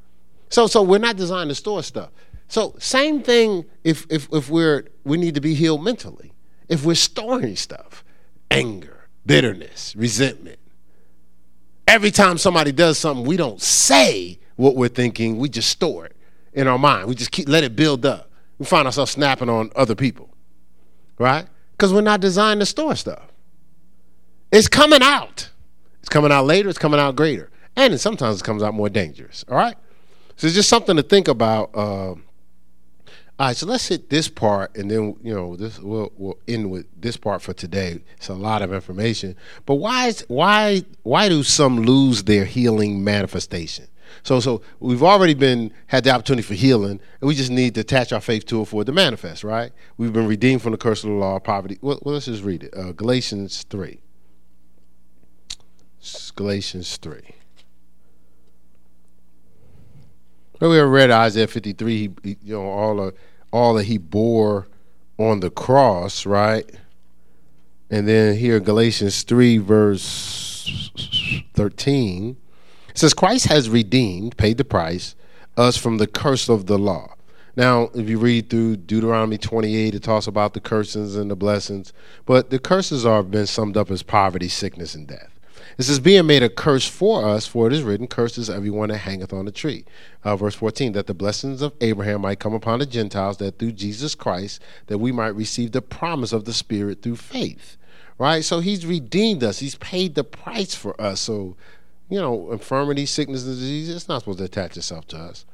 So, 0.50 0.66
so 0.66 0.82
we're 0.82 0.98
not 0.98 1.16
designed 1.16 1.50
to 1.50 1.54
store 1.54 1.82
stuff. 1.82 2.10
So, 2.46 2.74
same 2.78 3.22
thing 3.22 3.66
if, 3.84 4.06
if, 4.08 4.28
if 4.32 4.48
we're, 4.48 4.86
we 5.04 5.18
need 5.18 5.34
to 5.34 5.40
be 5.40 5.54
healed 5.54 5.82
mentally. 5.82 6.32
If 6.68 6.84
we're 6.84 6.94
storing 6.94 7.56
stuff, 7.56 8.04
anger, 8.50 9.08
bitterness, 9.26 9.94
resentment. 9.96 10.58
Every 11.86 12.10
time 12.10 12.38
somebody 12.38 12.72
does 12.72 12.98
something, 12.98 13.26
we 13.26 13.36
don't 13.36 13.60
say 13.60 14.38
what 14.56 14.76
we're 14.76 14.88
thinking, 14.88 15.38
we 15.38 15.48
just 15.48 15.68
store 15.68 16.06
it 16.06 16.16
in 16.52 16.66
our 16.66 16.78
mind. 16.78 17.08
We 17.08 17.14
just 17.14 17.30
keep 17.30 17.48
let 17.48 17.64
it 17.64 17.76
build 17.76 18.04
up. 18.04 18.30
We 18.58 18.66
find 18.66 18.86
ourselves 18.86 19.12
snapping 19.12 19.48
on 19.48 19.70
other 19.76 19.94
people, 19.94 20.30
right? 21.18 21.46
Because 21.78 21.92
we're 21.92 22.00
not 22.00 22.20
designed 22.20 22.58
to 22.60 22.66
store 22.66 22.96
stuff. 22.96 23.22
It's 24.50 24.66
coming 24.66 25.00
out. 25.00 25.50
It's 26.00 26.08
coming 26.08 26.32
out 26.32 26.44
later. 26.44 26.68
It's 26.68 26.78
coming 26.78 26.98
out 26.98 27.14
greater, 27.14 27.50
and 27.76 27.98
sometimes 28.00 28.40
it 28.40 28.44
comes 28.44 28.62
out 28.62 28.74
more 28.74 28.88
dangerous. 28.88 29.44
All 29.48 29.56
right. 29.56 29.76
So 30.36 30.46
it's 30.46 30.56
just 30.56 30.68
something 30.68 30.96
to 30.96 31.02
think 31.02 31.28
about. 31.28 31.70
Uh, 31.74 32.14
all 33.40 33.46
right, 33.46 33.56
so 33.56 33.66
let's 33.66 33.86
hit 33.86 34.10
this 34.10 34.28
part, 34.28 34.76
and 34.76 34.90
then 34.90 35.16
you 35.22 35.32
know 35.32 35.54
this 35.54 35.78
we'll, 35.78 36.12
we'll 36.16 36.38
end 36.48 36.72
with 36.72 36.86
this 37.00 37.16
part 37.16 37.40
for 37.40 37.52
today. 37.52 38.00
It's 38.16 38.28
a 38.28 38.34
lot 38.34 38.62
of 38.62 38.72
information, 38.72 39.36
but 39.64 39.76
why 39.76 40.08
is 40.08 40.24
why 40.26 40.82
why 41.04 41.28
do 41.28 41.44
some 41.44 41.82
lose 41.82 42.24
their 42.24 42.44
healing 42.44 43.04
manifestation? 43.04 43.86
So 44.22 44.40
so 44.40 44.62
we've 44.80 45.02
already 45.02 45.34
been 45.34 45.72
had 45.88 46.04
the 46.04 46.10
opportunity 46.10 46.42
for 46.42 46.54
healing, 46.54 47.00
and 47.20 47.28
we 47.28 47.34
just 47.34 47.50
need 47.50 47.74
to 47.74 47.80
attach 47.80 48.12
our 48.12 48.20
faith 48.20 48.46
to 48.46 48.62
it 48.62 48.66
for 48.66 48.82
it 48.82 48.84
to 48.86 48.92
manifest. 48.92 49.44
Right? 49.44 49.72
We've 49.96 50.12
been 50.12 50.26
redeemed 50.26 50.62
from 50.62 50.72
the 50.72 50.78
curse 50.78 51.04
of 51.04 51.10
the 51.10 51.16
law 51.16 51.36
of 51.36 51.44
poverty. 51.44 51.78
Well, 51.80 51.98
well 52.02 52.14
let's 52.14 52.26
just 52.26 52.44
read 52.44 52.64
it. 52.64 52.74
Uh, 52.76 52.92
Galatians 52.92 53.64
three. 53.68 54.00
Galatians 56.34 56.96
three. 56.96 57.34
Well, 60.60 60.70
we 60.70 60.80
read 60.80 61.12
Isaiah 61.12 61.46
53, 61.46 62.10
he, 62.24 62.36
you 62.42 62.54
know, 62.54 62.66
all 62.66 63.00
of, 63.00 63.14
all 63.52 63.74
that 63.74 63.84
he 63.84 63.96
bore 63.96 64.66
on 65.16 65.38
the 65.38 65.50
cross, 65.50 66.26
right? 66.26 66.68
And 67.90 68.08
then 68.08 68.36
here, 68.36 68.58
Galatians 68.58 69.22
3, 69.22 69.58
verse 69.58 70.90
13, 71.54 72.30
it 72.30 72.36
says, 72.98 73.14
Christ 73.14 73.46
has 73.46 73.68
redeemed, 73.70 74.36
paid 74.36 74.58
the 74.58 74.64
price, 74.64 75.14
us 75.56 75.76
from 75.76 75.98
the 75.98 76.06
curse 76.06 76.48
of 76.48 76.66
the 76.66 76.78
law. 76.78 77.14
Now, 77.56 77.90
if 77.94 78.08
you 78.08 78.18
read 78.18 78.50
through 78.50 78.76
Deuteronomy 78.76 79.36
28, 79.36 79.94
it 79.94 80.02
talks 80.02 80.28
about 80.28 80.54
the 80.54 80.60
curses 80.60 81.16
and 81.16 81.30
the 81.30 81.36
blessings, 81.36 81.92
but 82.24 82.50
the 82.50 82.58
curses 82.58 83.04
are 83.04 83.22
been 83.22 83.46
summed 83.46 83.76
up 83.76 83.90
as 83.90 84.04
poverty, 84.04 84.48
sickness, 84.48 84.94
and 84.94 85.08
death. 85.08 85.38
This 85.76 85.88
is 85.88 86.00
being 86.00 86.26
made 86.26 86.42
a 86.42 86.48
curse 86.48 86.88
for 86.88 87.24
us, 87.24 87.46
for 87.46 87.68
it 87.68 87.72
is 87.72 87.82
written, 87.82 88.08
Curses 88.08 88.50
everyone 88.50 88.88
that 88.88 88.98
hangeth 88.98 89.32
on 89.32 89.44
the 89.44 89.52
tree. 89.52 89.84
Uh, 90.24 90.34
verse 90.34 90.56
14, 90.56 90.92
that 90.92 91.06
the 91.06 91.14
blessings 91.14 91.62
of 91.62 91.72
Abraham 91.80 92.22
might 92.22 92.40
come 92.40 92.52
upon 92.52 92.80
the 92.80 92.86
Gentiles, 92.86 93.36
that 93.36 93.58
through 93.58 93.72
Jesus 93.72 94.16
Christ, 94.16 94.60
that 94.88 94.98
we 94.98 95.12
might 95.12 95.36
receive 95.36 95.70
the 95.70 95.82
promise 95.82 96.32
of 96.32 96.46
the 96.46 96.52
Spirit 96.52 97.02
through 97.02 97.16
faith. 97.16 97.76
Right? 98.18 98.44
So 98.44 98.58
he's 98.58 98.84
redeemed 98.84 99.44
us. 99.44 99.60
He's 99.60 99.76
paid 99.76 100.16
the 100.16 100.24
price 100.24 100.74
for 100.74 101.00
us. 101.00 101.20
So, 101.20 101.56
you 102.08 102.20
know, 102.20 102.50
infirmity, 102.52 103.06
sickness, 103.06 103.44
and 103.44 103.54
disease, 103.54 103.88
it's 103.88 104.08
not 104.08 104.20
supposed 104.20 104.38
to 104.38 104.44
attach 104.44 104.76
itself 104.76 105.06
to 105.08 105.18
us. 105.18 105.44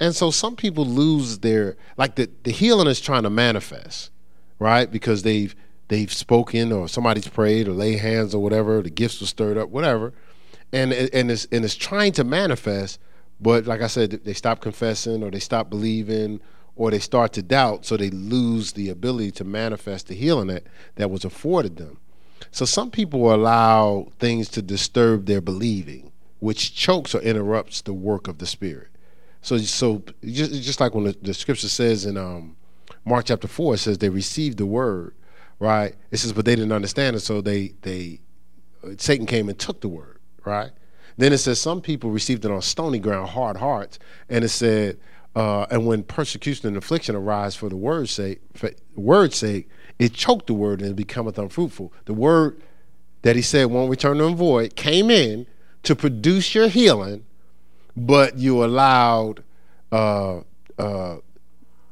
And 0.00 0.14
so 0.14 0.30
some 0.30 0.56
people 0.56 0.84
lose 0.84 1.38
their, 1.38 1.76
like 1.96 2.16
the, 2.16 2.30
the 2.42 2.50
healing 2.50 2.86
is 2.88 3.00
trying 3.00 3.22
to 3.24 3.30
manifest, 3.30 4.10
right? 4.58 4.90
Because 4.90 5.22
they've 5.22 5.54
they've 5.88 6.12
spoken 6.12 6.72
or 6.72 6.88
somebody's 6.88 7.28
prayed 7.28 7.68
or 7.68 7.72
lay 7.72 7.96
hands 7.96 8.34
or 8.34 8.42
whatever, 8.42 8.82
the 8.82 8.90
gifts 8.90 9.20
were 9.20 9.26
stirred 9.26 9.56
up, 9.56 9.68
whatever, 9.68 10.12
and 10.72 10.92
and 10.92 11.30
it's 11.30 11.46
and 11.52 11.64
it's 11.64 11.76
trying 11.76 12.12
to 12.12 12.24
manifest, 12.24 12.98
but 13.40 13.66
like 13.66 13.80
I 13.80 13.86
said, 13.86 14.10
they 14.24 14.32
stop 14.32 14.60
confessing 14.60 15.22
or 15.22 15.30
they 15.30 15.38
stop 15.38 15.70
believing 15.70 16.40
or 16.74 16.90
they 16.90 16.98
start 16.98 17.32
to 17.34 17.42
doubt, 17.42 17.86
so 17.86 17.96
they 17.96 18.10
lose 18.10 18.72
the 18.72 18.90
ability 18.90 19.30
to 19.32 19.44
manifest 19.44 20.08
the 20.08 20.14
healing 20.14 20.48
that 20.48 20.64
that 20.96 21.10
was 21.10 21.24
afforded 21.24 21.76
them. 21.76 21.98
So 22.50 22.64
some 22.64 22.90
people 22.90 23.34
allow 23.34 24.08
things 24.18 24.48
to 24.50 24.62
disturb 24.62 25.26
their 25.26 25.40
believing, 25.40 26.12
which 26.40 26.74
chokes 26.74 27.14
or 27.14 27.20
interrupts 27.20 27.82
the 27.82 27.92
work 27.92 28.28
of 28.28 28.38
the 28.38 28.46
Spirit. 28.46 28.88
So 29.42 29.58
so 29.58 30.02
just 30.24 30.62
just 30.62 30.80
like 30.80 30.94
when 30.94 31.04
the, 31.04 31.16
the 31.22 31.34
scripture 31.34 31.68
says 31.68 32.04
in 32.04 32.16
um, 32.16 32.56
Mark 33.04 33.26
chapter 33.26 33.48
four, 33.48 33.74
it 33.74 33.78
says 33.78 33.98
they 33.98 34.08
received 34.08 34.58
the 34.58 34.66
word 34.66 35.14
right? 35.58 35.94
It 36.10 36.18
says, 36.18 36.32
but 36.32 36.44
they 36.44 36.54
didn't 36.54 36.72
understand 36.72 37.16
it, 37.16 37.20
so 37.20 37.40
they 37.40 37.74
they 37.82 38.20
Satan 38.98 39.26
came 39.26 39.48
and 39.48 39.58
took 39.58 39.80
the 39.80 39.88
word, 39.88 40.18
right? 40.44 40.70
Then 41.16 41.32
it 41.32 41.38
says 41.38 41.60
some 41.60 41.80
people 41.80 42.10
received 42.10 42.44
it 42.44 42.50
on 42.50 42.62
stony 42.62 42.98
ground, 42.98 43.30
hard 43.30 43.56
hearts, 43.56 43.98
and 44.28 44.44
it 44.44 44.50
said, 44.50 44.98
uh, 45.34 45.66
and 45.70 45.86
when 45.86 46.02
persecution 46.02 46.68
and 46.68 46.76
affliction 46.76 47.14
arise 47.14 47.56
for 47.56 47.68
the 47.68 47.76
word's 47.76 48.10
sake, 48.10 48.40
for 48.54 48.70
word's 48.94 49.36
sake, 49.36 49.68
it 49.98 50.12
choked 50.12 50.46
the 50.46 50.54
word 50.54 50.80
and 50.80 50.90
it 50.90 50.96
becometh 50.96 51.38
unfruitful. 51.38 51.92
The 52.04 52.14
word 52.14 52.60
that 53.22 53.36
he 53.36 53.42
said 53.42 53.66
won't 53.66 53.90
return 53.90 54.18
to 54.18 54.28
void 54.30 54.76
came 54.76 55.10
in 55.10 55.46
to 55.82 55.96
produce 55.96 56.54
your 56.54 56.68
healing, 56.68 57.24
but 57.96 58.38
you 58.38 58.64
allowed, 58.64 59.42
uh, 59.90 60.40
uh, 60.78 61.16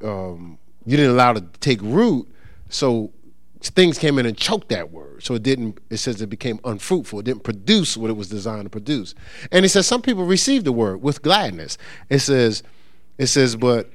um, 0.02 0.58
you 0.84 0.96
didn't 0.96 1.12
allow 1.12 1.32
it 1.32 1.52
to 1.54 1.60
take 1.60 1.80
root. 1.82 2.28
So 2.68 3.12
things 3.60 3.98
came 3.98 4.18
in 4.18 4.26
and 4.26 4.36
choked 4.36 4.68
that 4.68 4.90
word. 4.90 5.22
So 5.22 5.34
it 5.34 5.42
didn't, 5.42 5.78
it 5.88 5.96
says 5.96 6.20
it 6.20 6.28
became 6.28 6.60
unfruitful. 6.64 7.20
It 7.20 7.24
didn't 7.24 7.44
produce 7.44 7.96
what 7.96 8.10
it 8.10 8.14
was 8.14 8.28
designed 8.28 8.64
to 8.64 8.70
produce. 8.70 9.14
And 9.50 9.64
he 9.64 9.68
says 9.68 9.86
some 9.86 10.02
people 10.02 10.24
received 10.24 10.66
the 10.66 10.72
word 10.72 11.02
with 11.02 11.22
gladness. 11.22 11.78
It 12.10 12.18
says, 12.18 12.62
it 13.16 13.26
says, 13.26 13.56
but 13.56 13.90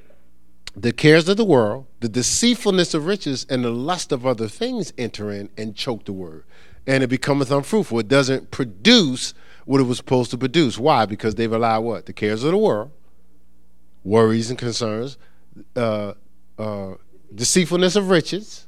the 0.76 0.92
cares 0.92 1.28
of 1.28 1.36
the 1.36 1.44
world, 1.44 1.86
the 2.00 2.08
deceitfulness 2.08 2.94
of 2.94 3.06
riches, 3.06 3.46
and 3.48 3.64
the 3.64 3.70
lust 3.70 4.12
of 4.12 4.26
other 4.26 4.48
things 4.48 4.92
enter 4.96 5.30
in 5.30 5.50
and 5.56 5.74
choke 5.74 6.04
the 6.04 6.12
word. 6.12 6.44
And 6.86 7.02
it 7.02 7.08
becometh 7.08 7.50
unfruitful. 7.50 7.98
It 7.98 8.08
doesn't 8.08 8.50
produce 8.50 9.34
what 9.64 9.80
it 9.80 9.84
was 9.84 9.98
supposed 9.98 10.30
to 10.30 10.38
produce. 10.38 10.78
Why? 10.78 11.06
Because 11.06 11.34
they've 11.34 11.52
allowed 11.52 11.82
what? 11.82 12.06
The 12.06 12.12
cares 12.12 12.44
of 12.44 12.52
the 12.52 12.58
world, 12.58 12.90
worries 14.04 14.50
and 14.50 14.58
concerns, 14.58 15.18
uh, 15.76 16.14
uh, 16.58 16.94
deceitfulness 17.34 17.96
of 17.96 18.10
riches, 18.10 18.66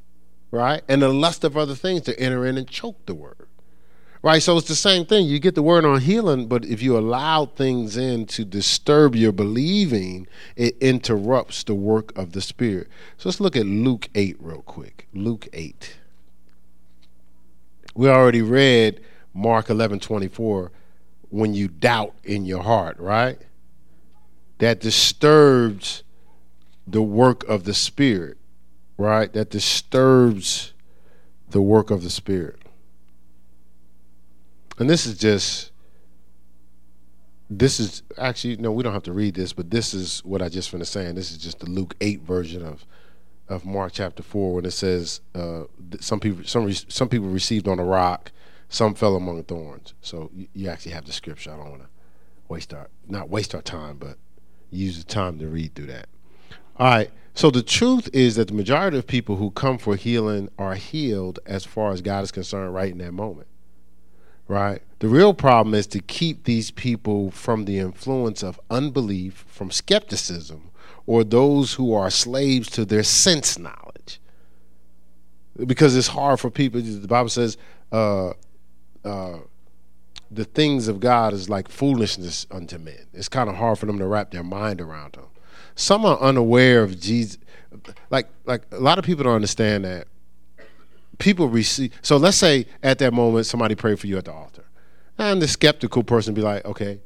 right? 0.50 0.82
And 0.88 1.02
the 1.02 1.08
lust 1.08 1.44
of 1.44 1.56
other 1.56 1.74
things 1.74 2.02
to 2.02 2.18
enter 2.20 2.44
in 2.46 2.58
and 2.58 2.68
choke 2.68 3.06
the 3.06 3.14
word. 3.14 3.48
Right, 4.24 4.40
so 4.40 4.56
it's 4.56 4.68
the 4.68 4.76
same 4.76 5.04
thing. 5.04 5.26
You 5.26 5.40
get 5.40 5.56
the 5.56 5.64
word 5.64 5.84
on 5.84 6.00
healing, 6.00 6.46
but 6.46 6.64
if 6.64 6.80
you 6.80 6.96
allow 6.96 7.46
things 7.46 7.96
in 7.96 8.26
to 8.26 8.44
disturb 8.44 9.16
your 9.16 9.32
believing, 9.32 10.28
it 10.54 10.76
interrupts 10.78 11.64
the 11.64 11.74
work 11.74 12.16
of 12.16 12.30
the 12.30 12.40
Spirit. 12.40 12.86
So 13.16 13.28
let's 13.28 13.40
look 13.40 13.56
at 13.56 13.66
Luke 13.66 14.08
8 14.14 14.36
real 14.38 14.62
quick. 14.62 15.08
Luke 15.12 15.48
8. 15.52 15.96
We 17.96 18.08
already 18.08 18.42
read 18.42 19.00
Mark 19.34 19.68
11 19.68 19.98
24 19.98 20.70
when 21.30 21.52
you 21.52 21.66
doubt 21.66 22.14
in 22.22 22.44
your 22.44 22.62
heart, 22.62 23.00
right? 23.00 23.40
That 24.58 24.78
disturbs 24.78 26.04
the 26.86 27.02
work 27.02 27.42
of 27.48 27.64
the 27.64 27.74
Spirit, 27.74 28.38
right? 28.96 29.32
That 29.32 29.50
disturbs 29.50 30.74
the 31.50 31.60
work 31.60 31.90
of 31.90 32.04
the 32.04 32.10
Spirit 32.10 32.61
and 34.78 34.88
this 34.88 35.06
is 35.06 35.18
just 35.18 35.72
this 37.50 37.78
is 37.78 38.02
actually 38.16 38.56
no 38.56 38.72
we 38.72 38.82
don't 38.82 38.94
have 38.94 39.02
to 39.02 39.12
read 39.12 39.34
this 39.34 39.52
but 39.52 39.70
this 39.70 39.92
is 39.92 40.20
what 40.24 40.40
i 40.40 40.48
just 40.48 40.70
finished 40.70 40.92
saying. 40.92 41.14
This 41.14 41.30
is 41.30 41.38
just 41.38 41.60
the 41.60 41.66
luke 41.66 41.94
8 42.00 42.20
version 42.22 42.64
of 42.64 42.86
of 43.48 43.64
mark 43.66 43.92
chapter 43.92 44.22
4 44.22 44.54
when 44.54 44.64
it 44.64 44.70
says 44.70 45.20
uh, 45.34 45.64
some 46.00 46.20
people 46.20 46.44
some 46.44 46.72
some 46.72 47.08
people 47.08 47.28
received 47.28 47.68
on 47.68 47.78
a 47.78 47.84
rock 47.84 48.32
some 48.68 48.94
fell 48.94 49.16
among 49.16 49.44
thorns. 49.44 49.92
So 50.00 50.30
you, 50.34 50.48
you 50.54 50.68
actually 50.70 50.92
have 50.92 51.04
the 51.04 51.12
scripture. 51.12 51.52
I 51.52 51.56
don't 51.58 51.70
want 51.70 51.82
to 51.82 51.88
waste 52.48 52.72
our 52.72 52.88
not 53.06 53.28
waste 53.28 53.54
our 53.54 53.62
time 53.62 53.98
but 53.98 54.16
use 54.70 54.98
the 54.98 55.04
time 55.04 55.38
to 55.40 55.48
read 55.48 55.74
through 55.74 55.86
that. 55.86 56.08
All 56.76 56.88
right. 56.88 57.10
So 57.34 57.50
the 57.50 57.62
truth 57.62 58.08
is 58.12 58.36
that 58.36 58.48
the 58.48 58.54
majority 58.54 58.98
of 58.98 59.06
people 59.06 59.36
who 59.36 59.50
come 59.50 59.78
for 59.78 59.96
healing 59.96 60.50
are 60.58 60.74
healed 60.74 61.38
as 61.46 61.64
far 61.64 61.92
as 61.92 62.02
god 62.02 62.24
is 62.24 62.32
concerned 62.32 62.74
right 62.74 62.92
in 62.92 62.98
that 62.98 63.12
moment 63.12 63.48
right? 64.52 64.82
The 64.98 65.08
real 65.08 65.34
problem 65.34 65.74
is 65.74 65.86
to 65.88 66.00
keep 66.00 66.44
these 66.44 66.70
people 66.70 67.30
from 67.30 67.64
the 67.64 67.78
influence 67.78 68.42
of 68.42 68.60
unbelief, 68.70 69.44
from 69.48 69.70
skepticism, 69.70 70.70
or 71.06 71.24
those 71.24 71.74
who 71.74 71.92
are 71.94 72.10
slaves 72.10 72.70
to 72.70 72.84
their 72.84 73.02
sense 73.02 73.58
knowledge. 73.58 74.20
Because 75.66 75.96
it's 75.96 76.08
hard 76.08 76.38
for 76.38 76.50
people. 76.50 76.80
The 76.80 77.08
Bible 77.08 77.28
says, 77.30 77.56
uh, 77.90 78.34
uh, 79.04 79.38
the 80.30 80.44
things 80.44 80.88
of 80.88 81.00
God 81.00 81.32
is 81.32 81.48
like 81.50 81.68
foolishness 81.68 82.46
unto 82.50 82.78
men. 82.78 83.06
It's 83.12 83.28
kind 83.28 83.50
of 83.50 83.56
hard 83.56 83.78
for 83.78 83.86
them 83.86 83.98
to 83.98 84.06
wrap 84.06 84.30
their 84.30 84.44
mind 84.44 84.80
around 84.80 85.14
them. 85.14 85.26
Some 85.74 86.04
are 86.04 86.18
unaware 86.20 86.82
of 86.82 87.00
Jesus. 87.00 87.38
Like, 88.10 88.28
like 88.44 88.62
a 88.70 88.80
lot 88.80 88.98
of 88.98 89.04
people 89.04 89.24
don't 89.24 89.34
understand 89.34 89.84
that 89.84 90.06
people 91.18 91.48
receive. 91.48 91.92
So 92.02 92.16
let's 92.16 92.36
say 92.36 92.66
at 92.82 92.98
that 92.98 93.12
moment 93.12 93.46
somebody 93.46 93.74
prayed 93.74 93.98
for 94.00 94.06
you 94.06 94.18
at 94.18 94.24
the 94.24 94.32
altar, 94.32 94.64
and 95.18 95.40
the 95.40 95.48
skeptical 95.48 96.02
person 96.02 96.34
be 96.34 96.42
like, 96.42 96.64
okay, 96.64 97.00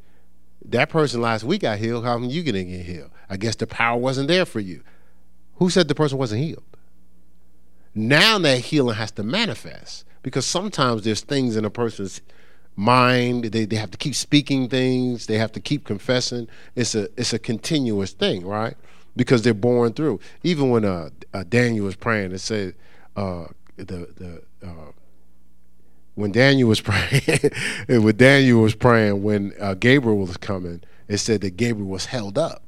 that 0.66 0.88
person 0.88 1.20
last 1.20 1.44
week 1.44 1.62
got 1.62 1.78
healed. 1.78 2.04
How 2.04 2.14
come 2.14 2.24
you 2.24 2.42
getting 2.42 2.68
get 2.68 2.86
healed? 2.86 3.10
I 3.28 3.36
guess 3.36 3.56
the 3.56 3.66
power 3.66 3.98
wasn't 3.98 4.28
there 4.28 4.44
for 4.44 4.60
you. 4.60 4.82
Who 5.56 5.70
said 5.70 5.88
the 5.88 5.94
person 5.94 6.18
wasn't 6.18 6.42
healed? 6.42 6.64
Now 7.94 8.38
that 8.38 8.58
healing 8.58 8.96
has 8.96 9.10
to 9.12 9.22
manifest 9.22 10.04
because 10.22 10.44
sometimes 10.44 11.02
there's 11.02 11.22
things 11.22 11.56
in 11.56 11.64
a 11.64 11.70
person's 11.70 12.20
mind. 12.76 13.44
They, 13.44 13.64
they 13.64 13.76
have 13.76 13.90
to 13.92 13.98
keep 13.98 14.14
speaking 14.14 14.68
things. 14.68 15.26
They 15.26 15.38
have 15.38 15.52
to 15.52 15.60
keep 15.60 15.84
confessing. 15.84 16.48
It's 16.74 16.94
a 16.94 17.08
it's 17.18 17.32
a 17.32 17.38
continuous 17.38 18.12
thing, 18.12 18.46
right? 18.46 18.76
Because 19.16 19.42
they're 19.42 19.54
born 19.54 19.94
through. 19.94 20.20
Even 20.42 20.68
when 20.70 20.84
uh, 20.84 21.10
uh 21.32 21.44
Daniel 21.48 21.86
was 21.86 21.96
praying, 21.96 22.32
it 22.32 22.38
said, 22.38 22.74
uh, 23.16 23.46
the 23.76 24.42
the 24.62 24.66
uh, 24.66 24.92
when 26.16 26.32
Daniel 26.32 26.68
was 26.68 26.80
praying, 26.82 27.50
when 27.88 28.16
Daniel 28.16 28.62
was 28.62 28.74
praying, 28.74 29.22
when 29.22 29.52
uh, 29.60 29.74
Gabriel 29.74 30.18
was 30.18 30.36
coming, 30.36 30.82
it 31.08 31.18
said 31.18 31.42
that 31.42 31.56
Gabriel 31.56 31.88
was 31.88 32.06
held 32.06 32.36
up, 32.36 32.62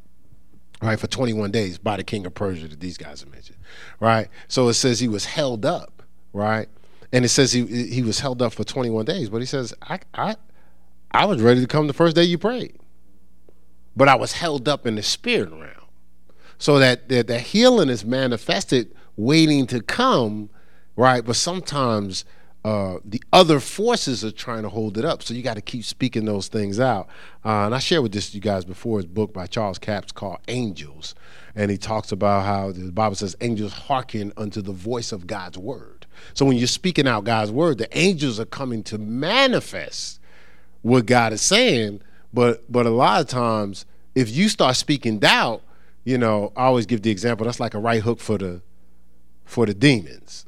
right, 0.80 1.00
for 1.00 1.08
21 1.08 1.50
days 1.50 1.78
by 1.78 1.96
the 1.96 2.04
king 2.04 2.24
of 2.26 2.34
Persia 2.34 2.68
that 2.68 2.80
these 2.80 2.96
guys 2.96 3.20
have 3.20 3.32
mentioned, 3.32 3.58
right? 3.98 4.28
So 4.46 4.68
it 4.68 4.74
says 4.74 5.00
he 5.00 5.08
was 5.08 5.24
held 5.24 5.66
up, 5.66 6.02
right, 6.32 6.68
and 7.12 7.24
it 7.24 7.30
says 7.30 7.52
he 7.52 7.64
he 7.88 8.02
was 8.02 8.20
held 8.20 8.40
up 8.40 8.52
for 8.52 8.64
21 8.64 9.04
days, 9.06 9.28
but 9.28 9.38
he 9.38 9.46
says 9.46 9.74
I 9.82 9.98
I 10.14 10.36
I 11.10 11.24
was 11.24 11.42
ready 11.42 11.60
to 11.60 11.66
come 11.66 11.86
the 11.86 11.94
first 11.94 12.14
day 12.14 12.24
you 12.24 12.38
prayed, 12.38 12.78
but 13.96 14.08
I 14.08 14.14
was 14.14 14.32
held 14.32 14.68
up 14.68 14.86
in 14.86 14.94
the 14.94 15.02
spirit 15.02 15.50
realm, 15.50 15.88
so 16.58 16.78
that 16.78 17.08
that 17.08 17.26
the 17.26 17.38
healing 17.38 17.88
is 17.88 18.04
manifested, 18.04 18.94
waiting 19.16 19.66
to 19.68 19.80
come 19.80 20.50
right? 20.98 21.24
But 21.24 21.36
sometimes 21.36 22.24
uh, 22.64 22.98
the 23.04 23.22
other 23.32 23.60
forces 23.60 24.24
are 24.24 24.32
trying 24.32 24.64
to 24.64 24.68
hold 24.68 24.98
it 24.98 25.04
up. 25.04 25.22
So 25.22 25.32
you 25.32 25.42
got 25.42 25.54
to 25.54 25.62
keep 25.62 25.84
speaking 25.84 26.24
those 26.24 26.48
things 26.48 26.80
out. 26.80 27.06
Uh, 27.44 27.66
and 27.66 27.74
I 27.74 27.78
shared 27.78 28.02
with 28.02 28.12
this 28.12 28.34
you 28.34 28.40
guys 28.40 28.64
before 28.64 28.98
his 28.98 29.06
book 29.06 29.32
by 29.32 29.46
Charles 29.46 29.78
Capps 29.78 30.10
called 30.10 30.40
Angels. 30.48 31.14
And 31.54 31.70
he 31.70 31.78
talks 31.78 32.10
about 32.10 32.44
how 32.44 32.72
the 32.72 32.90
Bible 32.90 33.14
says 33.14 33.36
angels 33.40 33.72
hearken 33.72 34.32
unto 34.36 34.60
the 34.60 34.72
voice 34.72 35.12
of 35.12 35.28
God's 35.28 35.56
word. 35.56 36.06
So 36.34 36.44
when 36.44 36.56
you're 36.56 36.66
speaking 36.66 37.06
out 37.06 37.22
God's 37.22 37.52
word, 37.52 37.78
the 37.78 37.96
angels 37.96 38.40
are 38.40 38.44
coming 38.44 38.82
to 38.84 38.98
manifest 38.98 40.20
what 40.82 41.06
God 41.06 41.32
is 41.32 41.42
saying. 41.42 42.02
But 42.32 42.70
but 42.70 42.86
a 42.86 42.90
lot 42.90 43.20
of 43.20 43.28
times, 43.28 43.86
if 44.16 44.30
you 44.30 44.48
start 44.48 44.74
speaking 44.74 45.20
doubt, 45.20 45.62
you 46.04 46.18
know, 46.18 46.52
I 46.56 46.64
always 46.64 46.86
give 46.86 47.02
the 47.02 47.10
example 47.10 47.46
that's 47.46 47.60
like 47.60 47.74
a 47.74 47.78
right 47.78 48.02
hook 48.02 48.18
for 48.18 48.36
the 48.36 48.62
for 49.44 49.64
the 49.64 49.74
demons 49.74 50.44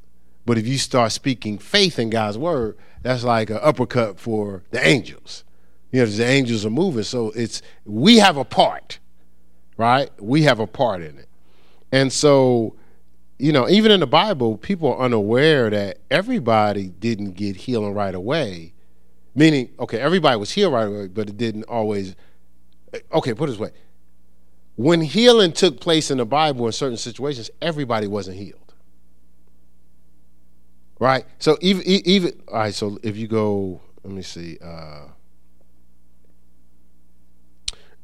but 0.51 0.59
if 0.59 0.66
you 0.66 0.78
start 0.78 1.12
speaking 1.12 1.59
faith 1.59 1.96
in 1.96 2.11
God's 2.11 2.36
word, 2.36 2.76
that's 3.03 3.22
like 3.22 3.51
an 3.51 3.61
uppercut 3.62 4.18
for 4.18 4.64
the 4.72 4.84
angels. 4.84 5.44
You 5.92 6.01
know, 6.01 6.07
the 6.07 6.26
angels 6.26 6.66
are 6.66 6.70
moving. 6.70 7.05
So 7.05 7.30
it's 7.36 7.62
we 7.84 8.16
have 8.16 8.36
a 8.36 8.44
part, 8.44 8.98
right? 9.76 10.11
We 10.20 10.42
have 10.42 10.59
a 10.59 10.66
part 10.66 11.03
in 11.03 11.18
it. 11.18 11.28
And 11.92 12.12
so, 12.12 12.74
you 13.38 13.53
know, 13.53 13.68
even 13.68 13.92
in 13.92 14.01
the 14.01 14.09
Bible, 14.09 14.57
people 14.57 14.92
are 14.92 15.05
unaware 15.05 15.70
that 15.70 15.98
everybody 16.11 16.88
didn't 16.88 17.34
get 17.34 17.55
healing 17.55 17.94
right 17.94 18.16
away. 18.16 18.72
Meaning, 19.36 19.70
okay, 19.78 20.01
everybody 20.01 20.36
was 20.36 20.51
healed 20.51 20.72
right 20.72 20.88
away, 20.88 21.07
but 21.07 21.28
it 21.28 21.36
didn't 21.36 21.62
always 21.68 22.16
okay, 23.12 23.34
put 23.34 23.48
it 23.48 23.53
this 23.53 23.61
way. 23.61 23.70
When 24.74 25.01
healing 25.01 25.53
took 25.53 25.78
place 25.80 26.11
in 26.11 26.18
the 26.18 26.26
Bible 26.26 26.66
in 26.66 26.72
certain 26.72 26.98
situations, 26.98 27.53
everybody 27.62 28.09
wasn't 28.09 28.38
healed 28.38 28.69
right? 31.01 31.24
So 31.40 31.59
even 31.61 31.82
even 31.84 32.40
all 32.46 32.55
right. 32.55 32.74
So 32.74 32.98
if 33.03 33.16
you 33.16 33.26
go, 33.26 33.80
let 34.05 34.12
me 34.12 34.22
see. 34.22 34.59
Uh, 34.62 35.07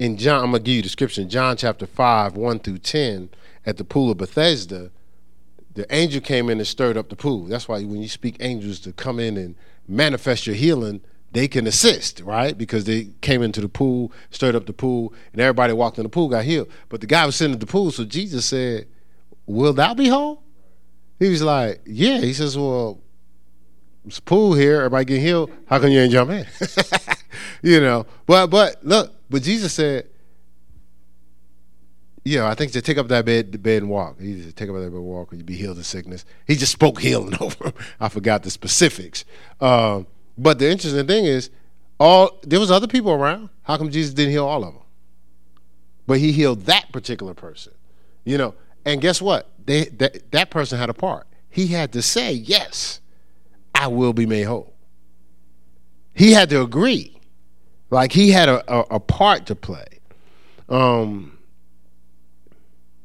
in 0.01 0.17
John, 0.17 0.43
I'm 0.43 0.51
gonna 0.51 0.59
give 0.59 0.75
you 0.75 0.83
the 0.83 0.89
description. 0.89 1.29
John 1.29 1.57
chapter 1.57 1.87
five, 1.87 2.37
one 2.37 2.59
through 2.59 2.79
ten, 2.79 3.31
at 3.65 3.77
the 3.77 3.85
pool 3.85 4.11
of 4.11 4.19
Bethesda, 4.19 4.91
the 5.75 5.87
angel 5.95 6.21
came 6.21 6.51
in 6.51 6.59
and 6.59 6.67
stirred 6.67 6.97
up 6.97 7.09
the 7.09 7.17
pool. 7.17 7.45
That's 7.45 7.69
why 7.69 7.85
when 7.85 8.03
you 8.03 8.09
speak 8.09 8.39
angels 8.41 8.81
to 8.81 8.93
come 8.93 9.21
in 9.21 9.37
and 9.37 9.55
manifest 9.87 10.47
your 10.47 10.57
healing, 10.57 11.03
they 11.33 11.49
can 11.49 11.67
assist, 11.67 12.21
right? 12.21 12.57
Because 12.57 12.85
they 12.85 13.11
came 13.21 13.43
into 13.43 13.61
the 13.61 13.69
pool, 13.69 14.11
stirred 14.31 14.55
up 14.55 14.67
the 14.67 14.73
pool, 14.73 15.13
and 15.33 15.41
everybody 15.41 15.73
walked 15.73 15.99
in 15.99 16.03
the 16.03 16.09
pool 16.09 16.29
got 16.29 16.45
healed. 16.45 16.69
But 16.89 17.03
the 17.03 17.07
guy 17.07 17.27
was 17.27 17.37
sitting 17.37 17.55
at 17.55 17.61
the 17.61 17.67
pool, 17.67 17.91
so 17.91 18.05
Jesus 18.05 18.47
said, 18.47 18.87
"Will 19.47 19.75
thou 19.75 19.95
be 19.95 20.09
whole?" 20.09 20.43
He 21.19 21.29
was 21.29 21.43
like, 21.43 21.83
yeah. 21.87 22.19
He 22.19 22.33
says, 22.33 22.57
well, 22.57 23.01
it's 24.07 24.21
pool 24.21 24.55
here. 24.55 24.77
Everybody 24.77 25.05
get 25.05 25.21
healed. 25.21 25.51
How 25.67 25.79
come 25.79 25.91
you 25.91 26.01
ain't 26.01 26.13
jump 26.13 26.31
in? 26.31 26.47
you 27.63 27.81
know. 27.81 28.07
But 28.27 28.49
but 28.49 28.85
look, 28.85 29.13
but 29.29 29.43
Jesus 29.43 29.73
said, 29.73 30.09
yeah, 32.25 32.49
I 32.49 32.55
think 32.55 32.73
to 32.73 32.83
take 32.83 32.99
up 32.99 33.09
that 33.09 33.25
bed, 33.25 33.53
the 33.53 33.59
bed 33.59 33.83
and 33.83 33.91
walk. 33.91 34.21
He 34.21 34.43
said, 34.43 34.57
take 34.57 34.69
up 34.69 34.75
that 34.75 34.83
bed 34.83 34.93
and 34.93 35.05
walk, 35.05 35.31
and 35.31 35.41
you 35.41 35.45
be 35.45 35.57
healed 35.57 35.79
of 35.79 35.87
sickness. 35.87 36.25
He 36.47 36.57
just 36.57 36.73
spoke 36.73 37.01
healing 37.01 37.37
over 37.41 37.67
him. 37.67 37.75
I 38.01 38.09
forgot 38.09 38.43
the 38.43 38.51
specifics. 38.51 39.25
Um, 39.61 40.07
but 40.37 40.59
the 40.59 40.71
interesting 40.71 41.07
thing 41.07 41.25
is, 41.25 41.51
all 41.99 42.39
there 42.43 42.61
was 42.61 42.71
other 42.71 42.87
people 42.87 43.13
around. 43.13 43.49
How 43.63 43.77
come 43.77 43.91
Jesus 43.91 44.13
didn't 44.13 44.33
heal 44.33 44.47
all 44.47 44.65
of 44.65 44.75
them? 44.75 44.83
But 46.07 46.19
he 46.19 46.33
healed 46.33 46.63
that 46.67 46.93
particular 46.93 47.33
person. 47.35 47.73
You 48.25 48.39
know, 48.39 48.55
and 48.87 49.01
guess 49.03 49.21
what? 49.21 49.51
They 49.67 49.87
that, 49.87 50.31
that 50.31 50.51
person 50.51 50.79
had 50.79 50.89
a 50.89 50.95
part. 50.95 51.27
He 51.51 51.67
had 51.69 51.93
to 51.93 52.03
say, 52.03 52.33
Yes, 52.33 53.01
I 53.75 53.89
will 53.89 54.15
be 54.15 54.27
made 54.27 54.45
whole. 54.45 54.75
He 56.15 56.33
had 56.33 56.49
to 56.51 56.63
agree. 56.63 57.21
Like 57.91 58.13
he 58.13 58.31
had 58.31 58.49
a, 58.49 58.63
a, 58.73 58.97
a 58.97 59.01
part 59.01 59.47
to 59.47 59.57
play. 59.57 60.01
Um 60.69 61.39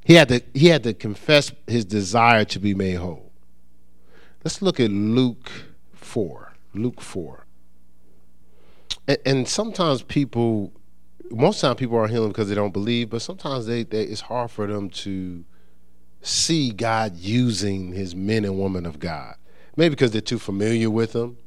He 0.06 0.14
had 0.14 0.30
to 0.30 0.42
he 0.54 0.68
had 0.68 0.84
to 0.84 0.94
confess 0.94 1.52
his 1.68 1.84
desire 1.84 2.46
to 2.46 2.60
be 2.60 2.76
made 2.76 2.96
whole. 2.96 3.32
Let's 4.44 4.62
look 4.62 4.80
at 4.80 4.92
Luke 4.92 5.52
4. 5.94 6.54
Luke 6.74 7.02
4. 7.02 7.46
And, 9.08 9.18
and 9.26 9.48
sometimes 9.48 10.04
people 10.04 10.74
most 11.32 11.62
time 11.62 11.76
people 11.76 11.98
are 11.98 12.08
healing 12.08 12.30
because 12.30 12.50
they 12.50 12.56
don't 12.56 12.74
believe, 12.74 13.10
but 13.10 13.22
sometimes 13.22 13.66
they, 13.66 13.84
they 13.84 14.04
it's 14.04 14.22
hard 14.22 14.52
for 14.52 14.68
them 14.68 14.90
to 14.90 15.46
see 16.22 16.72
God 16.72 17.16
using 17.18 17.94
his 17.94 18.16
men 18.16 18.46
and 18.46 18.60
women 18.60 18.86
of 18.86 19.00
God. 19.00 19.36
Maybe 19.76 19.90
because 19.92 20.12
they're 20.12 20.22
too 20.22 20.40
familiar 20.40 20.90
with 20.90 21.16
him. 21.16 21.38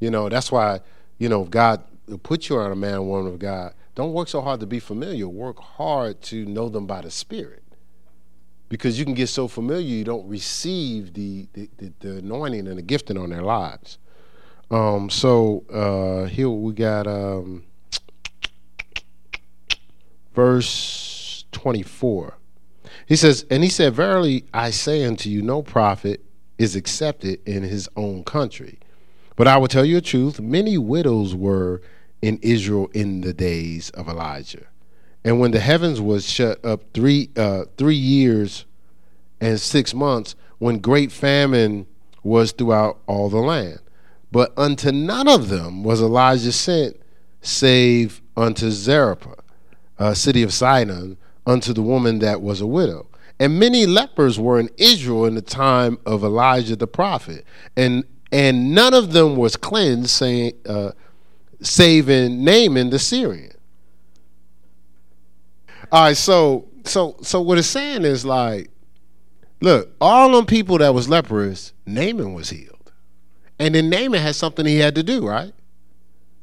You 0.00 0.10
know, 0.10 0.28
that's 0.28 0.52
why, 0.52 0.80
you 1.18 1.28
know, 1.28 1.42
if 1.42 1.50
God 1.50 1.82
put 2.18 2.48
you 2.48 2.58
on 2.58 2.72
a 2.72 2.76
man 2.76 2.94
and 2.94 3.08
woman 3.08 3.32
of 3.32 3.38
God. 3.38 3.74
Don't 3.94 4.12
work 4.12 4.28
so 4.28 4.40
hard 4.40 4.60
to 4.60 4.66
be 4.66 4.80
familiar. 4.80 5.28
Work 5.28 5.60
hard 5.60 6.20
to 6.22 6.44
know 6.46 6.68
them 6.68 6.86
by 6.86 7.02
the 7.02 7.10
Spirit. 7.10 7.62
Because 8.68 8.98
you 8.98 9.04
can 9.04 9.14
get 9.14 9.28
so 9.28 9.48
familiar 9.48 9.86
you 9.86 10.04
don't 10.04 10.26
receive 10.26 11.12
the 11.12 11.46
the, 11.52 11.68
the, 11.76 11.92
the 12.00 12.16
anointing 12.18 12.66
and 12.66 12.78
the 12.78 12.82
gifting 12.82 13.18
on 13.18 13.28
their 13.28 13.42
lives. 13.42 13.98
Um, 14.70 15.10
so 15.10 15.64
uh, 15.70 16.26
here 16.28 16.48
we 16.48 16.72
got 16.72 17.06
um, 17.06 17.64
verse 20.34 21.44
24. 21.52 22.38
He 23.12 23.16
says, 23.16 23.44
And 23.50 23.62
he 23.62 23.68
said, 23.68 23.92
Verily 23.92 24.46
I 24.54 24.70
say 24.70 25.04
unto 25.04 25.28
you, 25.28 25.42
no 25.42 25.60
prophet 25.62 26.24
is 26.56 26.74
accepted 26.74 27.46
in 27.46 27.62
his 27.62 27.86
own 27.94 28.24
country. 28.24 28.78
But 29.36 29.46
I 29.46 29.58
will 29.58 29.68
tell 29.68 29.84
you 29.84 29.96
the 29.96 30.00
truth 30.00 30.40
many 30.40 30.78
widows 30.78 31.34
were 31.34 31.82
in 32.22 32.38
Israel 32.40 32.88
in 32.94 33.20
the 33.20 33.34
days 33.34 33.90
of 33.90 34.08
Elijah. 34.08 34.64
And 35.24 35.38
when 35.38 35.50
the 35.50 35.60
heavens 35.60 36.00
was 36.00 36.26
shut 36.26 36.64
up 36.64 36.84
three 36.94 37.28
uh, 37.36 37.64
three 37.76 37.96
years 37.96 38.64
and 39.42 39.60
six 39.60 39.92
months, 39.92 40.34
when 40.56 40.78
great 40.78 41.12
famine 41.12 41.86
was 42.22 42.52
throughout 42.52 43.02
all 43.06 43.28
the 43.28 43.40
land. 43.40 43.80
But 44.30 44.54
unto 44.56 44.90
none 44.90 45.28
of 45.28 45.50
them 45.50 45.84
was 45.84 46.00
Elijah 46.00 46.50
sent, 46.50 46.96
save 47.42 48.22
unto 48.38 48.70
Zarephath, 48.70 49.44
a 49.98 50.14
city 50.14 50.42
of 50.42 50.54
Sidon, 50.54 51.18
unto 51.46 51.72
the 51.72 51.82
woman 51.82 52.18
that 52.20 52.40
was 52.40 52.60
a 52.60 52.66
widow. 52.66 53.08
And 53.38 53.58
many 53.58 53.86
lepers 53.86 54.38
were 54.38 54.60
in 54.60 54.68
Israel 54.76 55.26
in 55.26 55.34
the 55.34 55.42
time 55.42 55.98
of 56.06 56.22
Elijah 56.22 56.76
the 56.76 56.86
prophet, 56.86 57.44
and 57.76 58.04
and 58.30 58.74
none 58.74 58.94
of 58.94 59.12
them 59.12 59.36
was 59.36 59.56
cleansed, 59.56 60.08
saying, 60.08 60.54
uh, 60.66 60.92
saving 61.60 62.44
Naaman 62.44 62.88
the 62.90 62.98
Syrian. 62.98 63.52
All 65.90 66.04
right, 66.04 66.16
so 66.16 66.68
so 66.84 67.16
so 67.22 67.40
what 67.40 67.58
it's 67.58 67.68
saying 67.68 68.04
is 68.04 68.24
like, 68.24 68.70
look, 69.60 69.90
all 70.00 70.30
them 70.32 70.46
people 70.46 70.78
that 70.78 70.94
was 70.94 71.08
leprous, 71.08 71.72
Naaman 71.84 72.32
was 72.34 72.50
healed, 72.50 72.92
and 73.58 73.74
then 73.74 73.90
Naaman 73.90 74.20
had 74.20 74.34
something 74.34 74.64
he 74.66 74.78
had 74.78 74.94
to 74.94 75.02
do, 75.02 75.26
right? 75.26 75.52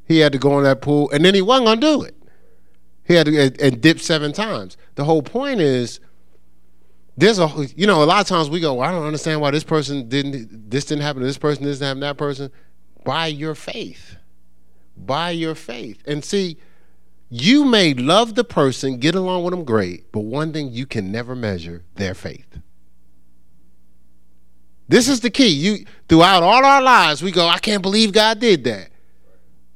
He 0.06 0.18
had 0.18 0.32
to 0.32 0.38
go 0.38 0.58
in 0.58 0.64
that 0.64 0.82
pool, 0.82 1.10
and 1.10 1.24
then 1.24 1.34
he 1.34 1.42
wasn't 1.42 1.66
gonna 1.66 1.80
do 1.80 2.02
it. 2.02 2.14
He 3.10 3.16
had 3.16 3.26
to 3.26 3.60
and, 3.60 3.80
dip 3.80 3.98
seven 3.98 4.32
times. 4.32 4.76
The 4.94 5.02
whole 5.02 5.20
point 5.20 5.60
is 5.60 5.98
there's 7.16 7.40
a 7.40 7.50
you 7.74 7.84
know 7.84 8.04
a 8.04 8.06
lot 8.06 8.20
of 8.20 8.28
times 8.28 8.48
we 8.48 8.60
go 8.60 8.74
well, 8.74 8.88
I 8.88 8.92
don't 8.92 9.04
understand 9.04 9.40
why 9.40 9.50
this 9.50 9.64
person 9.64 10.08
didn't 10.08 10.70
this 10.70 10.84
didn't 10.84 11.02
happen 11.02 11.22
to 11.22 11.26
this 11.26 11.36
person 11.36 11.64
this 11.64 11.80
didn't 11.80 11.88
happen 11.88 12.00
to 12.02 12.06
that 12.06 12.16
person. 12.16 12.52
By 13.04 13.26
your 13.26 13.56
faith. 13.56 14.14
By 14.96 15.30
your 15.30 15.56
faith. 15.56 16.00
And 16.06 16.24
see 16.24 16.58
you 17.28 17.64
may 17.64 17.94
love 17.94 18.36
the 18.36 18.44
person 18.44 18.98
get 18.98 19.16
along 19.16 19.42
with 19.42 19.54
them 19.54 19.64
great 19.64 20.12
but 20.12 20.20
one 20.20 20.52
thing 20.52 20.70
you 20.70 20.86
can 20.86 21.10
never 21.10 21.34
measure 21.34 21.82
their 21.96 22.14
faith. 22.14 22.60
This 24.86 25.08
is 25.08 25.18
the 25.18 25.30
key. 25.30 25.48
You 25.48 25.84
throughout 26.08 26.44
all 26.44 26.64
our 26.64 26.80
lives 26.80 27.24
we 27.24 27.32
go 27.32 27.48
I 27.48 27.58
can't 27.58 27.82
believe 27.82 28.12
God 28.12 28.38
did 28.38 28.62
that 28.62 28.89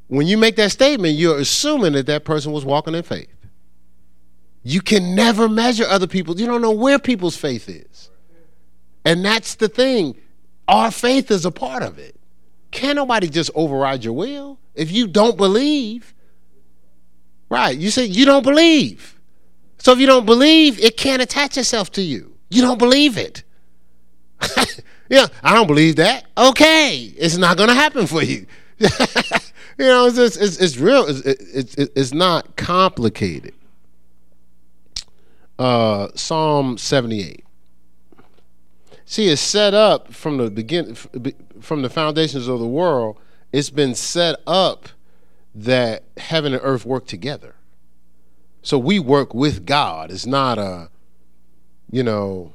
when 0.08 0.26
you 0.26 0.36
make 0.36 0.56
that 0.56 0.70
statement, 0.70 1.14
you're 1.14 1.38
assuming 1.38 1.92
that 1.94 2.06
that 2.06 2.24
person 2.24 2.52
was 2.52 2.64
walking 2.64 2.94
in 2.94 3.02
faith. 3.02 3.28
You 4.62 4.80
can 4.80 5.14
never 5.14 5.48
measure 5.48 5.84
other 5.84 6.06
people. 6.06 6.38
You 6.38 6.46
don't 6.46 6.62
know 6.62 6.72
where 6.72 6.98
people's 6.98 7.36
faith 7.36 7.68
is. 7.68 8.10
And 9.04 9.24
that's 9.24 9.56
the 9.56 9.68
thing. 9.68 10.16
Our 10.66 10.90
faith 10.90 11.30
is 11.30 11.44
a 11.44 11.50
part 11.50 11.82
of 11.82 11.98
it. 11.98 12.16
Can't 12.70 12.96
nobody 12.96 13.28
just 13.28 13.50
override 13.54 14.04
your 14.04 14.14
will. 14.14 14.58
If 14.74 14.90
you 14.90 15.06
don't 15.06 15.36
believe, 15.36 16.14
right, 17.50 17.76
you 17.76 17.90
say 17.90 18.06
you 18.06 18.24
don't 18.24 18.42
believe. 18.42 19.20
So 19.78 19.92
if 19.92 19.98
you 19.98 20.06
don't 20.06 20.24
believe, 20.24 20.80
it 20.80 20.96
can't 20.96 21.20
attach 21.20 21.58
itself 21.58 21.92
to 21.92 22.02
you. 22.02 22.34
You 22.48 22.62
don't 22.62 22.78
believe 22.78 23.18
it. 23.18 23.44
yeah, 25.10 25.26
I 25.42 25.54
don't 25.54 25.66
believe 25.66 25.96
that. 25.96 26.24
Okay, 26.36 27.12
it's 27.16 27.36
not 27.36 27.56
going 27.58 27.68
to 27.68 27.74
happen 27.74 28.06
for 28.06 28.22
you. 28.22 28.46
You 29.78 29.86
know, 29.86 30.06
it's 30.06 30.18
it's, 30.18 30.58
it's 30.58 30.76
real. 30.76 31.06
It's, 31.06 31.20
it's, 31.20 31.74
it's 31.76 32.12
not 32.12 32.56
complicated. 32.56 33.54
Uh, 35.58 36.08
Psalm 36.14 36.78
78. 36.78 37.44
See, 39.04 39.28
it's 39.28 39.40
set 39.40 39.74
up 39.74 40.12
from 40.12 40.38
the 40.38 40.50
begin 40.50 40.94
from 40.94 41.82
the 41.82 41.90
foundations 41.90 42.48
of 42.48 42.60
the 42.60 42.66
world. 42.66 43.18
It's 43.52 43.70
been 43.70 43.94
set 43.94 44.36
up 44.46 44.88
that 45.54 46.04
heaven 46.16 46.52
and 46.52 46.62
earth 46.64 46.84
work 46.84 47.06
together. 47.06 47.54
So 48.62 48.78
we 48.78 48.98
work 48.98 49.34
with 49.34 49.66
God. 49.66 50.10
It's 50.10 50.26
not 50.26 50.58
a, 50.58 50.88
you 51.90 52.02
know, 52.02 52.52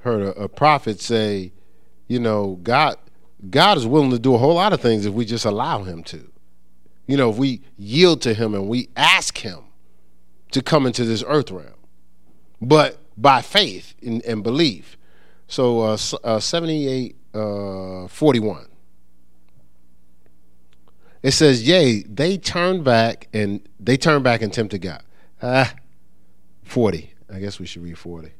heard 0.00 0.22
a, 0.22 0.42
a 0.42 0.48
prophet 0.48 1.00
say, 1.00 1.52
you 2.08 2.18
know, 2.18 2.58
God 2.62 2.96
God 3.50 3.78
is 3.78 3.86
willing 3.86 4.10
to 4.10 4.18
do 4.18 4.34
a 4.34 4.38
whole 4.38 4.54
lot 4.54 4.72
of 4.72 4.80
things 4.80 5.06
if 5.06 5.12
we 5.12 5.24
just 5.24 5.44
allow 5.44 5.82
him 5.82 6.02
to. 6.04 6.30
You 7.06 7.16
know, 7.16 7.30
if 7.30 7.36
we 7.36 7.62
yield 7.76 8.22
to 8.22 8.34
him 8.34 8.54
and 8.54 8.68
we 8.68 8.88
ask 8.96 9.38
him 9.38 9.60
to 10.52 10.62
come 10.62 10.86
into 10.86 11.04
this 11.04 11.22
earth 11.26 11.50
realm. 11.50 11.74
But 12.60 12.98
by 13.16 13.42
faith 13.42 13.94
and, 14.02 14.22
and 14.24 14.42
belief. 14.42 14.96
So 15.48 15.80
uh, 15.80 15.98
uh, 16.24 16.40
78 16.40 17.16
uh, 17.34 18.08
41. 18.08 18.66
It 21.22 21.32
says, 21.32 21.66
Yea, 21.66 22.02
they 22.02 22.38
turned 22.38 22.84
back 22.84 23.28
and 23.32 23.66
they 23.80 23.96
turned 23.96 24.24
back 24.24 24.42
and 24.42 24.52
tempted 24.52 24.78
God. 24.78 25.02
Ah, 25.42 25.74
40. 26.62 27.12
I 27.32 27.38
guess 27.40 27.58
we 27.58 27.66
should 27.66 27.82
read 27.82 27.98
40. 27.98 28.32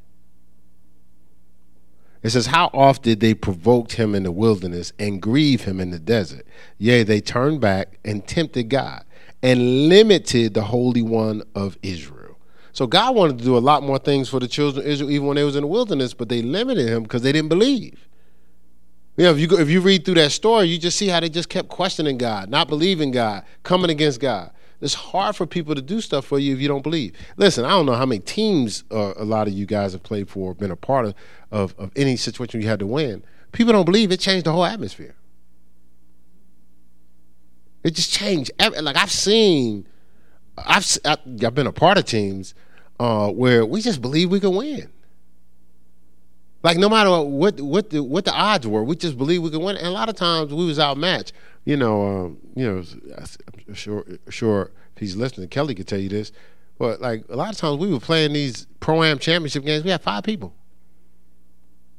It 2.22 2.30
says, 2.30 2.46
How 2.46 2.70
oft 2.72 3.02
did 3.02 3.20
they 3.20 3.34
provoke 3.34 3.92
him 3.92 4.14
in 4.14 4.22
the 4.24 4.32
wilderness 4.32 4.92
and 4.98 5.22
grieve 5.22 5.62
him 5.62 5.80
in 5.80 5.90
the 5.90 5.98
desert? 5.98 6.46
Yea, 6.78 7.02
they 7.02 7.20
turned 7.20 7.60
back 7.60 7.98
and 8.04 8.26
tempted 8.26 8.64
God 8.64 9.04
and 9.42 9.88
limited 9.88 10.54
the 10.54 10.62
Holy 10.62 11.02
One 11.02 11.42
of 11.54 11.78
Israel. 11.82 12.38
So 12.72 12.86
God 12.86 13.14
wanted 13.14 13.38
to 13.38 13.44
do 13.44 13.56
a 13.56 13.58
lot 13.58 13.82
more 13.82 13.98
things 13.98 14.28
for 14.28 14.38
the 14.38 14.48
children 14.48 14.84
of 14.84 14.90
Israel 14.90 15.10
even 15.10 15.26
when 15.26 15.36
they 15.36 15.44
was 15.44 15.56
in 15.56 15.62
the 15.62 15.66
wilderness, 15.66 16.12
but 16.12 16.28
they 16.28 16.42
limited 16.42 16.88
him 16.88 17.04
because 17.04 17.22
they 17.22 17.32
didn't 17.32 17.48
believe. 17.48 18.06
You 19.16 19.24
know, 19.24 19.30
if 19.30 19.38
you 19.38 19.46
go, 19.46 19.58
if 19.58 19.70
you 19.70 19.80
read 19.80 20.04
through 20.04 20.16
that 20.16 20.32
story, 20.32 20.66
you 20.66 20.76
just 20.78 20.98
see 20.98 21.08
how 21.08 21.20
they 21.20 21.30
just 21.30 21.48
kept 21.48 21.70
questioning 21.70 22.18
God, 22.18 22.50
not 22.50 22.68
believing 22.68 23.12
God, 23.12 23.44
coming 23.62 23.88
against 23.88 24.20
God. 24.20 24.50
It's 24.80 24.94
hard 24.94 25.36
for 25.36 25.46
people 25.46 25.74
to 25.74 25.82
do 25.82 26.00
stuff 26.00 26.26
for 26.26 26.38
you 26.38 26.54
if 26.54 26.60
you 26.60 26.68
don't 26.68 26.82
believe. 26.82 27.14
Listen, 27.36 27.64
I 27.64 27.70
don't 27.70 27.86
know 27.86 27.94
how 27.94 28.06
many 28.06 28.20
teams 28.20 28.84
uh, 28.90 29.14
a 29.16 29.24
lot 29.24 29.48
of 29.48 29.54
you 29.54 29.66
guys 29.66 29.92
have 29.92 30.02
played 30.02 30.28
for, 30.28 30.54
been 30.54 30.70
a 30.70 30.76
part 30.76 31.06
of, 31.06 31.14
of, 31.50 31.74
of 31.78 31.90
any 31.96 32.16
situation 32.16 32.60
you 32.60 32.68
had 32.68 32.80
to 32.80 32.86
win. 32.86 33.22
People 33.52 33.72
don't 33.72 33.86
believe 33.86 34.12
it 34.12 34.20
changed 34.20 34.46
the 34.46 34.52
whole 34.52 34.64
atmosphere. 34.64 35.14
It 37.82 37.94
just 37.94 38.12
changed. 38.12 38.50
Like 38.58 38.96
I've 38.96 39.12
seen, 39.12 39.86
I've 40.58 40.98
I've 41.04 41.54
been 41.54 41.68
a 41.68 41.72
part 41.72 41.98
of 41.98 42.04
teams 42.04 42.52
uh, 42.98 43.30
where 43.30 43.64
we 43.64 43.80
just 43.80 44.02
believe 44.02 44.30
we 44.30 44.40
can 44.40 44.54
win. 44.54 44.90
Like 46.62 46.78
no 46.78 46.88
matter 46.88 47.22
what 47.22 47.60
what 47.60 47.90
the 47.90 48.02
what 48.02 48.24
the 48.24 48.32
odds 48.32 48.66
were, 48.66 48.82
we 48.82 48.96
just 48.96 49.16
believe 49.16 49.40
we 49.40 49.50
can 49.50 49.60
win. 49.60 49.76
And 49.76 49.86
a 49.86 49.90
lot 49.90 50.08
of 50.08 50.16
times 50.16 50.52
we 50.52 50.66
was 50.66 50.80
outmatched. 50.80 51.32
You 51.66 51.76
know, 51.76 52.06
um, 52.06 52.38
you 52.54 52.64
know, 52.64 52.84
I'm 53.66 53.74
sure 53.74 54.06
sure 54.30 54.70
if 54.94 55.00
he's 55.00 55.16
listening, 55.16 55.48
Kelly 55.48 55.74
could 55.74 55.88
tell 55.88 55.98
you 55.98 56.08
this. 56.08 56.32
But 56.78 57.00
like 57.00 57.24
a 57.28 57.36
lot 57.36 57.52
of 57.52 57.58
times 57.58 57.78
we 57.78 57.92
were 57.92 58.00
playing 58.00 58.32
these 58.32 58.66
pro 58.80 59.02
am 59.02 59.18
championship 59.18 59.64
games. 59.64 59.84
We 59.84 59.90
had 59.90 60.00
five 60.00 60.22
people. 60.22 60.54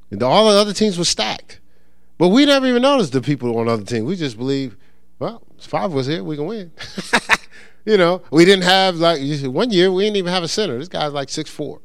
And 0.09 0.23
all 0.23 0.49
the 0.49 0.57
other 0.57 0.73
teams 0.73 0.97
were 0.97 1.03
stacked. 1.03 1.59
But 2.17 2.29
we 2.29 2.45
never 2.45 2.65
even 2.65 2.81
noticed 2.81 3.11
the 3.11 3.21
people 3.21 3.57
on 3.59 3.67
other 3.67 3.83
teams. 3.83 4.05
We 4.05 4.15
just 4.15 4.37
believe, 4.37 4.77
well, 5.19 5.43
five 5.59 5.95
us 5.95 6.07
here, 6.07 6.23
we 6.23 6.37
can 6.37 6.45
win. 6.45 6.71
you 7.85 7.97
know, 7.97 8.21
we 8.31 8.45
didn't 8.45 8.63
have 8.63 8.95
like 8.95 9.19
one 9.43 9.69
year 9.69 9.91
we 9.91 10.03
didn't 10.05 10.15
even 10.15 10.31
have 10.31 10.43
a 10.43 10.47
center. 10.47 10.79
This 10.79 10.87
guy's 10.87 11.11
like 11.11 11.29
six 11.29 11.49
four. 11.49 11.81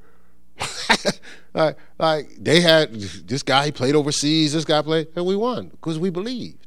like, 1.55 1.77
like 1.99 2.31
they 2.39 2.61
had 2.61 2.95
this 2.95 3.43
guy 3.43 3.67
he 3.67 3.73
played 3.73 3.97
overseas, 3.97 4.53
this 4.53 4.65
guy 4.65 4.83
played, 4.83 5.09
and 5.17 5.27
we 5.27 5.35
won 5.35 5.69
because 5.69 5.99
we 5.99 6.11
believed. 6.11 6.62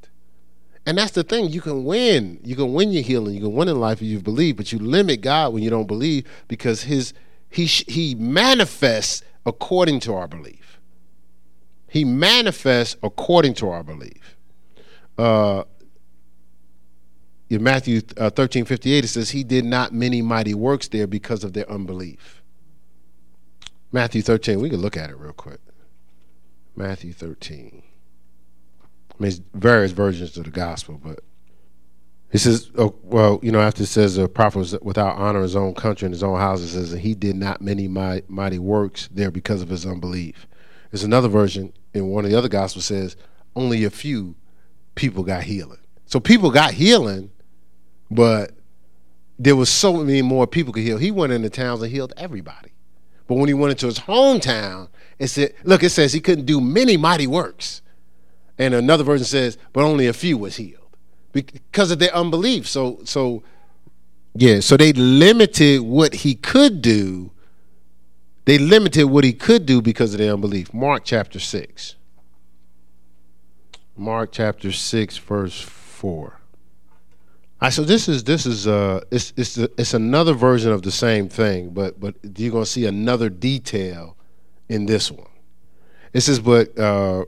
And 0.86 0.98
that's 0.98 1.12
the 1.12 1.24
thing. 1.24 1.50
You 1.50 1.62
can 1.62 1.84
win. 1.84 2.40
You 2.44 2.56
can 2.56 2.74
win 2.74 2.92
your 2.92 3.02
healing. 3.02 3.34
You 3.36 3.42
can 3.42 3.54
win 3.54 3.68
in 3.68 3.80
life 3.80 4.02
if 4.02 4.08
you 4.08 4.20
believe, 4.20 4.58
but 4.58 4.72
you 4.72 4.80
limit 4.80 5.22
God 5.22 5.54
when 5.54 5.64
you 5.64 5.70
don't 5.70 5.88
believe 5.88 6.26
because 6.48 6.84
his 6.84 7.14
he 7.50 7.66
he 7.66 8.14
manifests 8.16 9.24
according 9.46 10.00
to 10.02 10.14
our 10.14 10.28
belief. 10.28 10.80
He 11.88 12.04
manifests 12.04 12.98
according 13.02 13.54
to 13.56 13.70
our 13.70 13.84
belief. 13.84 14.36
Uh, 15.18 15.64
in 17.50 17.64
Matthew 17.64 18.02
uh, 18.18 18.30
13 18.30 18.66
58, 18.66 19.04
it 19.04 19.08
says, 19.08 19.30
He 19.30 19.44
did 19.44 19.66
not 19.66 19.94
many 19.94 20.22
mighty 20.22 20.54
works 20.54 20.88
there 20.88 21.08
because 21.08 21.44
of 21.44 21.54
their 21.54 21.70
unbelief. 21.70 22.42
Matthew 23.92 24.22
13, 24.22 24.60
we 24.60 24.70
can 24.70 24.82
look 24.82 24.98
at 24.98 25.10
it 25.10 25.18
real 25.18 25.32
quick. 25.32 25.60
Matthew 26.76 27.14
13. 27.14 27.84
I 29.18 29.24
mean, 29.24 29.34
various 29.54 29.92
versions 29.92 30.38
of 30.38 30.46
the 30.46 30.52
gospel, 30.52 31.00
but 31.04 31.20
he 32.32 32.38
says, 32.38 32.70
oh, 32.78 32.96
well, 33.04 33.40
you 33.42 33.52
know, 33.52 33.62
after 33.62 33.84
it 33.84 33.88
says 33.88 34.18
a 34.18 34.28
prophet 34.28 34.60
was 34.60 34.78
without 34.82 35.16
honor 35.16 35.40
in 35.40 35.44
his 35.44 35.56
own 35.56 35.74
country 35.74 36.06
and 36.06 36.14
his 36.14 36.24
own 36.24 36.38
house, 36.38 36.62
it 36.62 36.68
says 36.68 36.92
that 36.92 37.00
he 37.00 37.14
did 37.14 37.36
not 37.36 37.62
many 37.62 37.88
mighty 37.88 38.60
works 38.60 39.08
there 39.12 39.32
because 39.32 39.62
of 39.62 39.70
his 39.70 39.86
unbelief. 39.86 40.48
There's 40.92 41.04
another 41.04 41.30
version 41.30 41.72
in 41.94 42.08
one 42.08 42.26
of 42.26 42.32
the 42.32 42.38
other 42.38 42.50
gospels 42.50 42.86
says 42.86 43.16
only 43.56 43.86
a 43.86 43.90
few 43.90 44.36
people 44.96 45.24
got 45.24 45.44
healing. 45.44 45.80
So 46.08 46.20
people 46.20 46.52
got 46.52 46.74
healing, 46.74 47.32
but 48.12 48.52
there 49.40 49.56
was 49.56 49.70
so 49.70 49.94
many 49.94 50.22
more 50.22 50.46
people 50.46 50.74
could 50.74 50.84
heal. 50.84 50.98
He 50.98 51.12
went 51.12 51.34
into 51.34 51.50
towns 51.50 51.82
and 51.82 51.92
healed 51.92 52.14
everybody. 52.18 52.74
But 53.28 53.36
when 53.36 53.48
he 53.48 53.54
went 53.54 53.72
into 53.72 53.88
his 53.88 54.00
hometown, 54.00 54.90
it 55.20 55.28
said, 55.28 55.54
look, 55.64 55.84
it 55.84 55.90
says 55.90 56.14
he 56.14 56.20
couldn't 56.20 56.46
do 56.46 56.62
many 56.62 56.98
mighty 56.98 57.28
works. 57.28 57.82
And 58.58 58.74
another 58.74 59.04
version 59.04 59.26
says, 59.26 59.58
but 59.74 59.84
only 59.84 60.08
a 60.08 60.14
few 60.14 60.38
was 60.38 60.56
healed 60.56 60.96
because 61.34 61.92
of 61.92 62.00
their 62.00 62.16
unbelief. 62.16 62.68
So, 62.68 63.00
so 63.04 63.44
yeah, 64.34 64.60
so 64.60 64.78
they 64.78 64.94
limited 64.94 65.82
what 65.82 66.14
he 66.14 66.36
could 66.36 66.82
do. 66.82 67.32
They 68.46 68.58
limited 68.58 69.06
what 69.06 69.24
he 69.24 69.34
could 69.34 69.66
do 69.66 69.82
because 69.82 70.14
of 70.14 70.20
their 70.20 70.34
unbelief. 70.34 70.74
Mark 70.74 71.04
chapter 71.04 71.40
6. 71.40 71.96
Mark 73.98 74.32
chapter 74.32 74.72
6, 74.72 75.18
verse 75.18 75.62
4. 75.62 76.40
I 77.62 77.70
so 77.70 77.84
this 77.84 78.10
is 78.10 78.26
this 78.26 78.46
is 78.46 78.68
uh 78.68 79.00
it's 79.12 79.34
it's 79.38 79.58
it's 79.58 79.94
another 79.94 80.34
version 80.34 80.74
of 80.74 80.82
the 80.82 80.92
same 80.92 81.30
thing, 81.30 81.70
but 81.70 82.00
but 82.00 82.16
you're 82.38 82.52
gonna 82.52 82.66
see 82.66 82.86
another 82.86 83.30
detail 83.30 84.18
in 84.68 84.86
this 84.86 85.10
one. 85.10 85.30
It 86.14 86.22
says, 86.22 86.40
but 86.40 86.78
uh, 86.78 87.26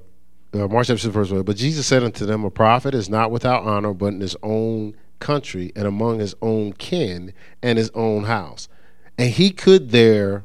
uh 0.58 0.68
Mark 0.68 0.88
chapter 0.88 1.10
verse 1.10 1.32
one. 1.32 1.44
But 1.44 1.58
Jesus 1.58 1.86
said 1.86 2.04
unto 2.04 2.26
them, 2.26 2.44
A 2.44 2.50
prophet 2.50 2.94
is 2.94 3.10
not 3.10 3.32
without 3.32 3.64
honor, 3.64 3.94
but 3.94 4.08
in 4.08 4.20
his 4.20 4.36
own 4.44 4.96
country 5.20 5.72
and 5.76 5.88
among 5.88 6.20
his 6.20 6.36
own 6.42 6.74
kin 6.74 7.34
and 7.62 7.78
his 7.78 7.90
own 7.94 8.26
house. 8.26 8.68
And 9.18 9.32
he 9.32 9.52
could 9.52 9.92
there 9.92 10.44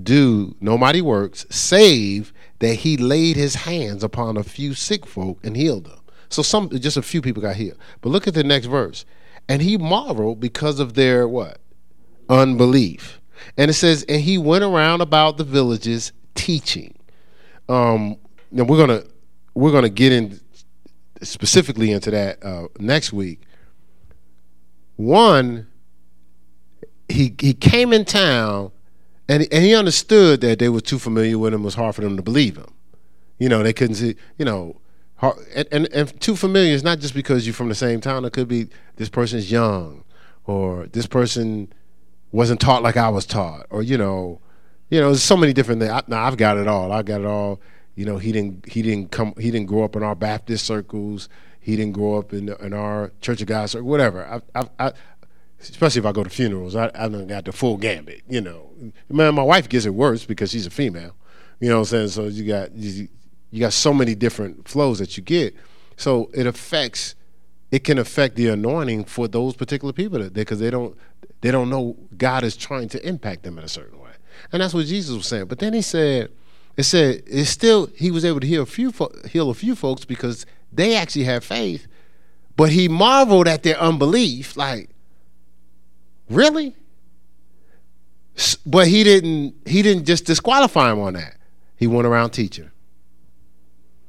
do 0.00 0.56
no 0.60 0.76
mighty 0.76 1.02
works, 1.02 1.46
save 1.50 2.32
that 2.58 2.76
he 2.76 2.96
laid 2.96 3.36
his 3.36 3.54
hands 3.54 4.02
upon 4.02 4.36
a 4.36 4.42
few 4.42 4.74
sick 4.74 5.06
folk 5.06 5.38
and 5.44 5.56
healed 5.56 5.86
them. 5.86 6.00
So 6.28 6.42
some 6.42 6.68
just 6.70 6.96
a 6.96 7.02
few 7.02 7.22
people 7.22 7.42
got 7.42 7.56
healed. 7.56 7.78
But 8.00 8.10
look 8.10 8.26
at 8.26 8.34
the 8.34 8.44
next 8.44 8.66
verse. 8.66 9.04
And 9.48 9.62
he 9.62 9.76
marveled 9.76 10.40
because 10.40 10.80
of 10.80 10.94
their 10.94 11.28
what? 11.28 11.58
Unbelief. 12.28 13.20
And 13.56 13.70
it 13.70 13.74
says, 13.74 14.04
and 14.08 14.22
he 14.22 14.38
went 14.38 14.64
around 14.64 15.00
about 15.00 15.36
the 15.36 15.44
villages 15.44 16.12
teaching. 16.34 16.94
Um, 17.68 18.16
now 18.50 18.64
we're 18.64 18.78
gonna 18.78 19.04
we're 19.54 19.72
gonna 19.72 19.88
get 19.88 20.12
in 20.12 20.40
specifically 21.22 21.90
into 21.90 22.10
that 22.10 22.44
uh, 22.44 22.68
next 22.78 23.12
week. 23.12 23.40
One, 24.96 25.66
he 27.08 27.34
he 27.40 27.54
came 27.54 27.92
in 27.92 28.04
town, 28.04 28.72
and 29.28 29.46
and 29.50 29.64
he 29.64 29.74
understood 29.74 30.40
that 30.42 30.58
they 30.58 30.68
were 30.68 30.80
too 30.80 30.98
familiar 30.98 31.38
with 31.38 31.54
him. 31.54 31.62
It 31.62 31.64
was 31.64 31.74
hard 31.74 31.94
for 31.94 32.02
them 32.02 32.16
to 32.16 32.22
believe 32.22 32.56
him. 32.56 32.72
You 33.38 33.48
know, 33.48 33.62
they 33.62 33.72
couldn't 33.72 33.96
see. 33.96 34.16
You 34.38 34.44
know, 34.44 34.80
and, 35.54 35.68
and, 35.72 35.88
and 35.92 36.20
too 36.20 36.36
familiar 36.36 36.72
is 36.72 36.82
not 36.82 36.98
just 37.00 37.14
because 37.14 37.46
you're 37.46 37.54
from 37.54 37.68
the 37.68 37.74
same 37.74 38.00
town. 38.00 38.24
It 38.24 38.32
could 38.32 38.48
be 38.48 38.68
this 38.96 39.08
person's 39.08 39.50
young, 39.50 40.04
or 40.44 40.86
this 40.86 41.06
person 41.06 41.72
wasn't 42.32 42.60
taught 42.60 42.82
like 42.82 42.96
I 42.96 43.08
was 43.08 43.26
taught, 43.26 43.66
or 43.70 43.82
you 43.82 43.96
know, 43.98 44.40
you 44.90 45.00
know, 45.00 45.08
there's 45.08 45.22
so 45.22 45.36
many 45.36 45.52
different 45.52 45.80
things. 45.80 45.92
I, 45.92 46.02
now 46.06 46.24
I've 46.24 46.36
got 46.36 46.56
it 46.56 46.68
all. 46.68 46.92
I 46.92 47.02
got 47.02 47.20
it 47.20 47.26
all. 47.26 47.60
You 47.94 48.04
know, 48.04 48.18
he 48.18 48.32
didn't 48.32 48.68
he 48.68 48.82
didn't 48.82 49.10
come 49.10 49.34
he 49.38 49.50
didn't 49.50 49.66
grow 49.66 49.84
up 49.84 49.96
in 49.96 50.02
our 50.02 50.14
Baptist 50.14 50.66
circles. 50.66 51.28
He 51.60 51.76
didn't 51.76 51.92
grow 51.92 52.18
up 52.18 52.32
in 52.32 52.48
in 52.48 52.72
our 52.72 53.12
Church 53.20 53.40
of 53.40 53.46
God 53.46 53.70
circle. 53.70 53.88
Whatever. 53.88 54.42
I, 54.54 54.60
I, 54.60 54.68
I 54.78 54.92
especially 55.60 56.00
if 56.00 56.06
I 56.06 56.12
go 56.12 56.24
to 56.24 56.30
funerals, 56.30 56.74
I 56.74 56.90
I 56.94 57.08
done 57.08 57.26
got 57.26 57.44
the 57.44 57.52
full 57.52 57.76
gambit. 57.76 58.22
You 58.28 58.40
know, 58.40 58.70
man, 59.08 59.34
my 59.34 59.42
wife 59.42 59.68
gets 59.68 59.86
it 59.86 59.94
worse 59.94 60.24
because 60.24 60.50
she's 60.50 60.66
a 60.66 60.70
female. 60.70 61.14
You 61.60 61.68
know 61.68 61.76
what 61.76 61.92
I'm 61.92 62.08
saying? 62.08 62.08
So 62.08 62.24
you 62.24 62.46
got 62.46 62.72
you, 62.74 63.08
you 63.50 63.60
got 63.60 63.72
so 63.72 63.94
many 63.94 64.14
different 64.14 64.68
flows 64.68 64.98
that 64.98 65.16
you 65.16 65.22
get. 65.22 65.54
So 65.96 66.30
it 66.34 66.46
affects 66.46 67.14
it 67.70 67.84
can 67.84 67.98
affect 67.98 68.36
the 68.36 68.48
anointing 68.48 69.04
for 69.04 69.28
those 69.28 69.54
particular 69.54 69.92
people 69.92 70.28
because 70.30 70.58
they 70.58 70.70
don't 70.70 70.96
they 71.40 71.50
don't 71.50 71.70
know 71.70 71.96
God 72.16 72.44
is 72.44 72.56
trying 72.56 72.88
to 72.90 73.06
impact 73.06 73.44
them 73.44 73.58
in 73.58 73.64
a 73.64 73.68
certain 73.68 74.00
way. 74.00 74.10
And 74.52 74.60
that's 74.60 74.74
what 74.74 74.86
Jesus 74.86 75.16
was 75.16 75.26
saying. 75.26 75.46
But 75.46 75.60
then 75.60 75.72
he 75.72 75.82
said 75.82 76.30
it 76.76 76.84
said 76.84 77.22
it's 77.26 77.50
still 77.50 77.86
he 77.94 78.10
was 78.10 78.24
able 78.24 78.40
to 78.40 78.46
heal 78.46 78.62
a 78.62 78.66
few 78.66 78.92
heal 79.30 79.50
a 79.50 79.54
few 79.54 79.74
folks 79.74 80.04
because 80.04 80.46
they 80.72 80.96
actually 80.96 81.24
had 81.24 81.44
faith, 81.44 81.86
but 82.56 82.70
he 82.70 82.88
marveled 82.88 83.48
at 83.48 83.62
their 83.62 83.78
unbelief 83.78 84.56
like 84.56 84.90
really? 86.28 86.76
But 88.66 88.88
he 88.88 89.04
didn't 89.04 89.54
he 89.66 89.82
didn't 89.82 90.04
just 90.04 90.24
disqualify 90.24 90.92
him 90.92 91.00
on 91.00 91.14
that. 91.14 91.36
He 91.76 91.86
went 91.86 92.06
around 92.06 92.30
teaching. 92.30 92.70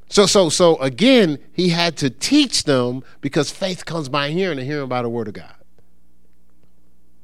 So, 0.08 0.26
so, 0.26 0.50
so 0.50 0.78
again, 0.78 1.40
he 1.52 1.70
had 1.70 1.98
to 1.98 2.10
teach 2.10 2.64
them 2.64 3.04
because 3.22 3.52
faith 3.52 3.86
comes 3.86 4.08
by 4.08 4.30
hearing 4.30 4.60
and 4.60 4.68
hearing 4.68 4.88
by 4.88 5.02
the 5.02 5.10
word 5.10 5.28
of 5.28 5.34
God. 5.34 5.54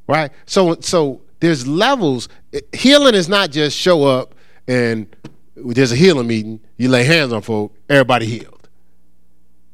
Right? 0.08 0.32
So, 0.46 0.76
so 0.82 1.22
there's 1.39 1.68
levels. 1.68 2.28
Healing 2.74 3.16
is 3.16 3.30
not 3.30 3.52
just 3.52 3.78
show 3.78 4.04
up 4.04 4.36
and 4.68 5.14
there's 5.55 5.91
a 5.91 5.95
healing 5.95 6.28
meeting, 6.28 6.59
you 6.78 6.89
lay 6.89 7.03
hands 7.03 7.34
on 7.34 7.41
folk, 7.41 7.76
everybody 7.89 8.26
healed. 8.26 8.70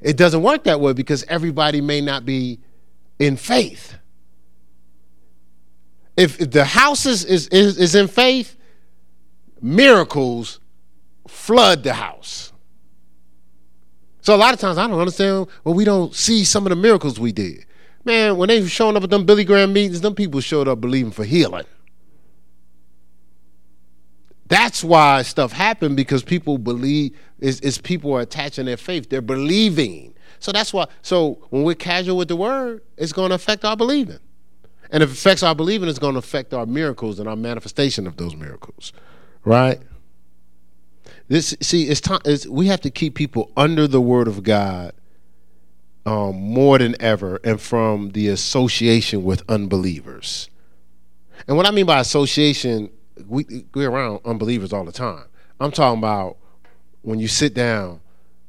It 0.02 0.18
doesn't 0.18 0.44
work 0.44 0.64
that 0.66 0.80
way 0.80 0.94
because 0.94 1.24
everybody 1.24 1.82
may 1.82 2.02
not 2.02 2.26
be 2.26 2.60
in 3.20 3.38
faith. 3.38 3.98
If, 6.16 6.40
if 6.42 6.52
the 6.52 6.66
house 6.66 7.06
is, 7.06 7.26
is, 7.26 7.48
is 7.48 7.96
in 7.96 8.08
faith, 8.08 8.56
miracles 9.62 10.60
flood 11.28 11.84
the 11.84 11.94
house. 11.94 12.52
So 14.22 14.36
a 14.36 14.38
lot 14.38 14.54
of 14.54 14.60
times 14.60 14.78
I 14.78 14.88
don't 14.88 15.00
understand 15.00 15.48
well 15.64 15.74
we 15.74 15.86
don't 15.86 16.14
see 16.14 16.44
some 16.44 16.66
of 16.66 16.70
the 16.70 16.76
miracles 16.76 17.20
we 17.20 17.32
did. 17.32 17.66
Man, 18.04 18.38
when 18.38 18.50
they 18.50 18.66
showing 18.68 18.98
up 18.98 19.04
at 19.04 19.10
them 19.10 19.26
Billy 19.26 19.44
Graham 19.44 19.74
meetings, 19.74 20.02
them 20.02 20.16
people 20.16 20.42
showed 20.42 20.68
up 20.68 20.82
believing 20.82 21.12
for 21.12 21.24
healing. 21.24 21.66
That's 24.48 24.84
why 24.84 25.24
stuff 25.24 25.52
happened 25.52 25.98
because 25.98 26.24
people 26.24 26.58
believe 26.58 27.18
is 27.40 27.60
is 27.62 27.78
people 27.78 28.14
are 28.14 28.22
attaching 28.22 28.66
their 28.66 28.78
faith. 28.78 29.10
They're 29.10 29.22
believing. 29.22 30.14
So 30.40 30.52
that's 30.52 30.74
why 30.74 30.88
so 31.02 31.40
when 31.50 31.64
we're 31.64 31.76
casual 31.76 32.18
with 32.18 32.30
the 32.30 32.36
word, 32.36 32.82
it's 32.98 33.14
going 33.14 33.30
to 33.30 33.36
affect 33.36 33.66
our 33.66 33.76
believing. 33.76 34.20
And 34.90 35.04
if 35.04 35.10
it 35.10 35.14
affects 35.14 35.44
our 35.44 35.54
believing, 35.54 35.90
it's 35.90 36.00
going 36.00 36.14
to 36.14 36.20
affect 36.20 36.54
our 36.54 36.66
miracles 36.66 37.20
and 37.20 37.28
our 37.28 37.36
manifestation 37.36 38.08
of 38.08 38.16
those 38.18 38.36
miracles. 38.36 38.94
Right? 39.44 39.82
This 41.28 41.56
see, 41.62 41.90
it's 41.90 42.00
time. 42.00 42.22
It's, 42.24 42.48
we 42.48 42.68
have 42.68 42.82
to 42.82 42.90
keep 42.90 43.16
people 43.16 43.52
under 43.58 43.86
the 43.88 44.00
Word 44.00 44.30
of 44.30 44.44
God 44.44 44.94
um, 46.06 46.36
more 46.38 46.78
than 46.78 46.96
ever, 47.02 47.40
and 47.44 47.60
from 47.60 48.12
the 48.12 48.30
association 48.30 49.26
with 49.26 49.44
unbelievers. 49.50 50.50
And 51.48 51.58
what 51.58 51.66
I 51.66 51.72
mean 51.72 51.86
by 51.86 52.00
association, 52.00 52.90
we 53.28 53.66
we're 53.74 53.90
around 53.90 54.22
unbelievers 54.26 54.74
all 54.74 54.86
the 54.86 54.92
time. 54.92 55.26
I'm 55.60 55.72
talking 55.72 56.00
about 56.00 56.38
when 57.02 57.20
you 57.20 57.28
sit 57.28 57.54
down, 57.54 58.02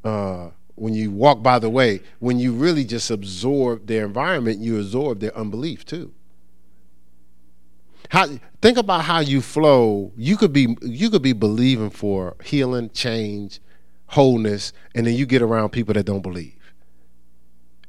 uh, 0.04 0.50
when 0.74 0.94
you 0.94 1.10
walk 1.10 1.42
by 1.42 1.58
the 1.58 1.70
way, 1.70 2.00
when 2.18 2.38
you 2.38 2.52
really 2.52 2.84
just 2.84 3.10
absorb 3.10 3.86
their 3.86 4.04
environment, 4.04 4.58
you 4.58 4.78
absorb 4.78 5.20
their 5.20 5.36
unbelief 5.36 5.84
too. 5.84 6.12
How 8.10 8.26
think 8.62 8.78
about 8.78 9.04
how 9.04 9.20
you 9.20 9.42
flow. 9.42 10.12
You 10.16 10.36
could 10.36 10.52
be 10.52 10.76
you 10.82 11.10
could 11.10 11.22
be 11.22 11.34
believing 11.34 11.90
for 11.90 12.36
healing, 12.42 12.90
change, 12.90 13.60
wholeness, 14.06 14.72
and 14.94 15.06
then 15.06 15.14
you 15.14 15.26
get 15.26 15.42
around 15.42 15.70
people 15.70 15.94
that 15.94 16.06
don't 16.06 16.22
believe. 16.22 16.54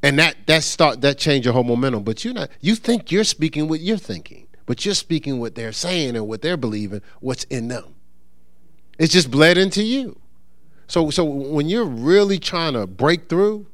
And 0.03 0.19
that 0.19 0.35
that 0.47 0.63
start 0.63 1.01
that 1.01 1.17
change 1.17 1.45
your 1.45 1.53
whole 1.53 1.63
momentum. 1.63 2.03
But 2.03 2.25
you're 2.25 2.33
not 2.33 2.49
you 2.59 2.75
think 2.75 3.11
you're 3.11 3.23
speaking 3.23 3.67
what 3.67 3.79
you're 3.79 3.97
thinking, 3.97 4.47
but 4.69 4.85
you're 4.85 4.93
speaking 4.93 5.39
what 5.39 5.55
they're 5.55 5.71
saying 5.71 6.15
and 6.15 6.27
what 6.27 6.43
they're 6.43 6.55
believing, 6.55 7.01
what's 7.21 7.43
in 7.45 7.69
them. 7.69 7.95
It's 8.99 9.11
just 9.11 9.31
bled 9.31 9.57
into 9.57 9.81
you. 9.81 10.19
So 10.85 11.09
so 11.09 11.25
when 11.25 11.67
you're 11.67 11.85
really 11.85 12.37
trying 12.37 12.73
to 12.73 12.85
break 12.85 13.29
through, 13.29 13.65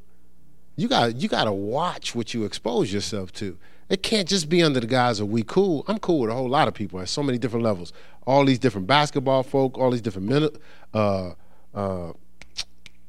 you 0.77 0.87
got 0.87 1.17
you 1.17 1.27
got 1.27 1.43
to 1.43 1.51
watch 1.51 2.15
what 2.15 2.33
you 2.33 2.45
expose 2.45 2.93
yourself 2.93 3.33
to 3.33 3.57
It 3.89 4.03
can't 4.03 4.25
just 4.25 4.47
be 4.47 4.63
under 4.63 4.79
the 4.79 4.87
guise 4.87 5.19
of 5.19 5.27
we 5.27 5.43
cool. 5.43 5.83
I'm 5.89 5.99
cool 5.99 6.21
with 6.21 6.29
a 6.29 6.33
whole 6.33 6.47
lot 6.47 6.69
of 6.69 6.73
people 6.73 7.01
at 7.01 7.09
so 7.09 7.21
many 7.21 7.37
different 7.39 7.65
levels. 7.65 7.91
All 8.25 8.45
these 8.45 8.59
different 8.59 8.87
basketball 8.87 9.43
folk, 9.43 9.77
all 9.77 9.91
these 9.91 10.01
different 10.01 10.57
uh, 10.93 11.31
uh, 11.73 12.13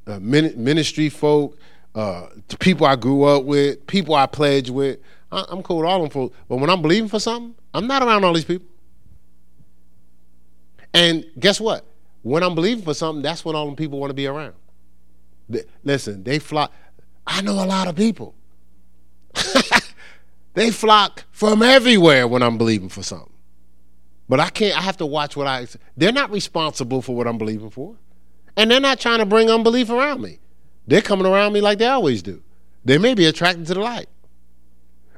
uh, 0.09 0.18
ministry 0.18 1.09
folk, 1.09 1.57
uh, 1.95 2.26
people 2.59 2.84
I 2.84 2.97
grew 2.97 3.22
up 3.22 3.45
with, 3.45 3.87
people 3.87 4.16
I 4.16 4.26
pledged 4.26 4.70
with. 4.70 4.99
I, 5.30 5.45
am 5.51 5.62
cool 5.62 5.78
with 5.78 5.87
all 5.87 6.01
them 6.01 6.11
folks. 6.11 6.37
But 6.49 6.57
when 6.57 6.68
I'm 6.68 6.82
believing 6.82 7.09
for 7.09 7.20
something, 7.20 7.55
I'm 7.77 7.87
not 7.87 8.03
around 8.03 8.24
all 8.24 8.33
these 8.33 8.45
people. 8.45 8.66
And 10.95 11.27
guess 11.39 11.61
what? 11.61 11.85
When 12.22 12.43
I'm 12.43 12.55
believing 12.55 12.83
for 12.83 12.95
something, 12.95 13.22
that's 13.22 13.45
when 13.45 13.55
all 13.55 13.66
them 13.66 13.77
people 13.77 13.99
want 13.99 14.11
to 14.11 14.14
be 14.14 14.27
around. 14.27 14.55
They, 15.49 15.64
listen, 15.85 16.24
they 16.24 16.39
flock. 16.39 16.72
I 17.27 17.43
know 17.43 17.53
a 17.53 17.66
lot 17.66 17.87
of 17.87 17.95
people. 17.95 18.35
they 20.55 20.70
flock 20.70 21.24
from 21.33 21.62
everywhere 21.62 22.27
when 22.27 22.43
I'm 22.43 22.57
believing 22.57 22.89
for 22.89 23.03
something. 23.03 23.33
But 24.27 24.41
I 24.41 24.49
can't, 24.49 24.77
I 24.77 24.81
have 24.81 24.97
to 24.97 25.07
watch 25.07 25.37
what 25.37 25.47
I, 25.47 25.66
they're 25.99 26.12
not 26.12 26.31
responsible 26.31 27.03
for 27.03 27.14
what 27.14 27.27
I'm 27.27 27.37
believing 27.37 27.68
for. 27.68 27.95
And 28.57 28.70
they're 28.70 28.81
not 28.81 29.01
trying 29.01 29.18
to 29.18 29.27
bring 29.27 29.51
unbelief 29.51 29.91
around 29.91 30.22
me. 30.22 30.39
They're 30.87 31.03
coming 31.03 31.27
around 31.27 31.53
me 31.53 31.61
like 31.61 31.79
they 31.79 31.87
always 31.87 32.22
do. 32.22 32.43
They 32.87 32.97
may 32.97 33.12
be 33.12 33.27
attracted 33.27 33.66
to 33.66 33.74
the 33.74 33.81
light. 33.81 34.09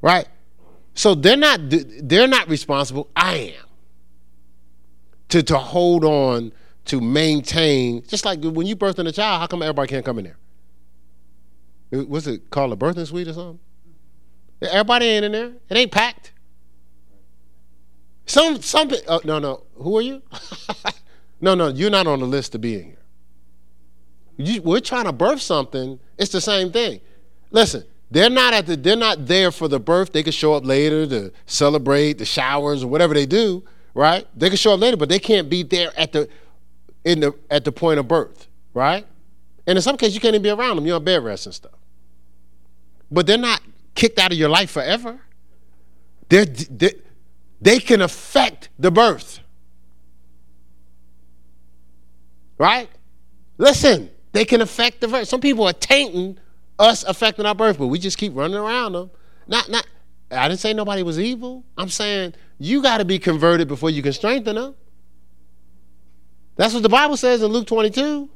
Right? 0.02 0.26
So 0.98 1.14
they're 1.14 1.36
not 1.36 1.60
they're 1.62 2.26
not 2.26 2.48
responsible. 2.48 3.08
I 3.14 3.54
am. 3.56 3.66
To 5.28 5.44
to 5.44 5.56
hold 5.56 6.04
on 6.04 6.52
to 6.86 7.00
maintain 7.00 8.04
just 8.08 8.24
like 8.24 8.42
when 8.42 8.66
you 8.66 8.74
birthing 8.74 9.06
a 9.06 9.12
child, 9.12 9.40
how 9.40 9.46
come 9.46 9.62
everybody 9.62 9.88
can't 9.88 10.04
come 10.04 10.18
in 10.18 10.24
there? 11.90 12.02
What's 12.02 12.26
it 12.26 12.50
called 12.50 12.72
a 12.72 12.76
birthing 12.76 13.06
suite 13.06 13.28
or 13.28 13.32
something? 13.32 13.60
Everybody 14.60 15.06
ain't 15.06 15.24
in 15.24 15.30
there. 15.30 15.52
It 15.68 15.76
ain't 15.76 15.92
packed. 15.92 16.32
Some 18.26 18.60
some 18.60 18.90
oh, 19.06 19.20
no 19.24 19.38
no. 19.38 19.66
Who 19.76 19.98
are 19.98 20.02
you? 20.02 20.20
no 21.40 21.54
no. 21.54 21.68
You're 21.68 21.90
not 21.90 22.08
on 22.08 22.18
the 22.18 22.26
list 22.26 22.50
to 22.52 22.58
be 22.58 22.74
in 22.74 22.84
here. 22.86 22.98
You, 24.36 24.62
we're 24.62 24.80
trying 24.80 25.04
to 25.04 25.12
birth 25.12 25.42
something. 25.42 26.00
It's 26.18 26.32
the 26.32 26.40
same 26.40 26.72
thing. 26.72 27.00
Listen, 27.52 27.84
they're 28.10 28.30
not 28.30 28.54
at 28.54 28.66
the. 28.66 28.76
They're 28.76 28.96
not 28.96 29.26
there 29.26 29.50
for 29.50 29.68
the 29.68 29.78
birth. 29.78 30.12
They 30.12 30.22
could 30.22 30.34
show 30.34 30.54
up 30.54 30.64
later 30.64 31.06
to 31.06 31.32
celebrate 31.46 32.14
the 32.14 32.24
showers 32.24 32.82
or 32.82 32.88
whatever 32.88 33.12
they 33.14 33.26
do. 33.26 33.64
Right? 33.94 34.26
They 34.36 34.48
could 34.48 34.58
show 34.58 34.74
up 34.74 34.80
later, 34.80 34.96
but 34.96 35.08
they 35.08 35.18
can't 35.18 35.50
be 35.50 35.62
there 35.62 35.92
at 35.98 36.12
the 36.12 36.28
in 37.04 37.20
the 37.20 37.34
at 37.50 37.64
the 37.64 37.72
point 37.72 37.98
of 38.00 38.08
birth. 38.08 38.46
Right? 38.72 39.06
And 39.66 39.76
in 39.76 39.82
some 39.82 39.98
cases, 39.98 40.14
you 40.14 40.20
can't 40.20 40.34
even 40.34 40.42
be 40.42 40.50
around 40.50 40.76
them. 40.76 40.86
You're 40.86 40.96
on 40.96 41.04
bed 41.04 41.22
rest 41.22 41.46
and 41.46 41.54
stuff. 41.54 41.72
But 43.10 43.26
they're 43.26 43.36
not 43.36 43.60
kicked 43.94 44.18
out 44.18 44.32
of 44.32 44.38
your 44.38 44.48
life 44.48 44.70
forever. 44.70 45.20
They're, 46.30 46.46
they 46.46 46.92
they 47.60 47.78
can 47.78 48.00
affect 48.00 48.70
the 48.78 48.90
birth. 48.90 49.40
Right? 52.56 52.88
Listen, 53.58 54.10
they 54.32 54.44
can 54.44 54.60
affect 54.60 55.00
the 55.00 55.08
birth. 55.08 55.28
Some 55.28 55.40
people 55.40 55.66
are 55.66 55.72
tainting 55.72 56.38
us 56.78 57.04
affecting 57.04 57.46
our 57.46 57.54
birth, 57.54 57.78
but 57.78 57.88
we 57.88 57.98
just 57.98 58.18
keep 58.18 58.34
running 58.34 58.56
around 58.56 58.92
them. 58.92 59.10
Not, 59.46 59.68
not. 59.68 59.86
I 60.30 60.48
didn't 60.48 60.60
say 60.60 60.72
nobody 60.74 61.02
was 61.02 61.18
evil. 61.18 61.64
I'm 61.76 61.88
saying 61.88 62.34
you 62.58 62.82
got 62.82 62.98
to 62.98 63.04
be 63.04 63.18
converted 63.18 63.66
before 63.66 63.90
you 63.90 64.02
can 64.02 64.12
strengthen 64.12 64.56
them. 64.56 64.74
That's 66.56 66.74
what 66.74 66.82
the 66.82 66.88
Bible 66.88 67.16
says 67.16 67.42
in 67.42 67.48
Luke 67.48 67.66
22. 67.66 68.28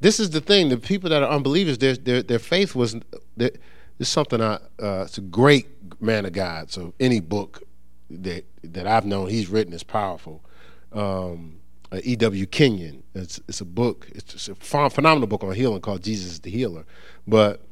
This 0.00 0.20
is 0.20 0.30
the 0.30 0.40
thing: 0.40 0.68
the 0.68 0.76
people 0.76 1.08
that 1.10 1.22
are 1.22 1.30
unbelievers, 1.30 1.78
their 1.78 1.96
their, 1.96 2.22
their 2.22 2.38
faith 2.38 2.74
was. 2.74 2.96
Their, 3.36 3.50
this 3.98 4.08
something 4.08 4.40
I. 4.40 4.54
Uh, 4.80 5.04
it's 5.06 5.18
a 5.18 5.22
great 5.22 5.68
man 6.00 6.26
of 6.26 6.32
God. 6.32 6.70
So 6.70 6.92
any 7.00 7.20
book 7.20 7.62
that 8.10 8.44
that 8.62 8.86
I've 8.86 9.06
known, 9.06 9.28
he's 9.28 9.48
written 9.48 9.72
is 9.72 9.82
powerful. 9.82 10.44
Um, 10.92 11.60
uh, 11.92 12.00
E.W. 12.02 12.46
Kenyon. 12.46 13.02
It's, 13.14 13.40
it's 13.48 13.60
a 13.60 13.64
book, 13.64 14.08
it's 14.14 14.48
a 14.48 14.54
phenomenal 14.54 15.26
book 15.26 15.44
on 15.44 15.54
healing 15.54 15.80
called 15.80 16.02
Jesus 16.02 16.38
the 16.38 16.50
Healer. 16.50 16.84
But 17.26 17.62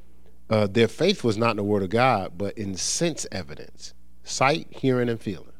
uh, 0.51 0.67
their 0.67 0.89
faith 0.89 1.25
was 1.25 1.37
not 1.37 1.51
in 1.53 1.57
the 1.57 1.65
Word 1.65 1.83
of 1.83 1.91
God, 1.91 2.33
but 2.37 2.57
in 2.57 2.77
sense 2.77 3.27
evidence 3.33 3.95
sight, 4.27 4.69
hearing, 4.71 5.11
and 5.11 5.21
feeling. 5.21 5.53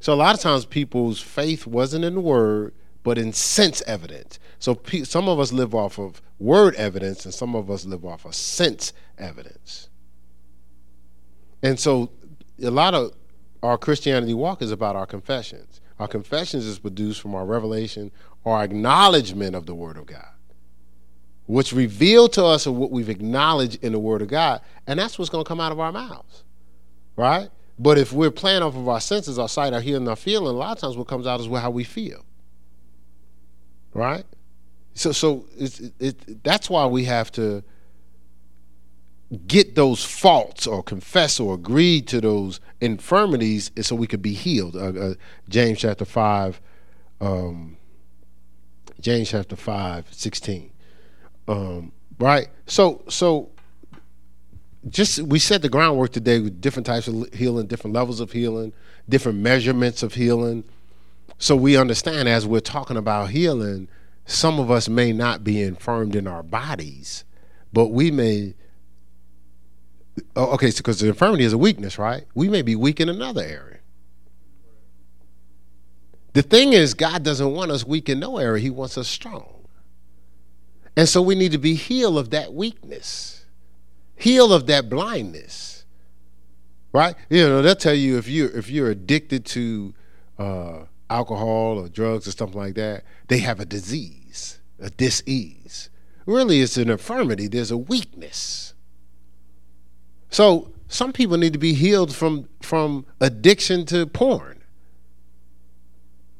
So 0.00 0.14
a 0.14 0.16
lot 0.16 0.34
of 0.34 0.40
times 0.40 0.64
people's 0.64 1.20
faith 1.20 1.66
wasn't 1.66 2.04
in 2.04 2.14
the 2.14 2.20
Word, 2.20 2.74
but 3.02 3.18
in 3.18 3.32
sense 3.32 3.82
evidence. 3.86 4.38
So 4.58 4.74
pe- 4.74 5.04
some 5.04 5.28
of 5.28 5.38
us 5.38 5.52
live 5.52 5.74
off 5.74 5.98
of 5.98 6.20
word 6.38 6.74
evidence, 6.76 7.24
and 7.24 7.34
some 7.34 7.54
of 7.54 7.70
us 7.70 7.84
live 7.84 8.04
off 8.04 8.24
of 8.24 8.34
sense 8.34 8.92
evidence. 9.16 9.88
And 11.62 11.78
so 11.78 12.10
a 12.62 12.70
lot 12.70 12.94
of 12.94 13.12
our 13.62 13.78
Christianity 13.78 14.34
walk 14.34 14.62
is 14.62 14.70
about 14.70 14.96
our 14.96 15.06
confessions. 15.06 15.80
Our 15.98 16.08
confessions 16.08 16.64
is 16.64 16.78
produced 16.78 17.20
from 17.20 17.34
our 17.34 17.44
revelation 17.44 18.10
or 18.44 18.62
acknowledgement 18.62 19.54
of 19.54 19.66
the 19.66 19.74
Word 19.74 19.96
of 19.96 20.06
God, 20.06 20.28
which 21.46 21.72
revealed 21.72 22.32
to 22.34 22.44
us 22.44 22.66
of 22.66 22.74
what 22.74 22.90
we've 22.90 23.08
acknowledged 23.08 23.82
in 23.82 23.92
the 23.92 23.98
Word 23.98 24.22
of 24.22 24.28
God, 24.28 24.60
and 24.86 24.98
that's 24.98 25.18
what's 25.18 25.30
going 25.30 25.44
to 25.44 25.48
come 25.48 25.60
out 25.60 25.72
of 25.72 25.80
our 25.80 25.92
mouths, 25.92 26.44
right? 27.16 27.50
But 27.78 27.98
if 27.98 28.12
we're 28.12 28.30
playing 28.30 28.62
off 28.62 28.76
of 28.76 28.88
our 28.88 29.00
senses, 29.00 29.38
our 29.38 29.48
sight, 29.48 29.72
our 29.72 29.80
hearing, 29.80 30.08
our 30.08 30.16
feeling, 30.16 30.54
a 30.54 30.58
lot 30.58 30.76
of 30.76 30.80
times 30.80 30.96
what 30.96 31.08
comes 31.08 31.26
out 31.26 31.40
is 31.40 31.46
how 31.46 31.70
we 31.70 31.84
feel, 31.84 32.24
right? 33.92 34.24
So, 34.94 35.12
so 35.12 35.46
it, 35.56 35.92
it, 35.98 36.44
that's 36.44 36.68
why 36.68 36.86
we 36.86 37.04
have 37.04 37.30
to 37.32 37.62
get 39.46 39.74
those 39.74 40.04
faults 40.04 40.66
or 40.66 40.82
confess 40.82 41.38
or 41.38 41.54
agree 41.54 42.00
to 42.02 42.20
those 42.20 42.60
infirmities 42.80 43.70
so 43.82 43.94
we 43.94 44.06
could 44.06 44.22
be 44.22 44.32
healed. 44.32 44.74
Uh, 44.74 44.98
uh, 44.98 45.14
James 45.48 45.80
chapter 45.80 46.04
5, 46.04 46.60
um, 47.20 47.76
James 49.00 49.30
chapter 49.30 49.54
5, 49.54 50.06
16. 50.10 50.70
Um, 51.46 51.92
right? 52.18 52.48
So, 52.66 53.02
so 53.08 53.50
just 54.88 55.20
we 55.22 55.38
set 55.38 55.60
the 55.60 55.68
groundwork 55.68 56.12
today 56.12 56.40
with 56.40 56.60
different 56.60 56.86
types 56.86 57.08
of 57.08 57.32
healing, 57.34 57.66
different 57.66 57.94
levels 57.94 58.20
of 58.20 58.32
healing, 58.32 58.72
different 59.08 59.38
measurements 59.38 60.02
of 60.02 60.14
healing. 60.14 60.64
So 61.38 61.54
we 61.54 61.76
understand 61.76 62.28
as 62.28 62.46
we're 62.46 62.60
talking 62.60 62.96
about 62.96 63.30
healing, 63.30 63.88
some 64.24 64.58
of 64.58 64.70
us 64.70 64.88
may 64.88 65.12
not 65.12 65.44
be 65.44 65.62
infirmed 65.62 66.16
in 66.16 66.26
our 66.26 66.42
bodies, 66.42 67.24
but 67.72 67.88
we 67.88 68.10
may 68.10 68.54
okay, 70.36 70.70
because 70.76 71.00
the 71.00 71.08
infirmity 71.08 71.44
is 71.44 71.52
a 71.52 71.58
weakness, 71.58 71.98
right? 71.98 72.24
We 72.34 72.48
may 72.48 72.62
be 72.62 72.76
weak 72.76 73.00
in 73.00 73.08
another 73.08 73.42
area. 73.42 73.78
The 76.32 76.42
thing 76.42 76.72
is, 76.72 76.94
God 76.94 77.22
doesn't 77.22 77.52
want 77.52 77.70
us 77.70 77.84
weak 77.84 78.08
in 78.08 78.20
no 78.20 78.38
area, 78.38 78.62
He 78.62 78.70
wants 78.70 78.96
us 78.96 79.08
strong. 79.08 79.66
And 80.96 81.08
so 81.08 81.22
we 81.22 81.34
need 81.34 81.52
to 81.52 81.58
be 81.58 81.74
healed 81.74 82.18
of 82.18 82.30
that 82.30 82.52
weakness, 82.52 83.44
healed 84.16 84.52
of 84.52 84.66
that 84.66 84.88
blindness. 84.88 85.84
Right? 86.92 87.14
You 87.28 87.48
know, 87.48 87.62
they'll 87.62 87.76
tell 87.76 87.94
you 87.94 88.18
if 88.18 88.28
you're 88.28 88.50
if 88.50 88.70
you're 88.70 88.90
addicted 88.90 89.44
to 89.46 89.94
uh, 90.38 90.78
alcohol 91.10 91.78
or 91.78 91.88
drugs 91.88 92.26
or 92.26 92.32
something 92.32 92.58
like 92.58 92.74
that, 92.74 93.04
they 93.28 93.38
have 93.38 93.60
a 93.60 93.64
disease, 93.64 94.58
a 94.80 94.90
disease. 94.90 95.90
Really, 96.26 96.60
it's 96.60 96.76
an 96.76 96.90
infirmity. 96.90 97.46
There's 97.46 97.70
a 97.70 97.76
weakness. 97.76 98.67
So 100.30 100.72
some 100.88 101.12
people 101.12 101.36
need 101.36 101.52
to 101.52 101.58
be 101.58 101.74
healed 101.74 102.14
from 102.14 102.48
from 102.62 103.06
addiction 103.20 103.84
to 103.86 104.06
porn. 104.06 104.62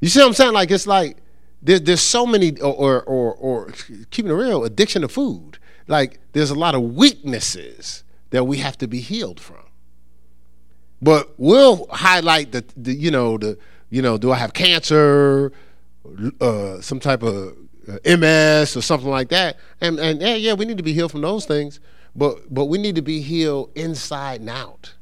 You 0.01 0.09
see 0.09 0.19
what 0.19 0.27
I'm 0.27 0.33
saying? 0.33 0.53
Like 0.53 0.71
it's 0.71 0.87
like 0.87 1.17
there, 1.61 1.79
there's 1.79 2.01
so 2.01 2.25
many 2.25 2.59
or, 2.59 2.73
or 2.73 3.03
or 3.03 3.33
or 3.33 3.71
keeping 4.11 4.31
it 4.31 4.35
real, 4.35 4.63
addiction 4.63 5.01
to 5.01 5.07
food. 5.07 5.57
Like 5.87 6.19
there's 6.33 6.51
a 6.51 6.55
lot 6.55 6.75
of 6.75 6.81
weaknesses 6.81 8.03
that 8.29 8.45
we 8.45 8.57
have 8.57 8.77
to 8.77 8.87
be 8.87 9.01
healed 9.01 9.39
from. 9.39 9.63
But 11.01 11.33
we'll 11.37 11.87
highlight 11.87 12.51
the, 12.51 12.63
the 12.75 12.93
you 12.93 13.11
know 13.11 13.37
the 13.37 13.57
you 13.89 14.01
know 14.01 14.17
do 14.17 14.31
I 14.31 14.35
have 14.35 14.53
cancer, 14.53 15.51
uh, 16.39 16.81
some 16.81 16.99
type 16.99 17.23
of 17.23 17.55
uh, 17.87 18.17
MS 18.17 18.75
or 18.77 18.81
something 18.81 19.09
like 19.09 19.29
that, 19.29 19.57
and 19.81 19.99
and 19.99 20.21
yeah 20.21 20.35
yeah 20.35 20.53
we 20.53 20.65
need 20.65 20.77
to 20.77 20.83
be 20.83 20.93
healed 20.93 21.11
from 21.11 21.21
those 21.21 21.45
things. 21.45 21.79
But 22.15 22.53
but 22.53 22.65
we 22.65 22.77
need 22.77 22.95
to 22.95 23.01
be 23.01 23.21
healed 23.21 23.71
inside 23.75 24.41
and 24.41 24.49
out. 24.49 24.93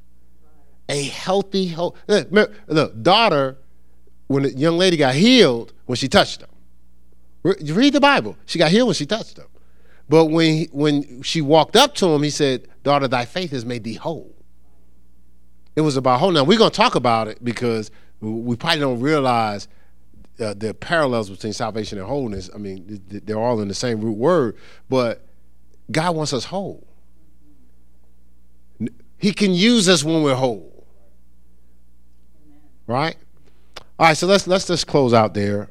A 0.89 1.03
healthy, 1.03 1.75
look, 1.75 2.53
look, 2.67 3.03
daughter, 3.03 3.57
when 4.27 4.43
the 4.43 4.53
young 4.53 4.77
lady 4.77 4.95
got 4.95 5.15
healed 5.15 5.73
when 5.85 5.97
she 5.97 6.07
touched 6.07 6.41
him. 6.41 6.49
Read 7.43 7.93
the 7.93 7.99
Bible. 7.99 8.37
She 8.45 8.57
got 8.59 8.71
healed 8.71 8.87
when 8.87 8.95
she 8.95 9.05
touched 9.05 9.37
him. 9.37 9.47
But 10.09 10.25
when 10.25 10.65
when 10.71 11.21
she 11.23 11.41
walked 11.41 11.75
up 11.75 11.95
to 11.95 12.07
him, 12.07 12.23
he 12.23 12.29
said, 12.29 12.67
"Daughter, 12.83 13.07
thy 13.07 13.25
faith 13.25 13.51
has 13.51 13.65
made 13.65 13.83
thee 13.83 13.95
whole." 13.95 14.33
It 15.75 15.81
was 15.81 15.97
about 15.97 16.19
whole. 16.19 16.31
Now 16.31 16.43
we're 16.43 16.57
gonna 16.57 16.71
talk 16.71 16.95
about 16.95 17.27
it 17.27 17.43
because 17.43 17.91
we 18.21 18.55
probably 18.55 18.79
don't 18.79 18.99
realize 18.99 19.67
uh, 20.39 20.53
the 20.55 20.73
parallels 20.73 21.29
between 21.29 21.53
salvation 21.53 21.97
and 21.97 22.07
wholeness. 22.07 22.49
I 22.53 22.57
mean, 22.57 23.01
they're 23.07 23.39
all 23.39 23.59
in 23.59 23.67
the 23.67 23.73
same 23.73 24.01
root 24.01 24.17
word, 24.17 24.57
but 24.89 25.25
God 25.91 26.15
wants 26.15 26.33
us 26.33 26.45
whole. 26.45 26.86
He 29.17 29.33
can 29.33 29.53
use 29.53 29.89
us 29.89 30.03
when 30.03 30.23
we're 30.23 30.35
whole. 30.35 30.85
Right? 32.85 33.15
All 33.99 34.07
right, 34.07 34.17
so 34.17 34.27
let's 34.27 34.45
let's 34.45 34.67
just 34.67 34.85
close 34.85 35.13
out 35.13 35.33
there. 35.33 35.65